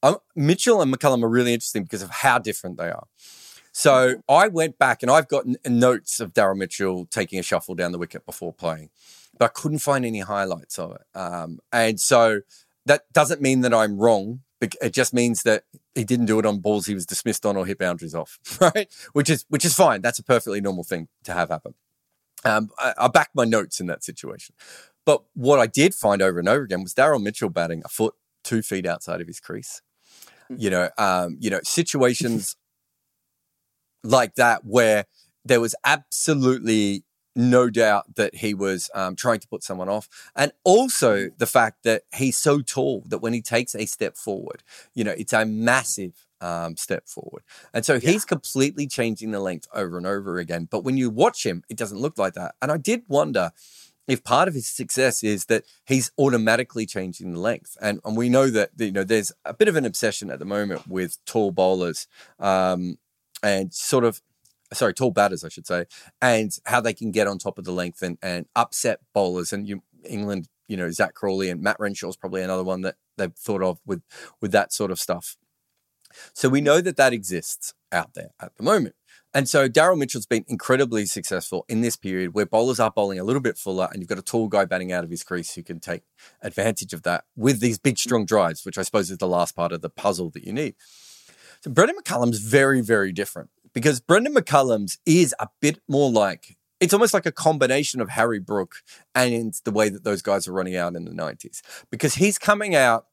Um, 0.04 0.18
Mitchell 0.36 0.82
and 0.82 0.94
McCullum 0.94 1.24
are 1.24 1.28
really 1.28 1.54
interesting 1.54 1.82
because 1.82 2.02
of 2.02 2.10
how 2.10 2.38
different 2.38 2.76
they 2.76 2.90
are. 2.90 3.06
So 3.72 4.22
I 4.28 4.48
went 4.48 4.78
back 4.78 5.02
and 5.02 5.10
I've 5.10 5.28
got 5.28 5.46
n- 5.46 5.56
notes 5.66 6.20
of 6.20 6.34
Daryl 6.34 6.56
Mitchell 6.56 7.06
taking 7.06 7.38
a 7.38 7.42
shuffle 7.42 7.74
down 7.74 7.90
the 7.90 7.98
wicket 7.98 8.26
before 8.26 8.52
playing, 8.52 8.90
but 9.38 9.46
I 9.46 9.48
couldn't 9.48 9.78
find 9.78 10.04
any 10.04 10.20
highlights 10.20 10.78
of 10.78 10.92
it. 10.92 11.18
Um, 11.18 11.58
and 11.72 11.98
so 11.98 12.42
that 12.84 13.10
doesn't 13.12 13.40
mean 13.40 13.62
that 13.62 13.72
I'm 13.72 13.98
wrong. 13.98 14.40
It 14.60 14.92
just 14.92 15.12
means 15.12 15.42
that 15.42 15.64
he 15.94 16.04
didn't 16.04 16.26
do 16.26 16.38
it 16.38 16.46
on 16.46 16.60
balls 16.60 16.86
he 16.86 16.94
was 16.94 17.04
dismissed 17.04 17.44
on 17.44 17.56
or 17.56 17.66
hit 17.66 17.78
boundaries 17.78 18.14
off, 18.14 18.38
right? 18.60 18.88
Which 19.12 19.28
is 19.28 19.44
which 19.48 19.64
is 19.64 19.74
fine. 19.74 20.00
That's 20.00 20.18
a 20.18 20.24
perfectly 20.24 20.60
normal 20.60 20.84
thing 20.84 21.08
to 21.24 21.32
have 21.32 21.48
happen. 21.48 21.74
Um, 22.44 22.70
I, 22.78 22.94
I 22.96 23.08
back 23.08 23.30
my 23.34 23.44
notes 23.44 23.80
in 23.80 23.86
that 23.86 24.04
situation. 24.04 24.54
But 25.04 25.22
what 25.34 25.58
I 25.58 25.66
did 25.66 25.94
find 25.94 26.22
over 26.22 26.38
and 26.38 26.48
over 26.48 26.62
again 26.62 26.82
was 26.82 26.94
Daryl 26.94 27.22
Mitchell 27.22 27.50
batting 27.50 27.82
a 27.84 27.88
foot, 27.88 28.14
two 28.42 28.62
feet 28.62 28.86
outside 28.86 29.20
of 29.20 29.26
his 29.26 29.40
crease. 29.40 29.82
You 30.48 30.70
know, 30.70 30.90
um, 30.98 31.36
you 31.40 31.50
know, 31.50 31.60
situations 31.62 32.56
like 34.04 34.34
that 34.34 34.64
where 34.64 35.06
there 35.44 35.60
was 35.60 35.74
absolutely 35.84 37.04
no 37.36 37.68
doubt 37.68 38.14
that 38.14 38.36
he 38.36 38.54
was 38.54 38.90
um, 38.94 39.16
trying 39.16 39.40
to 39.40 39.48
put 39.48 39.62
someone 39.64 39.88
off. 39.88 40.08
And 40.36 40.52
also 40.62 41.30
the 41.36 41.46
fact 41.46 41.82
that 41.82 42.02
he's 42.14 42.38
so 42.38 42.60
tall 42.60 43.02
that 43.08 43.18
when 43.18 43.32
he 43.32 43.42
takes 43.42 43.74
a 43.74 43.86
step 43.86 44.16
forward, 44.16 44.62
you 44.94 45.02
know, 45.04 45.14
it's 45.16 45.32
a 45.32 45.44
massive 45.44 46.26
um, 46.40 46.76
step 46.76 47.08
forward. 47.08 47.42
And 47.72 47.84
so 47.84 47.98
he's 47.98 48.24
completely 48.24 48.86
changing 48.86 49.32
the 49.32 49.40
length 49.40 49.66
over 49.74 49.96
and 49.96 50.06
over 50.06 50.38
again. 50.38 50.68
But 50.70 50.84
when 50.84 50.96
you 50.96 51.10
watch 51.10 51.44
him, 51.44 51.64
it 51.68 51.76
doesn't 51.76 51.98
look 51.98 52.18
like 52.18 52.34
that. 52.34 52.54
And 52.62 52.70
I 52.70 52.76
did 52.76 53.02
wonder 53.08 53.50
if 54.06 54.22
part 54.22 54.48
of 54.48 54.54
his 54.54 54.66
success 54.66 55.22
is 55.22 55.46
that 55.46 55.64
he's 55.86 56.10
automatically 56.18 56.86
changing 56.86 57.32
the 57.32 57.40
length. 57.40 57.76
And, 57.80 58.00
and 58.04 58.16
we 58.16 58.28
know 58.28 58.48
that, 58.50 58.70
you 58.76 58.92
know, 58.92 59.04
there's 59.04 59.32
a 59.44 59.54
bit 59.54 59.68
of 59.68 59.76
an 59.76 59.84
obsession 59.84 60.30
at 60.30 60.38
the 60.38 60.44
moment 60.44 60.86
with 60.86 61.18
tall 61.24 61.50
bowlers 61.50 62.06
um, 62.38 62.98
and 63.42 63.72
sort 63.72 64.04
of 64.04 64.20
sorry, 64.72 64.94
tall 64.94 65.10
batters, 65.10 65.44
I 65.44 65.48
should 65.48 65.66
say, 65.66 65.86
and 66.20 66.56
how 66.66 66.80
they 66.80 66.92
can 66.94 67.10
get 67.10 67.26
on 67.26 67.38
top 67.38 67.58
of 67.58 67.64
the 67.64 67.72
length 67.72 68.02
and, 68.02 68.18
and 68.22 68.46
upset 68.56 69.00
bowlers. 69.12 69.52
And 69.52 69.68
you, 69.68 69.82
England, 70.04 70.48
you 70.68 70.76
know, 70.76 70.90
Zak 70.90 71.14
Crawley 71.14 71.50
and 71.50 71.62
Matt 71.62 71.78
Renshaw's 71.78 72.16
probably 72.16 72.42
another 72.42 72.64
one 72.64 72.82
that 72.82 72.96
they've 73.16 73.34
thought 73.34 73.62
of 73.62 73.78
with 73.86 74.02
with 74.40 74.52
that 74.52 74.72
sort 74.72 74.90
of 74.90 74.98
stuff. 74.98 75.36
So 76.32 76.48
we 76.48 76.60
know 76.60 76.80
that 76.80 76.96
that 76.96 77.12
exists 77.12 77.74
out 77.92 78.14
there 78.14 78.30
at 78.40 78.56
the 78.56 78.62
moment. 78.62 78.94
And 79.34 79.48
so 79.48 79.68
Daryl 79.68 79.98
Mitchell's 79.98 80.26
been 80.26 80.44
incredibly 80.46 81.06
successful 81.06 81.64
in 81.68 81.80
this 81.80 81.96
period 81.96 82.34
where 82.34 82.46
bowlers 82.46 82.78
are 82.78 82.92
bowling 82.92 83.18
a 83.18 83.24
little 83.24 83.42
bit 83.42 83.58
fuller 83.58 83.88
and 83.90 84.00
you've 84.00 84.08
got 84.08 84.18
a 84.18 84.22
tall 84.22 84.46
guy 84.46 84.64
batting 84.64 84.92
out 84.92 85.02
of 85.02 85.10
his 85.10 85.24
crease 85.24 85.54
who 85.54 85.62
can 85.64 85.80
take 85.80 86.02
advantage 86.40 86.92
of 86.92 87.02
that 87.02 87.24
with 87.34 87.58
these 87.58 87.76
big, 87.76 87.96
mm. 87.96 87.98
strong 87.98 88.24
drives, 88.24 88.64
which 88.64 88.78
I 88.78 88.82
suppose 88.82 89.10
is 89.10 89.18
the 89.18 89.26
last 89.26 89.56
part 89.56 89.72
of 89.72 89.82
the 89.82 89.90
puzzle 89.90 90.30
that 90.30 90.44
you 90.44 90.52
need. 90.52 90.76
So 91.62 91.72
Brendon 91.72 91.96
McCullum's 92.00 92.38
very, 92.38 92.80
very 92.80 93.10
different 93.10 93.50
because 93.72 93.98
Brendon 93.98 94.34
McCullum's 94.34 94.98
is 95.04 95.34
a 95.40 95.48
bit 95.60 95.80
more 95.88 96.10
like 96.10 96.56
it's 96.80 96.92
almost 96.92 97.14
like 97.14 97.26
a 97.26 97.32
combination 97.32 98.00
of 98.00 98.10
Harry 98.10 98.38
Brook 98.38 98.76
and 99.14 99.54
the 99.64 99.70
way 99.70 99.88
that 99.88 100.04
those 100.04 100.22
guys 100.22 100.46
are 100.46 100.52
running 100.52 100.76
out 100.76 100.94
in 100.94 101.04
the 101.04 101.10
90s 101.10 101.62
because 101.90 102.14
he's 102.14 102.36
coming 102.36 102.74
out 102.74 103.06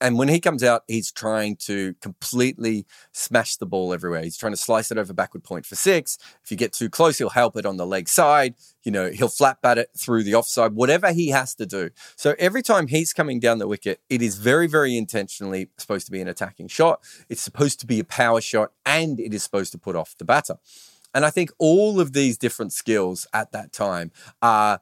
and 0.00 0.16
when 0.18 0.28
he 0.28 0.38
comes 0.38 0.62
out, 0.62 0.82
he's 0.86 1.10
trying 1.10 1.56
to 1.56 1.94
completely 2.00 2.86
smash 3.12 3.56
the 3.56 3.66
ball 3.66 3.92
everywhere. 3.92 4.22
He's 4.22 4.36
trying 4.36 4.52
to 4.52 4.58
slice 4.58 4.92
it 4.92 4.98
over 4.98 5.12
backward 5.12 5.42
point 5.42 5.66
for 5.66 5.74
six. 5.74 6.18
If 6.44 6.50
you 6.50 6.56
get 6.56 6.72
too 6.72 6.88
close, 6.88 7.18
he'll 7.18 7.30
help 7.30 7.56
it 7.56 7.66
on 7.66 7.76
the 7.76 7.86
leg 7.86 8.08
side. 8.08 8.54
You 8.84 8.92
know, 8.92 9.10
he'll 9.10 9.28
flat 9.28 9.60
bat 9.60 9.78
it 9.78 9.90
through 9.96 10.22
the 10.22 10.34
offside, 10.34 10.72
whatever 10.72 11.12
he 11.12 11.28
has 11.28 11.54
to 11.56 11.66
do. 11.66 11.90
So 12.16 12.36
every 12.38 12.62
time 12.62 12.86
he's 12.86 13.12
coming 13.12 13.40
down 13.40 13.58
the 13.58 13.66
wicket, 13.66 14.00
it 14.08 14.22
is 14.22 14.36
very, 14.38 14.68
very 14.68 14.96
intentionally 14.96 15.70
supposed 15.78 16.06
to 16.06 16.12
be 16.12 16.20
an 16.20 16.28
attacking 16.28 16.68
shot. 16.68 17.02
It's 17.28 17.42
supposed 17.42 17.80
to 17.80 17.86
be 17.86 17.98
a 17.98 18.04
power 18.04 18.40
shot 18.40 18.72
and 18.86 19.18
it 19.18 19.34
is 19.34 19.42
supposed 19.42 19.72
to 19.72 19.78
put 19.78 19.96
off 19.96 20.16
the 20.16 20.24
batter. 20.24 20.58
And 21.14 21.24
I 21.24 21.30
think 21.30 21.50
all 21.58 22.00
of 22.00 22.12
these 22.12 22.36
different 22.38 22.72
skills 22.72 23.26
at 23.32 23.50
that 23.52 23.72
time 23.72 24.12
are 24.42 24.80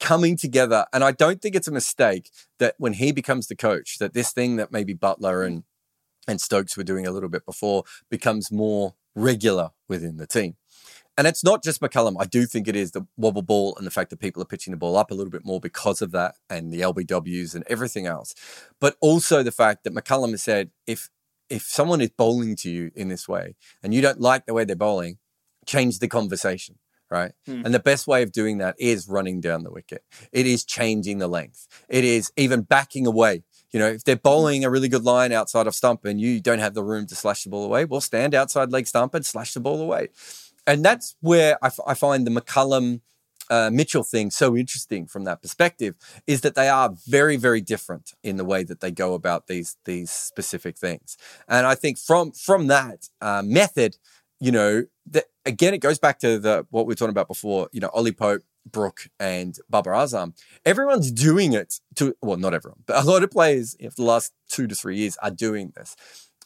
coming 0.00 0.36
together. 0.36 0.86
And 0.92 1.02
I 1.02 1.12
don't 1.12 1.40
think 1.40 1.54
it's 1.54 1.68
a 1.68 1.72
mistake 1.72 2.30
that 2.58 2.74
when 2.78 2.94
he 2.94 3.12
becomes 3.12 3.46
the 3.46 3.56
coach, 3.56 3.98
that 3.98 4.14
this 4.14 4.32
thing 4.32 4.56
that 4.56 4.72
maybe 4.72 4.94
Buttler 4.94 5.46
and 5.46 5.64
and 6.28 6.40
Stokes 6.40 6.76
were 6.76 6.84
doing 6.84 7.06
a 7.06 7.12
little 7.12 7.28
bit 7.28 7.46
before 7.46 7.84
becomes 8.10 8.50
more 8.50 8.94
regular 9.14 9.70
within 9.88 10.16
the 10.16 10.26
team. 10.26 10.56
And 11.18 11.26
it's 11.26 11.42
not 11.42 11.62
just 11.62 11.80
McCullum. 11.80 12.16
I 12.18 12.26
do 12.26 12.44
think 12.44 12.68
it 12.68 12.76
is 12.76 12.90
the 12.90 13.06
wobble 13.16 13.42
ball 13.42 13.74
and 13.76 13.86
the 13.86 13.90
fact 13.90 14.10
that 14.10 14.20
people 14.20 14.42
are 14.42 14.46
pitching 14.46 14.72
the 14.72 14.76
ball 14.76 14.96
up 14.96 15.10
a 15.10 15.14
little 15.14 15.30
bit 15.30 15.46
more 15.46 15.60
because 15.60 16.02
of 16.02 16.10
that 16.12 16.34
and 16.50 16.70
the 16.70 16.80
LBWs 16.80 17.54
and 17.54 17.64
everything 17.68 18.06
else. 18.06 18.34
But 18.80 18.96
also 19.00 19.42
the 19.42 19.52
fact 19.52 19.84
that 19.84 19.94
McCullum 19.94 20.32
has 20.32 20.42
said 20.42 20.70
if 20.86 21.08
if 21.48 21.62
someone 21.62 22.00
is 22.00 22.10
bowling 22.10 22.56
to 22.56 22.68
you 22.68 22.90
in 22.96 23.08
this 23.08 23.28
way 23.28 23.54
and 23.82 23.94
you 23.94 24.02
don't 24.02 24.20
like 24.20 24.46
the 24.46 24.52
way 24.52 24.64
they're 24.64 24.74
bowling, 24.74 25.18
change 25.64 26.00
the 26.00 26.08
conversation 26.08 26.76
right? 27.10 27.32
Hmm. 27.46 27.62
And 27.64 27.74
the 27.74 27.80
best 27.80 28.06
way 28.06 28.22
of 28.22 28.32
doing 28.32 28.58
that 28.58 28.76
is 28.78 29.08
running 29.08 29.40
down 29.40 29.62
the 29.62 29.70
wicket. 29.70 30.02
It 30.32 30.46
is 30.46 30.64
changing 30.64 31.18
the 31.18 31.28
length. 31.28 31.66
It 31.88 32.04
is 32.04 32.32
even 32.36 32.62
backing 32.62 33.06
away. 33.06 33.44
You 33.72 33.80
know, 33.80 33.88
if 33.88 34.04
they're 34.04 34.16
bowling 34.16 34.64
a 34.64 34.70
really 34.70 34.88
good 34.88 35.04
line 35.04 35.32
outside 35.32 35.66
of 35.66 35.74
stump 35.74 36.04
and 36.04 36.20
you 36.20 36.40
don't 36.40 36.60
have 36.60 36.74
the 36.74 36.84
room 36.84 37.06
to 37.06 37.14
slash 37.14 37.44
the 37.44 37.50
ball 37.50 37.64
away, 37.64 37.84
well, 37.84 38.00
stand 38.00 38.34
outside 38.34 38.72
leg 38.72 38.86
stump 38.86 39.14
and 39.14 39.26
slash 39.26 39.54
the 39.54 39.60
ball 39.60 39.80
away 39.80 40.08
and 40.66 40.84
that's 40.84 41.14
where 41.20 41.56
I, 41.62 41.68
f- 41.68 41.80
I 41.86 41.94
find 41.94 42.26
the 42.26 42.30
McCullum 42.30 43.00
uh, 43.48 43.70
Mitchell 43.72 44.02
thing 44.02 44.30
so 44.30 44.56
interesting 44.56 45.06
from 45.06 45.24
that 45.24 45.40
perspective 45.40 45.94
is 46.26 46.40
that 46.40 46.56
they 46.56 46.68
are 46.68 46.94
very 47.06 47.36
very 47.36 47.60
different 47.60 48.14
in 48.24 48.38
the 48.38 48.44
way 48.44 48.64
that 48.64 48.80
they 48.80 48.90
go 48.90 49.14
about 49.14 49.46
these 49.46 49.76
these 49.84 50.10
specific 50.10 50.76
things 50.76 51.16
and 51.46 51.64
i 51.64 51.76
think 51.76 51.96
from 51.96 52.32
from 52.32 52.66
that 52.66 53.08
uh, 53.20 53.42
method 53.44 53.98
you 54.40 54.52
know 54.52 54.84
that 55.06 55.24
again 55.44 55.74
it 55.74 55.78
goes 55.78 55.98
back 55.98 56.18
to 56.18 56.38
the 56.38 56.66
what 56.70 56.86
we 56.86 56.90
were 56.90 56.96
talking 56.96 57.10
about 57.10 57.28
before 57.28 57.68
you 57.72 57.80
know 57.80 57.90
ollie 57.92 58.12
pope 58.12 58.42
Brook 58.70 59.08
and 59.18 59.56
Babar 59.70 59.94
Azam, 59.94 60.34
everyone's 60.64 61.12
doing 61.12 61.52
it 61.52 61.80
to, 61.96 62.16
well, 62.20 62.36
not 62.36 62.54
everyone, 62.54 62.80
but 62.86 63.02
a 63.02 63.08
lot 63.08 63.22
of 63.22 63.30
players 63.30 63.76
for 63.80 63.94
the 63.96 64.02
last 64.02 64.32
two 64.48 64.66
to 64.66 64.74
three 64.74 64.96
years 64.96 65.16
are 65.22 65.30
doing 65.30 65.72
this. 65.76 65.96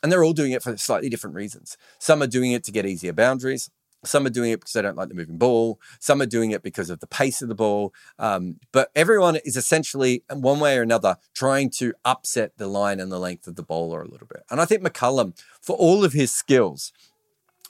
And 0.03 0.11
they're 0.11 0.25
all 0.25 0.33
doing 0.33 0.53
it 0.53 0.63
for 0.63 0.77
slightly 0.77 1.09
different 1.09 1.37
reasons. 1.37 1.77
Some 1.99 2.23
are 2.23 2.27
doing 2.27 2.53
it 2.53 2.65
to 2.65 2.73
get 2.73 2.87
easier 2.87 3.13
boundaries. 3.13 3.71
Some 4.03 4.25
are 4.25 4.31
doing 4.31 4.51
it 4.51 4.61
because 4.61 4.73
they 4.73 4.81
don't 4.81 4.97
like 4.97 5.11
the 5.11 5.15
moving 5.15 5.37
ball. 5.37 5.79
Some 5.99 6.23
are 6.23 6.27
doing 6.27 6.53
it 6.53 6.63
because 6.63 6.89
of 6.89 7.01
the 7.01 7.07
pace 7.07 7.43
of 7.43 7.49
the 7.49 7.55
ball. 7.55 7.93
Um, 8.19 8.57
but 8.73 8.91
everyone 8.97 9.37
is 9.45 9.59
essentially, 9.59 10.25
in 10.31 10.41
one 10.41 10.59
way 10.59 10.79
or 10.79 10.83
another, 10.83 11.19
trying 11.35 11.69
to 11.71 11.93
upset 12.05 12.57
the 12.57 12.67
line 12.67 12.99
and 12.99 13.13
the 13.13 13.19
length 13.19 13.47
of 13.47 13.57
the 13.57 13.63
bowler 13.63 14.01
a 14.01 14.09
little 14.09 14.27
bit. 14.27 14.43
And 14.51 14.59
I 14.59 14.65
think 14.65 14.83
McCullum, 14.83 15.39
for 15.61 15.77
all 15.77 16.03
of 16.03 16.15
his 16.15 16.33
skills, 16.33 16.93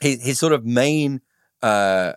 his, 0.01 0.21
his 0.21 0.39
sort 0.39 0.51
of 0.51 0.65
main 0.65 1.21
uh, 1.61 2.13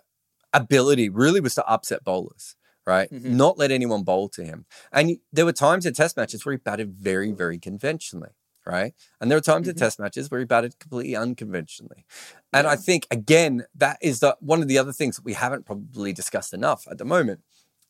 ability 0.53 1.07
really 1.09 1.39
was 1.39 1.55
to 1.55 1.65
upset 1.65 2.03
bowlers 2.03 2.55
right? 2.87 3.09
Mm-hmm. 3.09 3.35
Not 3.35 3.57
let 3.57 3.71
anyone 3.71 4.03
bowl 4.03 4.29
to 4.29 4.43
him. 4.43 4.67
And 4.91 5.17
there 5.33 5.43
were 5.43 5.53
times 5.53 5.87
in 5.87 5.95
test 5.95 6.15
matches 6.15 6.45
where 6.45 6.53
he 6.53 6.57
batted 6.57 6.93
very, 6.93 7.31
very 7.31 7.57
conventionally 7.57 8.35
right? 8.65 8.93
And 9.21 9.29
there 9.29 9.37
were 9.37 9.41
times 9.41 9.67
mm-hmm. 9.67 9.71
in 9.71 9.75
test 9.77 9.99
matches 9.99 10.29
where 10.29 10.39
he 10.39 10.45
batted 10.45 10.79
completely 10.79 11.15
unconventionally. 11.15 12.05
And 12.51 12.65
yeah. 12.65 12.71
I 12.71 12.75
think 12.75 13.07
again, 13.11 13.65
that 13.75 13.97
is 14.01 14.19
the 14.19 14.37
one 14.39 14.61
of 14.61 14.67
the 14.67 14.77
other 14.77 14.91
things 14.91 15.15
that 15.17 15.25
we 15.25 15.33
haven't 15.33 15.65
probably 15.65 16.13
discussed 16.13 16.53
enough 16.53 16.87
at 16.89 16.97
the 16.97 17.05
moment 17.05 17.41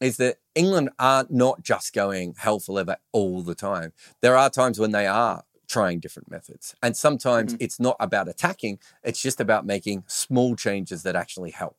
is 0.02 0.18
that 0.18 0.38
England 0.54 0.90
are 1.00 1.26
not 1.30 1.64
just 1.64 1.94
going 1.94 2.36
hell 2.38 2.60
for 2.60 2.74
leather 2.74 2.98
all 3.14 3.42
the 3.42 3.56
time. 3.56 3.94
There 4.22 4.36
are 4.36 4.50
times 4.50 4.80
when 4.80 4.92
they 4.92 5.08
are 5.08 5.44
trying 5.68 6.00
different 6.00 6.30
methods. 6.30 6.76
And 6.82 6.96
sometimes 6.96 7.54
mm-hmm. 7.54 7.64
it's 7.64 7.80
not 7.80 7.96
about 8.00 8.28
attacking, 8.28 8.80
it's 9.04 9.22
just 9.22 9.40
about 9.40 9.66
making 9.66 10.04
small 10.08 10.56
changes 10.56 11.04
that 11.04 11.16
actually 11.16 11.52
help. 11.52 11.78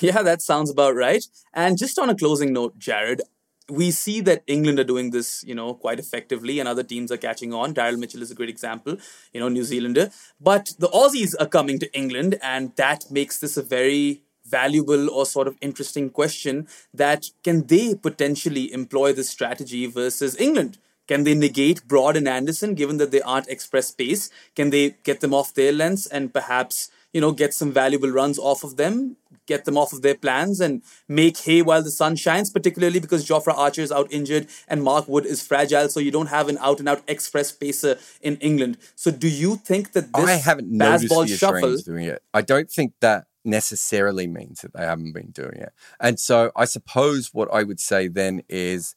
Yeah, 0.00 0.22
that 0.22 0.42
sounds 0.42 0.70
about 0.70 0.96
right. 0.96 1.24
And 1.54 1.78
just 1.78 1.98
on 1.98 2.10
a 2.10 2.16
closing 2.16 2.52
note, 2.52 2.78
Jarrod, 2.78 3.20
we 3.68 3.90
see 3.90 4.20
that 4.20 4.42
England 4.46 4.78
are 4.78 4.84
doing 4.84 5.10
this, 5.10 5.44
you 5.46 5.54
know, 5.54 5.74
quite 5.74 5.98
effectively, 5.98 6.60
and 6.60 6.68
other 6.68 6.82
teams 6.82 7.10
are 7.10 7.16
catching 7.16 7.52
on. 7.52 7.74
Daryl 7.74 7.98
Mitchell 7.98 8.22
is 8.22 8.30
a 8.30 8.34
great 8.34 8.48
example, 8.48 8.96
you 9.32 9.40
know, 9.40 9.48
New 9.48 9.64
Zealander. 9.64 10.10
But 10.40 10.72
the 10.78 10.88
Aussies 10.88 11.34
are 11.40 11.46
coming 11.46 11.78
to 11.80 11.92
England, 11.96 12.38
and 12.42 12.74
that 12.76 13.10
makes 13.10 13.38
this 13.38 13.56
a 13.56 13.62
very 13.62 14.22
valuable 14.44 15.10
or 15.10 15.26
sort 15.26 15.48
of 15.48 15.56
interesting 15.60 16.10
question 16.10 16.68
that 16.94 17.26
can 17.42 17.66
they 17.66 17.94
potentially 17.94 18.72
employ 18.72 19.12
this 19.12 19.28
strategy 19.28 19.86
versus 19.86 20.36
England? 20.40 20.78
Can 21.06 21.24
they 21.24 21.34
negate 21.34 21.86
Broad 21.86 22.16
and 22.16 22.28
Anderson 22.28 22.74
given 22.74 22.96
that 22.98 23.10
they 23.10 23.22
aren't 23.22 23.48
express 23.48 23.90
pace? 23.90 24.30
Can 24.54 24.70
they 24.70 24.96
get 25.04 25.20
them 25.20 25.34
off 25.34 25.54
their 25.54 25.72
lens 25.72 26.06
and 26.06 26.32
perhaps, 26.32 26.90
you 27.12 27.20
know, 27.20 27.32
get 27.32 27.54
some 27.54 27.72
valuable 27.72 28.10
runs 28.10 28.38
off 28.38 28.64
of 28.64 28.76
them? 28.76 29.16
get 29.46 29.64
them 29.64 29.78
off 29.78 29.92
of 29.92 30.02
their 30.02 30.14
plans 30.14 30.60
and 30.60 30.82
make 31.08 31.38
hay 31.38 31.62
while 31.62 31.82
the 31.82 31.90
sun 31.90 32.16
shines, 32.16 32.50
particularly 32.50 33.00
because 33.00 33.26
Jofra 33.26 33.56
Archer 33.56 33.82
is 33.82 33.92
out 33.92 34.12
injured 34.12 34.48
and 34.68 34.82
Mark 34.82 35.08
Wood 35.08 35.24
is 35.24 35.46
fragile, 35.46 35.88
so 35.88 36.00
you 36.00 36.10
don't 36.10 36.26
have 36.26 36.48
an 36.48 36.58
out 36.58 36.80
and 36.80 36.88
out 36.88 37.02
express 37.08 37.52
pacer 37.52 37.98
in 38.20 38.36
England. 38.38 38.78
So 38.94 39.10
do 39.10 39.28
you 39.28 39.56
think 39.56 39.92
that 39.92 40.12
this 40.12 40.28
I 40.28 40.34
haven't 40.34 40.70
noticed 40.70 41.08
the 41.08 41.26
shuffle 41.28 41.76
doing 41.78 42.06
it? 42.06 42.22
I 42.34 42.42
don't 42.42 42.70
think 42.70 42.94
that 43.00 43.26
necessarily 43.44 44.26
means 44.26 44.60
that 44.62 44.74
they 44.74 44.84
haven't 44.84 45.12
been 45.12 45.30
doing 45.30 45.58
it. 45.58 45.72
And 46.00 46.18
so 46.18 46.50
I 46.56 46.64
suppose 46.64 47.32
what 47.32 47.48
I 47.52 47.62
would 47.62 47.78
say 47.78 48.08
then 48.08 48.42
is 48.48 48.96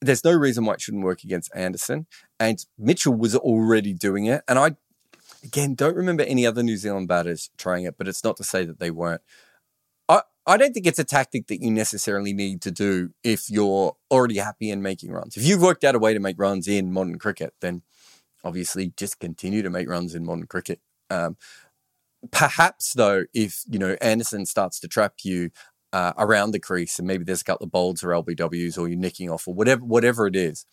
there's 0.00 0.24
no 0.24 0.32
reason 0.32 0.64
why 0.64 0.74
it 0.74 0.80
shouldn't 0.80 1.04
work 1.04 1.24
against 1.24 1.50
Anderson. 1.54 2.06
And 2.38 2.64
Mitchell 2.78 3.14
was 3.14 3.36
already 3.36 3.92
doing 3.92 4.26
it. 4.26 4.42
And 4.48 4.58
I 4.58 4.76
again 5.44 5.74
don't 5.74 5.96
remember 5.96 6.22
any 6.22 6.46
other 6.46 6.62
New 6.62 6.76
Zealand 6.76 7.08
batters 7.08 7.50
trying 7.58 7.84
it, 7.84 7.96
but 7.98 8.08
it's 8.08 8.24
not 8.24 8.36
to 8.38 8.44
say 8.44 8.64
that 8.64 8.78
they 8.78 8.90
weren't. 8.90 9.22
I 10.50 10.56
don't 10.56 10.72
think 10.72 10.86
it's 10.86 10.98
a 10.98 11.04
tactic 11.04 11.46
that 11.46 11.62
you 11.62 11.70
necessarily 11.70 12.32
need 12.32 12.62
to 12.62 12.70
do 12.70 13.10
if 13.22 13.50
you're 13.50 13.96
already 14.10 14.38
happy 14.38 14.70
in 14.70 14.82
making 14.82 15.12
runs. 15.12 15.36
If 15.36 15.44
you've 15.44 15.62
worked 15.62 15.84
out 15.84 15.94
a 15.94 15.98
way 15.98 16.14
to 16.14 16.18
make 16.18 16.40
runs 16.40 16.66
in 16.66 16.92
modern 16.92 17.18
cricket, 17.18 17.54
then 17.60 17.82
obviously 18.42 18.92
just 18.96 19.20
continue 19.20 19.62
to 19.62 19.70
make 19.70 19.88
runs 19.88 20.14
in 20.14 20.24
modern 20.24 20.46
cricket. 20.46 20.80
Um, 21.10 21.36
perhaps 22.32 22.94
though, 22.94 23.26
if 23.34 23.62
you 23.68 23.78
know 23.78 23.96
Anderson 24.00 24.46
starts 24.46 24.80
to 24.80 24.88
trap 24.88 25.14
you 25.22 25.50
uh, 25.92 26.12
around 26.18 26.52
the 26.52 26.60
crease, 26.60 26.98
and 26.98 27.06
maybe 27.06 27.24
there's 27.24 27.42
a 27.42 27.44
couple 27.44 27.64
of 27.64 27.72
bolds 27.72 28.02
or 28.02 28.08
LBWs, 28.08 28.78
or 28.78 28.88
you're 28.88 28.98
nicking 28.98 29.30
off, 29.30 29.46
or 29.48 29.54
whatever, 29.54 29.84
whatever 29.84 30.26
it 30.26 30.36
is. 30.36 30.66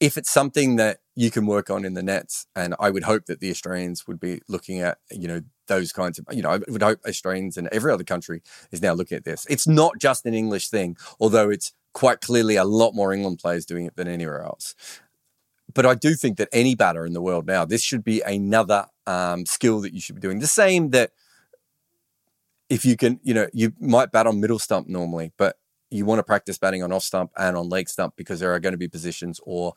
If 0.00 0.16
it's 0.16 0.30
something 0.30 0.76
that 0.76 0.98
you 1.16 1.30
can 1.30 1.46
work 1.46 1.70
on 1.70 1.84
in 1.84 1.94
the 1.94 2.02
nets, 2.02 2.46
and 2.54 2.74
I 2.78 2.90
would 2.90 3.02
hope 3.02 3.26
that 3.26 3.40
the 3.40 3.50
Australians 3.50 4.06
would 4.06 4.20
be 4.20 4.40
looking 4.48 4.80
at, 4.80 4.98
you 5.10 5.26
know, 5.26 5.42
those 5.66 5.92
kinds 5.92 6.18
of, 6.18 6.26
you 6.30 6.42
know, 6.42 6.50
I 6.50 6.58
would 6.68 6.82
hope 6.82 7.00
Australians 7.06 7.56
and 7.56 7.68
every 7.72 7.92
other 7.92 8.04
country 8.04 8.42
is 8.70 8.80
now 8.80 8.92
looking 8.92 9.16
at 9.16 9.24
this. 9.24 9.46
It's 9.50 9.66
not 9.66 9.98
just 9.98 10.24
an 10.24 10.34
English 10.34 10.68
thing, 10.68 10.96
although 11.18 11.50
it's 11.50 11.72
quite 11.92 12.20
clearly 12.20 12.54
a 12.54 12.64
lot 12.64 12.94
more 12.94 13.12
England 13.12 13.40
players 13.40 13.66
doing 13.66 13.86
it 13.86 13.96
than 13.96 14.06
anywhere 14.06 14.42
else. 14.42 14.74
But 15.74 15.84
I 15.84 15.94
do 15.94 16.14
think 16.14 16.38
that 16.38 16.48
any 16.52 16.74
batter 16.74 17.04
in 17.04 17.12
the 17.12 17.20
world 17.20 17.46
now, 17.46 17.64
this 17.64 17.82
should 17.82 18.04
be 18.04 18.20
another 18.20 18.86
um, 19.06 19.46
skill 19.46 19.80
that 19.80 19.92
you 19.92 20.00
should 20.00 20.14
be 20.14 20.20
doing. 20.20 20.38
The 20.38 20.46
same 20.46 20.90
that 20.90 21.10
if 22.68 22.84
you 22.84 22.96
can, 22.96 23.20
you 23.22 23.34
know, 23.34 23.46
you 23.52 23.72
might 23.80 24.12
bat 24.12 24.26
on 24.26 24.40
middle 24.40 24.58
stump 24.58 24.88
normally, 24.88 25.32
but 25.36 25.56
you 25.90 26.04
want 26.04 26.18
to 26.18 26.22
practice 26.22 26.58
batting 26.58 26.82
on 26.82 26.92
off 26.92 27.02
stump 27.02 27.30
and 27.36 27.56
on 27.56 27.68
leg 27.68 27.88
stump 27.88 28.14
because 28.16 28.40
there 28.40 28.52
are 28.52 28.60
going 28.60 28.72
to 28.72 28.78
be 28.78 28.88
positions 28.88 29.40
or 29.44 29.72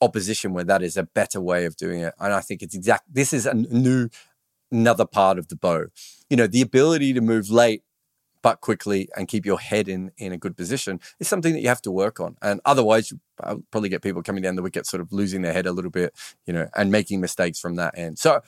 opposition 0.00 0.52
where 0.52 0.64
that 0.64 0.82
is 0.82 0.96
a 0.96 1.02
better 1.02 1.40
way 1.40 1.64
of 1.64 1.76
doing 1.76 2.00
it. 2.00 2.14
And 2.20 2.32
I 2.32 2.40
think 2.40 2.62
it's 2.62 2.74
exact. 2.74 3.04
This 3.12 3.32
is 3.32 3.46
a 3.46 3.54
new 3.54 4.08
another 4.70 5.06
part 5.06 5.38
of 5.38 5.48
the 5.48 5.56
bow. 5.56 5.86
You 6.28 6.36
know, 6.36 6.46
the 6.46 6.60
ability 6.60 7.12
to 7.14 7.20
move 7.20 7.50
late 7.50 7.82
but 8.42 8.60
quickly 8.60 9.08
and 9.16 9.26
keep 9.26 9.44
your 9.44 9.58
head 9.58 9.88
in 9.88 10.12
in 10.18 10.32
a 10.32 10.36
good 10.36 10.56
position 10.56 11.00
is 11.18 11.26
something 11.26 11.52
that 11.52 11.60
you 11.60 11.68
have 11.68 11.82
to 11.82 11.90
work 11.90 12.20
on. 12.20 12.36
And 12.42 12.60
otherwise, 12.64 13.10
you 13.10 13.20
probably 13.70 13.88
get 13.88 14.02
people 14.02 14.22
coming 14.22 14.42
down 14.42 14.56
the 14.56 14.62
wicket, 14.62 14.86
sort 14.86 15.00
of 15.00 15.12
losing 15.12 15.42
their 15.42 15.52
head 15.52 15.66
a 15.66 15.72
little 15.72 15.90
bit, 15.90 16.14
you 16.46 16.52
know, 16.52 16.68
and 16.76 16.92
making 16.92 17.20
mistakes 17.20 17.58
from 17.58 17.76
that 17.76 17.98
end. 17.98 18.18
So, 18.18 18.42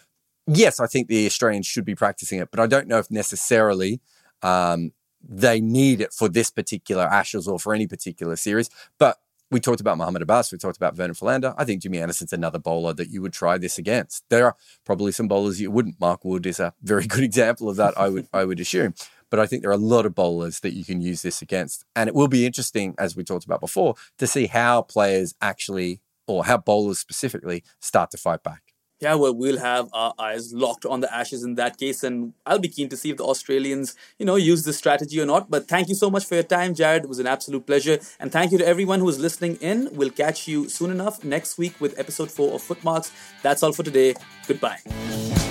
yes, 0.48 0.80
I 0.80 0.86
think 0.86 1.08
the 1.08 1.26
Australians 1.26 1.66
should 1.66 1.84
be 1.84 1.94
practicing 1.94 2.40
it, 2.40 2.50
but 2.50 2.60
I 2.60 2.66
don't 2.66 2.88
know 2.88 2.98
if 2.98 3.10
necessarily 3.10 4.00
um, 4.42 4.92
they 5.22 5.60
need 5.60 6.00
it 6.00 6.12
for 6.12 6.28
this 6.28 6.50
particular 6.50 7.04
Ashes 7.04 7.46
or 7.46 7.58
for 7.58 7.74
any 7.74 7.86
particular 7.86 8.36
series. 8.36 8.70
But 8.98 9.18
we 9.50 9.60
talked 9.60 9.80
about 9.80 9.96
Mohammad 9.96 10.22
Abbas, 10.22 10.52
we 10.52 10.58
talked 10.58 10.76
about 10.76 10.94
Vernon 10.94 11.14
Philander. 11.14 11.54
I 11.56 11.64
think 11.64 11.82
Jimmy 11.82 11.98
Anderson's 11.98 12.32
another 12.32 12.58
bowler 12.58 12.92
that 12.94 13.08
you 13.08 13.22
would 13.22 13.32
try 13.32 13.56
this 13.56 13.78
against. 13.78 14.24
There 14.28 14.46
are 14.46 14.56
probably 14.84 15.12
some 15.12 15.28
bowlers 15.28 15.60
you 15.60 15.70
wouldn't. 15.70 16.00
Mark 16.00 16.24
Wood 16.24 16.44
is 16.46 16.60
a 16.60 16.74
very 16.82 17.06
good 17.06 17.24
example 17.30 17.68
of 17.68 17.76
that, 17.76 17.96
I 17.98 18.08
would 18.08 18.28
I 18.32 18.44
would 18.44 18.60
assume. 18.60 18.94
But 19.30 19.40
I 19.40 19.46
think 19.46 19.62
there 19.62 19.70
are 19.70 19.74
a 19.74 19.76
lot 19.76 20.06
of 20.06 20.14
bowlers 20.14 20.60
that 20.60 20.72
you 20.72 20.84
can 20.84 21.02
use 21.02 21.20
this 21.20 21.42
against. 21.42 21.84
And 21.94 22.08
it 22.08 22.14
will 22.14 22.28
be 22.28 22.46
interesting, 22.46 22.94
as 22.98 23.14
we 23.14 23.24
talked 23.24 23.44
about 23.44 23.60
before, 23.60 23.94
to 24.18 24.26
see 24.26 24.46
how 24.46 24.82
players 24.82 25.34
actually 25.42 26.00
or 26.26 26.46
how 26.46 26.56
bowlers 26.56 26.98
specifically 26.98 27.62
start 27.80 28.10
to 28.12 28.16
fight 28.16 28.42
back 28.42 28.67
yeah, 29.00 29.14
well, 29.14 29.34
we'll 29.34 29.58
have 29.58 29.88
our 29.92 30.14
eyes 30.18 30.52
locked 30.52 30.84
on 30.84 31.00
the 31.00 31.14
Ashes 31.14 31.44
in 31.44 31.54
that 31.54 31.76
case, 31.78 32.02
and 32.02 32.32
I'll 32.44 32.58
be 32.58 32.68
keen 32.68 32.88
to 32.88 32.96
see 32.96 33.10
if 33.10 33.16
the 33.16 33.24
Australians, 33.24 33.94
you 34.18 34.26
know, 34.26 34.36
use 34.36 34.64
this 34.64 34.76
strategy 34.76 35.20
or 35.20 35.26
not. 35.26 35.50
But 35.50 35.68
thank 35.68 35.88
you 35.88 35.94
so 35.94 36.10
much 36.10 36.24
for 36.24 36.34
your 36.34 36.44
time, 36.44 36.74
Jarrod. 36.74 37.04
It 37.04 37.08
was 37.08 37.18
an 37.18 37.26
absolute 37.26 37.66
pleasure. 37.66 37.98
And 38.18 38.32
thank 38.32 38.52
you 38.52 38.58
to 38.58 38.66
everyone 38.66 39.00
who 39.00 39.08
is 39.08 39.18
listening 39.18 39.56
in. 39.56 39.88
We'll 39.92 40.10
catch 40.10 40.48
you 40.48 40.68
soon 40.68 40.90
enough 40.90 41.24
next 41.24 41.58
week 41.58 41.80
with 41.80 41.98
episode 41.98 42.30
four 42.30 42.54
of 42.54 42.62
Footmarks. 42.62 43.12
That's 43.42 43.62
all 43.62 43.72
for 43.72 43.82
today. 43.82 44.14
Goodbye. 44.46 45.47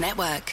Network. 0.00 0.47